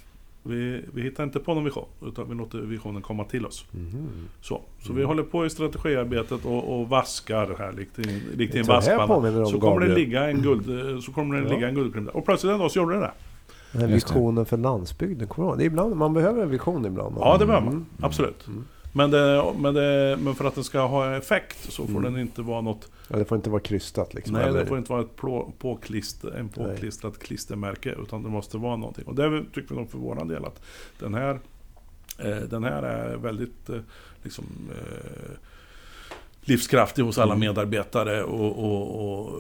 Vi, 0.47 0.81
vi 0.93 1.01
hittar 1.01 1.23
inte 1.23 1.39
på 1.39 1.53
någon 1.53 1.63
vision, 1.63 1.85
utan 2.05 2.29
vi 2.29 2.35
låter 2.35 2.57
visionen 2.57 3.01
komma 3.01 3.23
till 3.23 3.45
oss. 3.45 3.65
Mhm. 3.71 4.07
Så, 4.41 4.61
så 4.81 4.93
vi 4.93 5.03
håller 5.03 5.23
på 5.23 5.45
i 5.45 5.49
strategiarbetet 5.49 6.45
och, 6.45 6.79
och 6.79 6.89
vaskar 6.89 7.55
här 7.59 7.71
likt 7.73 7.99
i, 7.99 8.21
likt 8.35 8.55
i 8.55 8.59
en 8.59 8.65
Så 8.65 8.71
här 8.71 8.97
vaskpanna. 8.97 9.45
Så 9.45 9.59
kommer 9.59 9.81
det 9.87 9.95
ligga 9.95 10.29
en, 10.29 10.41
guld, 10.41 11.03
så 11.03 11.11
kommer 11.11 11.35
det 11.35 11.47
Ja. 11.47 11.53
ligga 11.55 11.69
en 11.69 11.75
guldklimp 11.75 12.07
där. 12.07 12.17
Och 12.17 12.25
plötsligt 12.25 12.53
en 12.53 12.59
dag 12.59 12.71
så 12.71 12.79
gjorde 12.79 12.93
det 12.95 12.99
det. 13.01 13.11
Den 13.71 13.81
här 13.81 13.87
visionen 13.95 14.45
för 14.45 14.57
landsbygden, 14.57 15.27
kommer? 15.27 15.55
Det 15.55 15.63
är 15.63 15.65
ibland, 15.65 15.95
man 15.95 16.13
behöver 16.13 16.43
en 16.43 16.49
vision 16.49 16.85
ibland. 16.85 17.15
Ja, 17.19 17.37
det 17.39 17.45
behöver 17.45 17.65
man. 17.65 17.73
Mm. 17.73 17.85
Absolut. 18.01 18.47
Mm. 18.47 18.65
Men, 18.97 19.11
det, 19.11 19.53
men, 19.57 19.73
det, 19.73 20.17
men 20.21 20.35
för 20.35 20.45
att 20.45 20.55
den 20.55 20.63
ska 20.63 20.79
ha 20.85 21.15
effekt 21.15 21.71
så 21.71 21.85
får 21.87 21.99
Mm. 21.99 22.03
den 22.13 22.21
inte 22.21 22.41
vara 22.41 22.61
något... 22.61 22.89
Ja, 23.07 23.17
det 23.17 23.25
får 23.25 23.35
inte 23.35 23.49
vara 23.49 23.61
krystat 23.61 24.13
liksom. 24.13 24.33
nej, 24.33 24.43
eller- 24.47 24.59
det 24.59 24.65
får 24.65 24.77
inte 24.77 24.91
vara 24.91 25.01
ett 25.01 25.15
plå, 25.15 25.51
påklister, 25.59 26.31
en 26.31 26.49
påklistrat 26.49 27.19
klistermärke. 27.19 27.95
Utan 28.03 28.23
det 28.23 28.29
måste 28.29 28.57
vara 28.57 28.75
någonting. 28.75 29.05
Och 29.05 29.15
det 29.15 29.43
tycker 29.53 29.69
vi 29.69 29.75
nog 29.75 29.89
för 29.89 29.97
våran 29.97 30.27
del 30.27 30.45
att 30.45 30.61
den 30.99 31.13
här, 31.13 31.39
eh, 32.19 32.37
den 32.49 32.63
här 32.63 32.83
är 32.83 33.17
väldigt 33.17 33.69
eh, 33.69 33.79
liksom, 34.23 34.45
eh, 34.71 35.31
livskraftig 36.41 37.03
hos 37.03 37.17
alla 37.17 37.33
Mm. 37.33 37.39
medarbetare 37.47 38.23
och, 38.23 38.59
och, 38.65 39.01
och, 39.19 39.33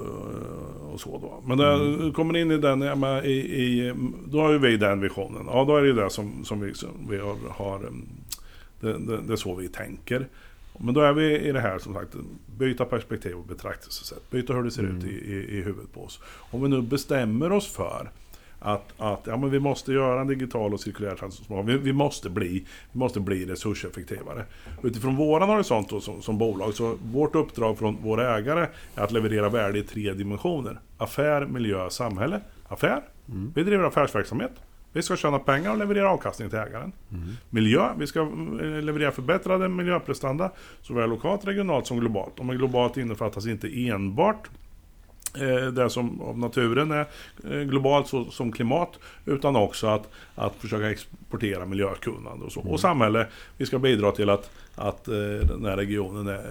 och 0.93 0.99
så 1.01 1.17
då. 1.21 1.41
Men 1.47 1.57
det 1.57 1.73
Mm. 1.73 2.13
kommer 2.13 2.37
in 2.37 2.51
i 2.51 2.57
den, 2.57 2.83
i, 3.23 3.29
i, 3.31 3.93
då 4.27 4.41
har 4.41 4.51
ju 4.51 4.57
vi 4.57 4.77
den 4.77 4.99
visionen. 5.01 5.43
Ja, 5.47 5.65
då 5.67 5.75
är 5.77 5.81
det 5.81 5.87
ju 5.87 5.93
det 5.93 6.09
som, 6.09 6.45
som 6.45 6.59
vi, 6.59 6.73
som 6.73 6.89
vi 7.09 7.17
har, 7.17 7.35
har 7.49 7.89
det, 8.85 8.97
det, 8.97 9.21
det 9.21 9.33
är 9.33 9.37
så 9.37 9.55
vi 9.55 9.67
tänker. 9.67 10.27
Men 10.79 10.93
då 10.93 11.01
är 11.01 11.13
vi 11.13 11.39
i 11.39 11.51
det 11.51 11.59
här 11.59 11.79
som 11.79 11.93
sagt, 11.93 12.15
byta 12.57 12.85
perspektiv 12.85 13.35
och 13.35 13.45
betraktelsesätt. 13.45 14.31
Byta 14.31 14.53
hur 14.53 14.63
det 14.63 14.71
ser 14.71 14.83
Mm. 14.83 14.97
ut 14.97 15.03
i, 15.03 15.07
i, 15.09 15.57
i 15.57 15.61
huvudet 15.61 15.93
på 15.93 16.03
oss. 16.03 16.19
Om 16.51 16.61
vi 16.63 16.69
nu 16.69 16.81
bestämmer 16.81 17.51
oss 17.51 17.67
för 17.73 18.11
att, 18.59 18.93
att 18.97 19.21
ja, 19.27 19.37
men 19.37 19.49
vi 19.49 19.59
måste 19.59 19.93
göra 19.93 20.21
en 20.21 20.27
digital 20.27 20.73
och 20.73 20.79
cirkulär 20.79 21.15
transformation. 21.15 21.65
Vi, 21.65 21.77
vi, 21.77 21.93
måste 21.93 22.29
bli, 22.29 22.65
vi 22.91 22.99
måste 22.99 23.19
bli 23.19 23.45
resurseffektivare. 23.45 24.45
Utifrån 24.83 25.15
våran 25.15 25.49
horisont 25.49 25.89
då, 25.89 25.99
som, 26.01 26.21
som 26.21 26.37
bolag, 26.37 26.73
så 26.73 26.97
vårt 27.11 27.35
uppdrag 27.35 27.77
från 27.77 27.97
våra 28.03 28.37
ägare 28.37 28.67
är 28.95 29.03
att 29.03 29.11
leverera 29.11 29.49
värde 29.49 29.79
i 29.79 29.83
tre 29.83 30.13
dimensioner. 30.13 30.79
Affär, 30.97 31.45
miljö, 31.45 31.89
samhälle. 31.89 32.41
Affär, 32.67 33.01
Mm. 33.29 33.51
vi 33.55 33.63
driver 33.63 33.83
affärsverksamhet. 33.83 34.51
Vi 34.95 35.01
ska 35.01 35.15
tjäna 35.15 35.39
pengar 35.39 35.71
och 35.71 35.77
leverera 35.77 36.11
avkastning 36.11 36.49
till 36.49 36.59
ägaren. 36.59 36.91
Miljö, 37.49 37.89
vi 37.97 38.07
ska 38.07 38.19
eh, 38.19 38.81
leverera 38.81 39.11
förbättrade 39.11 39.69
miljöprestanda 39.69 40.51
såväl 40.81 41.09
lokalt, 41.09 41.47
regionalt 41.47 41.87
som 41.87 41.99
globalt. 41.99 42.39
Och 42.39 42.45
med 42.45 42.57
globalt 42.57 42.97
innefattas 42.97 43.47
inte 43.47 43.87
enbart 43.87 44.49
eh, 45.35 45.67
det 45.67 45.89
som 45.89 46.21
av 46.21 46.39
naturen 46.39 46.91
är 46.91 47.05
eh, 47.51 47.59
globalt 47.59 48.07
så, 48.07 48.25
som 48.25 48.51
klimat 48.51 48.99
utan 49.25 49.55
också 49.55 49.87
att, 49.87 50.09
att 50.35 50.55
försöka 50.55 50.91
exportera 50.91 51.65
miljökunnande 51.65 52.45
och 52.45 52.51
så. 52.51 52.61
Och 52.61 52.79
samhälle, 52.79 53.27
vi 53.57 53.65
ska 53.65 53.79
bidra 53.79 54.11
till 54.11 54.29
att, 54.29 54.51
att 54.75 55.05
den 55.05 55.65
här 55.65 55.77
regionen 55.77 56.27
är, 56.27 56.41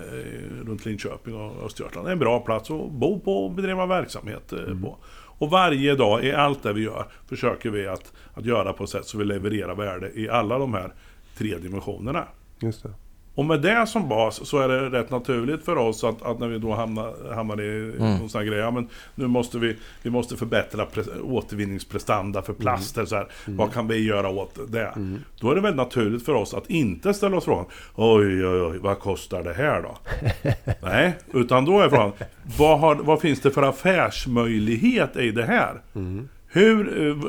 runt 0.66 0.86
Linköping 0.86 1.34
och 1.34 1.66
Östergötland 1.66 2.09
är 2.09 2.12
en 2.12 2.18
bra 2.18 2.40
plats 2.40 2.70
att 2.70 2.90
bo 2.90 3.20
på 3.20 3.45
och 3.45 3.51
bedriva 3.51 3.86
verksamhet 3.86 4.53
eh, 4.53 4.80
på. 4.82 4.97
Och 5.45 5.51
varje 5.51 5.95
dag 5.95 6.24
i 6.24 6.32
allt 6.32 6.62
det 6.62 6.72
vi 6.72 6.82
gör 6.82 7.07
försöker 7.28 7.70
vi 7.70 7.86
att, 7.86 8.12
att 8.34 8.45
göra 8.45 8.72
på 8.72 8.84
ett 8.84 8.90
sätt 8.90 9.07
så 9.07 9.18
vi 9.18 9.24
levererar 9.24 9.74
värde 9.74 10.11
i 10.14 10.28
alla 10.28 10.59
de 10.59 10.74
här 10.74 10.92
tre 11.36 11.59
dimensionerna. 11.59 12.24
Just 12.61 12.82
det. 12.82 12.90
Och 13.37 13.45
med 13.45 13.61
det 13.61 13.87
som 13.87 14.09
bas 14.09 14.49
så 14.49 14.59
är 14.59 14.68
det 14.68 14.89
rätt 14.91 15.11
naturligt 15.11 15.64
för 15.64 15.76
oss 15.76 16.05
att, 16.05 16.22
att 16.22 16.39
när 16.39 16.49
vi 16.49 16.59
då 16.59 16.74
hamnar, 16.74 17.35
hamnar 17.35 17.61
i 17.62 17.74
Mm. 17.99 18.16
någon 18.18 18.28
sån 18.28 18.39
här 18.41 18.47
grej, 18.49 18.59
ja 18.59 18.70
men 18.70 18.89
nu 19.14 19.26
måste 19.26 19.59
vi, 19.59 19.76
vi 20.03 20.11
måste 20.11 20.37
förbättra 20.37 20.85
pre- 20.85 21.20
återvinningsprestanda 21.22 22.43
för 22.43 22.53
plaster 22.53 23.05
så 23.05 23.16
här. 23.16 23.26
Vad 23.47 23.72
kan 23.72 23.89
vi 23.89 24.05
göra 24.05 24.28
åt 24.28 24.59
det? 24.72 24.93
Då 25.41 25.51
är 25.51 25.55
det 25.55 25.61
väldigt 25.61 25.76
naturligt 25.76 26.24
för 26.24 26.35
oss 26.35 26.55
att 26.55 26.70
inte 26.70 27.14
ställa 27.14 27.37
oss 27.37 27.45
frågan, 27.45 27.64
oj 27.95 28.47
oj 28.47 28.61
oj, 28.62 28.78
vad 28.78 28.99
kostar 28.99 29.43
det 29.43 29.53
här 29.55 29.82
då? 29.82 29.97
Nej, 30.82 31.14
utan 31.32 31.64
då 31.64 31.80
är 31.80 31.89
frågan, 31.89 32.12
vad, 32.59 32.80
har, 32.80 32.95
vad 32.95 33.20
finns 33.20 33.41
det 33.41 33.51
för 33.51 33.62
affärsmöjlighet 33.62 35.16
i 35.16 35.30
det 35.30 35.45
här? 35.45 35.80
Hur, 36.55 36.85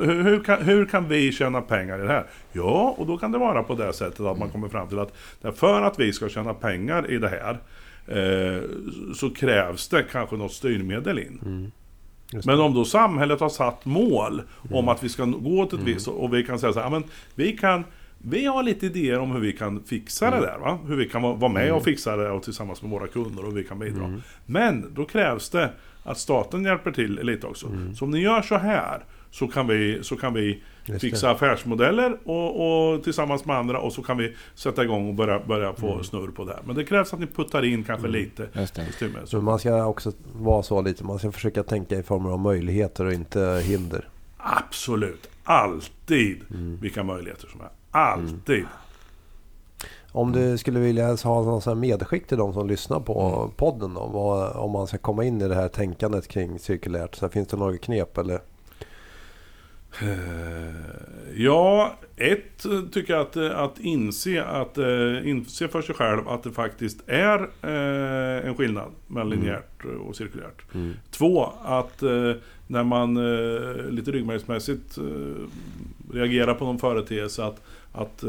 hur, 0.06 0.24
hur, 0.24 0.44
kan, 0.44 0.62
hur 0.62 0.86
kan 0.86 1.08
vi 1.08 1.32
tjäna 1.32 1.62
pengar 1.62 2.00
i 2.00 2.02
det 2.02 2.08
här? 2.08 2.26
Ja, 2.52 2.96
och 2.98 3.08
då 3.08 3.18
kan 3.18 3.32
det 3.32 3.38
vara 3.38 3.64
på 3.64 3.76
det 3.76 3.94
sättet 3.94 4.20
att 4.20 4.38
man 4.38 4.50
kommer 4.50 4.68
fram 4.70 4.88
till 4.88 5.00
att 5.00 5.14
för 5.56 5.82
att 5.82 6.00
vi 6.00 6.14
ska 6.14 6.30
tjäna 6.30 6.54
pengar 6.54 7.12
i 7.12 7.18
det 7.18 7.30
här 7.30 7.58
eh, 8.08 8.62
så 9.16 9.30
krävs 9.30 9.88
det 9.88 10.04
kanske 10.12 10.36
något 10.36 10.54
styrmedel 10.54 11.20
in. 11.20 11.72
Just 12.34 12.46
Men 12.46 12.60
om 12.60 12.74
då 12.74 12.86
samhället 12.86 13.40
har 13.40 13.50
satt 13.50 13.86
mål 13.86 14.42
om 14.72 14.90
att 14.90 15.04
vi 15.04 15.10
ska 15.10 15.26
gå 15.26 15.60
åt 15.60 15.74
ett 15.74 15.80
visst 15.80 16.08
och 16.08 16.34
vi 16.34 16.44
kan 16.44 16.60
säga 16.60 16.74
så 16.74 16.80
här, 16.80 16.90
men 16.90 17.04
vi 17.36 17.58
kan 17.58 17.84
vi 18.18 18.46
har 18.46 18.64
lite 18.64 18.86
idéer 18.86 19.20
om 19.20 19.32
hur 19.32 19.40
vi 19.40 19.54
kan 19.54 19.84
fixa 19.84 20.32
det 20.32 20.40
där. 20.42 20.58
Va? 20.58 20.80
Hur 20.88 20.96
vi 20.96 21.10
kan 21.10 21.22
vara 21.22 21.52
med 21.52 21.74
och 21.74 21.84
fixa 21.84 22.16
det 22.18 22.30
och 22.30 22.44
tillsammans 22.44 22.82
med 22.82 22.92
våra 22.92 23.08
kunder 23.08 23.44
och 23.44 23.50
hur 23.50 23.58
vi 23.58 23.64
kan 23.64 23.80
bidra. 23.80 24.22
Men 24.46 24.94
då 24.96 25.06
krävs 25.06 25.50
det 25.50 25.72
att 26.04 26.18
staten 26.18 26.64
hjälper 26.64 26.92
till 26.92 27.20
lite 27.24 27.48
också. 27.48 27.68
Så 27.96 28.06
om 28.06 28.12
ni 28.12 28.20
gör 28.20 28.42
så 28.42 28.56
här 28.56 29.04
så 29.36 29.48
kan 29.48 29.68
vi, 29.68 30.04
så 30.04 30.16
kan 30.16 30.34
vi 30.34 30.64
fixa 31.00 31.32
affärsmodeller 31.32 32.18
och, 32.24 32.94
och 32.94 33.04
tillsammans 33.04 33.46
med 33.46 33.58
andra 33.58 33.80
och 33.80 33.94
så 33.94 34.04
kan 34.04 34.18
vi 34.18 34.36
sätta 34.56 34.84
igång 34.84 35.10
och 35.10 35.16
börja, 35.16 35.40
börja 35.40 35.74
få 35.74 36.04
snurr 36.04 36.32
på 36.32 36.46
det 36.46 36.54
här. 36.54 36.62
Men 36.66 36.76
det 36.76 36.84
krävs 36.84 37.14
att 37.14 37.20
ni 37.20 37.28
puttar 37.28 37.66
in 37.66 37.84
kanske 37.84 38.08
lite 38.08 38.48
det. 38.54 38.68
styrmedel. 38.68 39.28
Så 39.28 39.42
man 39.42 39.60
ska 39.60 39.86
också 39.86 40.12
vara 40.36 40.64
så 40.64 40.82
lite. 40.82 41.04
Man 41.04 41.20
ska 41.20 41.32
försöka 41.32 41.64
tänka 41.64 41.96
i 42.00 42.04
former 42.04 42.30
av 42.30 42.40
möjligheter 42.40 43.06
och 43.06 43.14
inte 43.14 43.62
hinder. 43.64 44.08
Absolut. 44.38 45.30
Alltid 45.44 46.42
vilka 46.82 47.04
möjligheter 47.04 47.48
som 47.48 47.62
är. 47.62 47.70
Alltid. 47.92 48.66
Om 50.12 50.32
du 50.32 50.58
skulle 50.58 50.80
vilja 50.80 51.16
ha 51.16 51.44
någon 51.44 51.80
medskick 51.80 52.28
till 52.28 52.38
de 52.38 52.54
som 52.54 52.68
lyssnar 52.68 53.00
på 53.00 53.50
podden 53.56 53.94
då, 53.94 54.08
vad, 54.08 54.56
om 54.56 54.72
man 54.72 54.88
ska 54.88 54.98
komma 54.98 55.24
in 55.24 55.42
i 55.42 55.48
det 55.48 55.56
här 55.56 55.68
tänkandet 55.68 56.28
kring 56.28 56.60
cirkulärt. 56.60 57.16
Så 57.16 57.26
här, 57.26 57.32
finns 57.32 57.48
det 57.48 57.58
några 57.58 57.78
knep 57.78 58.18
eller? 58.18 58.42
Eh, 60.02 60.76
Ja, 61.38 61.98
ett 62.16 62.66
eh, 62.66 62.82
tycker 62.82 63.14
jag 63.14 63.22
att, 63.22 63.36
eh, 63.36 63.60
att 63.60 63.80
inse, 63.80 64.43
att 64.43 64.78
inse 65.24 65.68
för 65.68 65.82
sig 65.82 65.96
själv 65.96 66.28
att 66.28 66.43
det 66.43 66.52
faktiskt 66.52 67.04
är 67.08 67.50
en 68.48 68.56
skillnad 68.56 68.91
mellan 69.08 69.30
linjärt 69.30 69.86
och 69.86 70.16
cirkulärt. 70.16 70.62
Två, 71.12 71.54
att 71.64 72.02
när 72.68 72.84
man 72.84 73.16
lite 73.96 74.12
ryggmärgsmässigt 74.12 74.98
reagerar 76.14 76.54
på 76.54 76.66
någon 76.66 76.80
företeelse 76.80 77.43
att, 77.43 77.62
att 77.91 78.24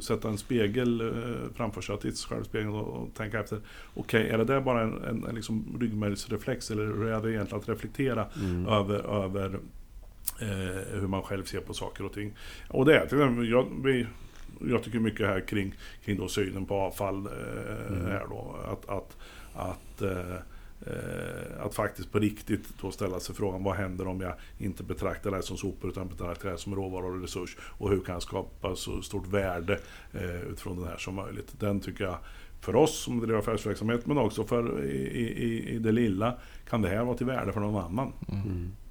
sätta 0.00 0.28
en 0.28 0.38
spegel 0.38 1.12
framför 1.54 1.80
sig, 1.80 1.94
att 1.94 2.00
titta 2.00 2.16
sig 2.16 2.28
själv 2.28 2.42
i 2.42 2.44
spegeln 2.44 2.74
och, 2.74 3.02
och 3.02 3.14
tänka 3.14 3.40
efter. 3.40 3.58
Okej, 3.94 4.28
är 4.28 4.38
det 4.38 4.44
där 4.44 4.60
bara 4.60 4.82
en, 4.82 5.04
en, 5.04 5.24
en 5.28 5.34
liksom 5.34 5.78
ryggmärgsreflex 5.80 6.70
eller 6.70 6.84
hur 6.84 7.06
är 7.06 7.20
det 7.20 7.32
egentligen 7.32 7.60
att 7.60 7.68
reflektera 7.68 8.26
över, 8.68 9.24
över 9.24 9.54
eh, 9.54 9.60
hur 11.00 11.06
man 11.06 11.22
själv 11.22 11.44
ser 11.44 11.60
på 11.60 11.74
saker 11.74 12.04
och 12.04 12.12
ting. 12.12 12.32
Och 12.68 12.84
det 12.84 12.98
är 12.98 13.06
till 13.06 13.18
exempel, 13.18 13.48
jag, 13.50 13.66
vi, 13.84 14.06
jag 14.60 14.82
tycker 14.82 14.98
mycket 14.98 15.26
här 15.26 15.40
kring, 15.40 15.74
kring 16.04 16.16
då 16.16 16.28
synen 16.28 16.66
på 16.66 16.74
avfall 16.74 17.26
eh, 17.26 17.32
här 18.06 18.26
då. 18.30 18.56
Att, 18.64 18.88
att, 18.88 19.16
att, 19.54 20.02
eh, 20.02 20.34
eh, 20.86 21.64
att 21.64 21.74
faktiskt 21.74 22.12
på 22.12 22.18
riktigt 22.18 22.68
då 22.80 22.90
ställa 22.90 23.20
sig 23.20 23.34
frågan 23.34 23.64
vad 23.64 23.76
händer 23.76 24.06
om 24.06 24.20
jag 24.20 24.34
inte 24.58 24.82
betraktar 24.82 25.30
det 25.30 25.36
här 25.36 25.42
som 25.42 25.56
sopor 25.56 25.90
utan 25.90 26.08
betraktar 26.08 26.44
det 26.44 26.50
här 26.50 26.56
som 26.56 26.74
råvara 26.74 27.06
och 27.06 27.20
resurs. 27.22 27.56
Och 27.60 27.90
hur 27.90 28.00
kan 28.00 28.12
jag 28.12 28.22
skapa 28.22 28.76
så 28.76 29.02
stort 29.02 29.26
värde 29.26 29.80
eh, 30.12 30.42
utifrån 30.42 30.82
det 30.82 30.88
här 30.88 30.98
som 30.98 31.14
möjligt. 31.14 31.60
Den 31.60 31.80
tycker 31.80 32.04
jag 32.04 32.18
för 32.60 32.76
oss 32.76 33.02
som 33.04 33.20
driver 33.20 33.38
affärsverksamhet 33.38 34.06
men 34.06 34.18
också 34.18 34.44
för 34.44 34.84
i, 34.84 34.96
i, 35.18 35.74
i 35.74 35.78
det 35.78 35.92
lilla 35.92 36.38
kan 36.68 36.82
det 36.82 36.88
här 36.88 37.04
vara 37.04 37.16
till 37.16 37.26
värde 37.26 37.52
för 37.52 37.60
någon 37.60 37.84
annan. 37.84 38.12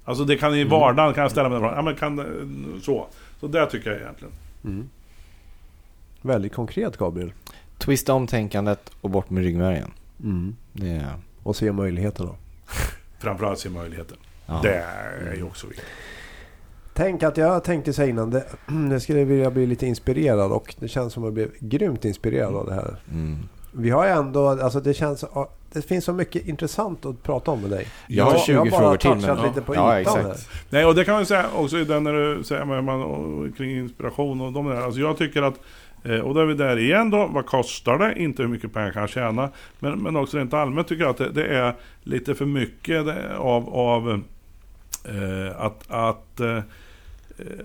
Alltså 0.04 0.24
det 0.24 0.36
kan 0.36 0.54
i 0.54 0.64
vardagen 0.64 1.14
kan 1.14 1.22
jag 1.22 1.30
ställa 1.30 1.48
mig 1.48 1.58
frågan, 1.58 1.76
ja 1.76 1.82
men 1.82 1.96
kan 1.96 2.16
det- 2.16 2.80
så. 2.82 3.06
Så 3.40 3.46
det 3.46 3.66
tycker 3.66 3.90
jag 3.90 4.00
egentligen. 4.00 4.34
Mm. 4.64 4.88
Väldigt 6.22 6.52
konkret 6.54 6.96
Gabriel. 6.96 7.32
Twista 7.78 8.12
om 8.14 8.26
tänkandet 8.26 8.90
och 9.00 9.10
bort 9.10 9.30
med 9.30 9.44
ryggmärgen. 9.44 9.90
Mm. 10.22 10.56
Det 10.72 10.90
är... 10.90 11.14
Och 11.42 11.56
se 11.56 11.72
möjligheterna. 11.72 12.30
Framförallt 13.18 13.58
se 13.58 13.68
möjligheten. 13.68 14.16
Ja. 14.46 14.60
Det 14.62 14.74
är 15.30 15.34
ju 15.36 15.42
också 15.42 15.66
viktigt. 15.66 15.86
Tänk 16.94 17.22
att 17.22 17.36
jag 17.36 17.64
tänkte 17.64 17.92
säga 17.92 18.08
innan. 18.08 18.30
Det, 18.30 18.44
jag 18.90 19.02
skulle 19.02 19.24
vilja 19.24 19.50
bli 19.50 19.66
lite 19.66 19.86
inspirerad 19.86 20.52
och 20.52 20.74
det 20.78 20.88
känns 20.88 21.12
som 21.12 21.22
att 21.22 21.26
jag 21.26 21.34
blev 21.34 21.50
grymt 21.60 22.04
inspirerad 22.04 22.54
av 22.56 22.66
det 22.66 22.74
här. 22.74 22.96
Mm. 23.10 23.38
Vi 23.72 23.90
har 23.90 24.06
ändå, 24.06 24.48
alltså 24.48 24.80
det 24.80 24.94
känns, 24.94 25.24
det 25.72 25.82
finns 25.82 26.04
så 26.04 26.12
mycket 26.12 26.48
intressant 26.48 27.06
att 27.06 27.22
prata 27.22 27.50
om 27.50 27.60
med 27.60 27.70
dig. 27.70 27.86
Jag 28.06 28.24
har 28.24 28.32
Ja, 28.32 28.38
20 28.38 28.52
jag 28.52 28.58
har 28.58 28.70
bara 28.70 28.80
frågor 28.80 28.96
till. 28.96 29.26
Men, 29.26 29.46
lite 29.46 29.62
på 29.62 29.74
ja, 29.74 30.00
ytan 30.00 30.18
exakt. 30.18 30.48
Nej, 30.70 30.84
och 30.84 30.94
det 30.94 31.04
kan 31.04 31.14
man 31.14 31.26
säga 31.26 31.46
också 31.54 31.78
i 31.78 31.84
den 31.84 32.04
när 32.04 32.12
du 32.12 32.44
säger 32.44 32.64
med 32.64 32.84
man, 32.84 33.02
och, 33.02 33.56
kring 33.56 33.70
inspiration 33.70 34.40
och 34.40 34.52
de 34.52 34.66
där. 34.66 34.76
Alltså 34.76 35.00
jag 35.00 35.16
tycker 35.18 35.42
att, 35.42 35.60
eh, 36.04 36.18
och 36.18 36.34
då 36.34 36.40
är 36.40 36.44
vi 36.44 36.54
där 36.54 36.78
igen 36.78 37.10
då, 37.10 37.26
vad 37.26 37.46
kostar 37.46 37.98
det? 37.98 38.22
Inte 38.22 38.42
hur 38.42 38.48
mycket 38.48 38.72
pengar 38.72 38.92
kan 38.92 39.00
jag 39.00 39.10
tjäna. 39.10 39.48
Men, 39.78 40.02
men 40.02 40.16
också 40.16 40.38
rent 40.38 40.54
allmänt 40.54 40.88
tycker 40.88 41.02
jag 41.02 41.10
att 41.10 41.18
det, 41.18 41.30
det 41.30 41.46
är 41.46 41.74
lite 42.02 42.34
för 42.34 42.46
mycket 42.46 43.06
av, 43.38 43.68
av 43.74 44.22
eh, 45.04 45.60
att, 45.60 45.84
att 45.88 46.40
eh, 46.40 46.58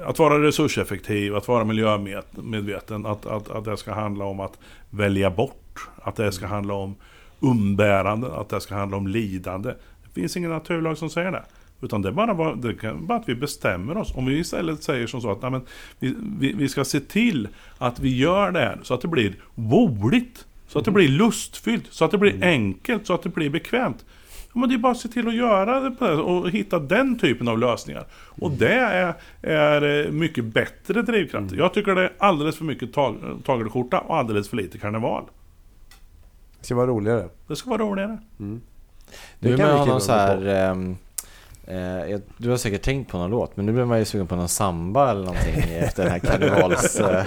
att 0.05 0.19
vara 0.19 0.43
resurseffektiv, 0.43 1.35
att 1.35 1.47
vara 1.47 1.63
miljömedveten, 1.63 3.05
att, 3.05 3.25
att, 3.25 3.49
att 3.49 3.65
det 3.65 3.77
ska 3.77 3.93
handla 3.93 4.25
om 4.25 4.39
att 4.39 4.59
välja 4.89 5.29
bort, 5.29 5.66
att 6.07 6.15
det 6.15 6.31
ska 6.31 6.47
handla 6.47 6.73
om 6.73 6.95
umbärande, 7.39 8.35
att 8.35 8.49
det 8.49 8.61
ska 8.61 8.75
handla 8.75 8.97
om 8.97 9.07
lidande. 9.07 9.73
Det 10.03 10.21
finns 10.21 10.37
ingen 10.37 10.51
naturlag 10.51 10.97
som 10.97 11.09
säger 11.09 11.31
det. 11.31 11.43
Utan 11.81 12.01
det 12.01 12.09
är 12.09 12.11
bara, 12.11 12.55
det 12.55 12.73
kan, 12.73 13.07
bara 13.07 13.17
att 13.17 13.29
vi 13.29 13.35
bestämmer 13.35 13.97
oss. 13.97 14.15
Om 14.15 14.25
vi 14.25 14.39
istället 14.39 14.83
säger 14.83 15.07
som 15.07 15.21
så 15.21 15.31
att 15.31 15.41
nej, 15.41 15.51
men, 15.51 15.61
vi, 15.99 16.15
vi, 16.39 16.53
vi 16.53 16.69
ska 16.69 16.85
se 16.85 16.99
till 16.99 17.47
att 17.77 17.99
vi 17.99 18.17
gör 18.17 18.51
det 18.51 18.59
här 18.59 18.79
så 18.83 18.93
att 18.93 19.01
det 19.01 19.07
blir 19.07 19.35
roligt. 19.55 20.45
Så 20.67 20.79
att 20.79 20.85
det 20.85 20.91
blir 20.91 21.07
lustfyllt, 21.07 21.85
så 21.89 22.05
att 22.05 22.11
det 22.11 22.17
blir 22.17 22.43
enkelt, 22.43 23.07
så 23.07 23.13
att 23.13 23.23
det 23.23 23.29
blir 23.29 23.49
bekvämt. 23.49 24.05
Ja, 24.53 24.59
men 24.59 24.69
det 24.69 24.75
är 24.75 24.79
bara 24.79 24.91
att 24.91 24.99
se 24.99 25.07
till 25.07 25.27
att 25.27 25.35
göra 25.35 25.79
det 25.79 25.91
på 25.91 26.07
det 26.07 26.15
och 26.15 26.49
hitta 26.49 26.79
den 26.79 27.19
typen 27.19 27.47
av 27.47 27.59
lösningar. 27.59 28.05
Och 28.11 28.51
det 28.51 28.73
är, 28.73 29.13
är 29.41 30.05
eh, 30.05 30.11
mycket 30.11 30.45
bättre 30.45 31.01
drivkrafter. 31.01 31.57
Jag 31.57 31.73
tycker 31.73 31.95
det 31.95 32.01
är 32.01 32.13
alldeles 32.17 32.57
för 32.57 32.65
mycket 32.65 32.93
tag, 32.93 33.17
tagelskjorta 33.45 33.99
och 33.99 34.17
alldeles 34.17 34.49
för 34.49 34.57
lite 34.57 34.77
karneval. 34.77 35.23
Det 36.59 36.65
ska 36.65 36.75
vara 36.75 36.87
roligare. 36.87 37.29
Det 37.47 37.55
ska 37.55 37.69
vara 37.69 37.81
roligare. 37.81 38.17
Det 38.37 38.45
Nu 39.39 39.57
kan 39.57 39.67
skriva 39.67 39.85
någon 39.85 40.01
så 40.01 40.11
här... 40.11 40.45
ehm, 40.47 40.97
eh, 41.67 41.77
jag- 42.11 42.21
du 42.37 42.49
har 42.49 42.57
säkert 42.57 42.81
tänkt 42.81 43.11
på 43.11 43.17
någon 43.17 43.29
låt, 43.31 43.57
men 43.57 43.65
nu 43.65 43.71
blir 43.73 43.85
man 43.85 43.99
ju 43.99 44.05
sugen 44.05 44.27
på 44.27 44.35
någon 44.35 44.49
samba 44.49 45.11
eller 45.11 45.21
någonting 45.21 45.53
efter 45.75 46.03
den 46.03 46.11
här 46.11 46.19
karnevals... 46.19 46.99
eh, 46.99 47.25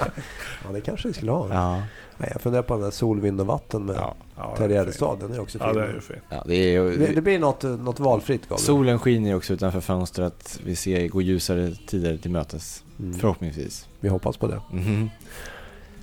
Ja, 0.64 0.72
det 0.72 0.80
kanske 0.80 1.08
vi 1.08 1.14
skulle 1.14 1.30
ha. 1.32 1.48
ja, 1.54 1.82
Nej, 2.18 2.28
jag 2.32 2.40
funderar 2.40 2.62
på 2.62 2.74
den 2.74 2.82
där 2.82 2.90
Sol, 2.90 3.20
vind 3.20 3.40
och 3.40 3.46
vatten 3.46 3.84
med 3.84 3.96
ja, 3.96 4.14
Ja, 4.36 4.56
fint. 4.56 5.20
Den 5.20 5.32
är 5.32 5.40
också 5.40 5.58
fin. 5.58 5.66
Ja, 5.68 5.72
det 5.74 5.84
är 5.84 5.92
ju 5.94 6.00
fint. 6.00 6.22
ja, 6.28 6.42
det 6.46 6.54
är 6.54 6.70
ju... 6.72 6.96
det, 6.96 7.06
det 7.14 7.20
blir 7.20 7.38
något, 7.38 7.62
något 7.62 8.00
valfritt 8.00 8.42
Gabriel. 8.42 8.60
Solen 8.66 8.98
skiner 8.98 9.30
ju 9.30 9.36
också 9.36 9.52
utanför 9.54 9.80
fönstret. 9.80 10.60
Vi 10.64 10.76
ser 10.76 11.08
går 11.08 11.22
ljusare 11.22 11.72
tider 11.86 12.16
till 12.16 12.30
mötes. 12.30 12.84
Mm. 12.98 13.18
Förhoppningsvis. 13.18 13.86
Vi 14.00 14.08
hoppas 14.08 14.36
på 14.36 14.46
det. 14.46 14.60
Mhm. 14.72 15.10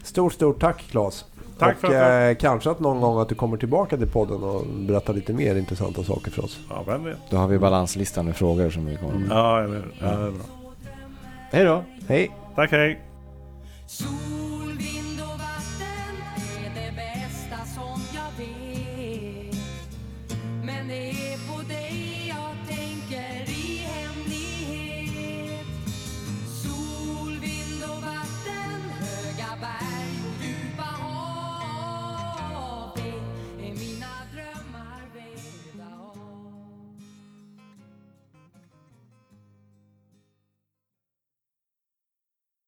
Stort, 0.08 0.34
stort 0.34 0.60
tack 0.60 0.84
Claes. 0.92 1.26
Tack 1.60 1.74
och 1.76 1.80
för 1.82 1.88
att 1.88 1.94
jag- 1.94 2.30
eh, 2.30 2.36
kanske 2.36 2.70
att 2.72 2.80
någon 2.80 3.02
gång 3.02 3.20
att 3.22 3.30
du 3.30 3.36
kommer 3.36 3.58
tillbaka 3.58 3.98
till 3.98 4.08
podden 4.08 4.44
och 4.44 4.66
berättar 4.68 5.14
lite 5.14 5.34
mer 5.34 5.56
intressanta 5.56 6.04
saker 6.04 6.32
för 6.32 6.44
oss. 6.44 6.60
Ja, 6.70 6.84
vem 6.88 7.04
vet? 7.04 7.18
Då 7.30 7.38
har 7.38 7.48
vi 7.48 7.60
balanslistan 7.60 8.26
med 8.26 8.36
frågor 8.36 8.70
som 8.70 8.86
vi 8.86 8.96
kommer 8.98 9.14
med. 9.20 9.30
Ja, 9.32 9.64
eller 9.64 9.76
hur? 9.76 9.94
Ja, 10.02 10.08
det 10.08 10.14
är 10.14 10.32
bra. 10.32 10.44
Hej 11.52 11.64
då! 11.66 11.84
Hej! 12.08 12.32
Tack, 12.56 12.72
hej! 12.72 13.02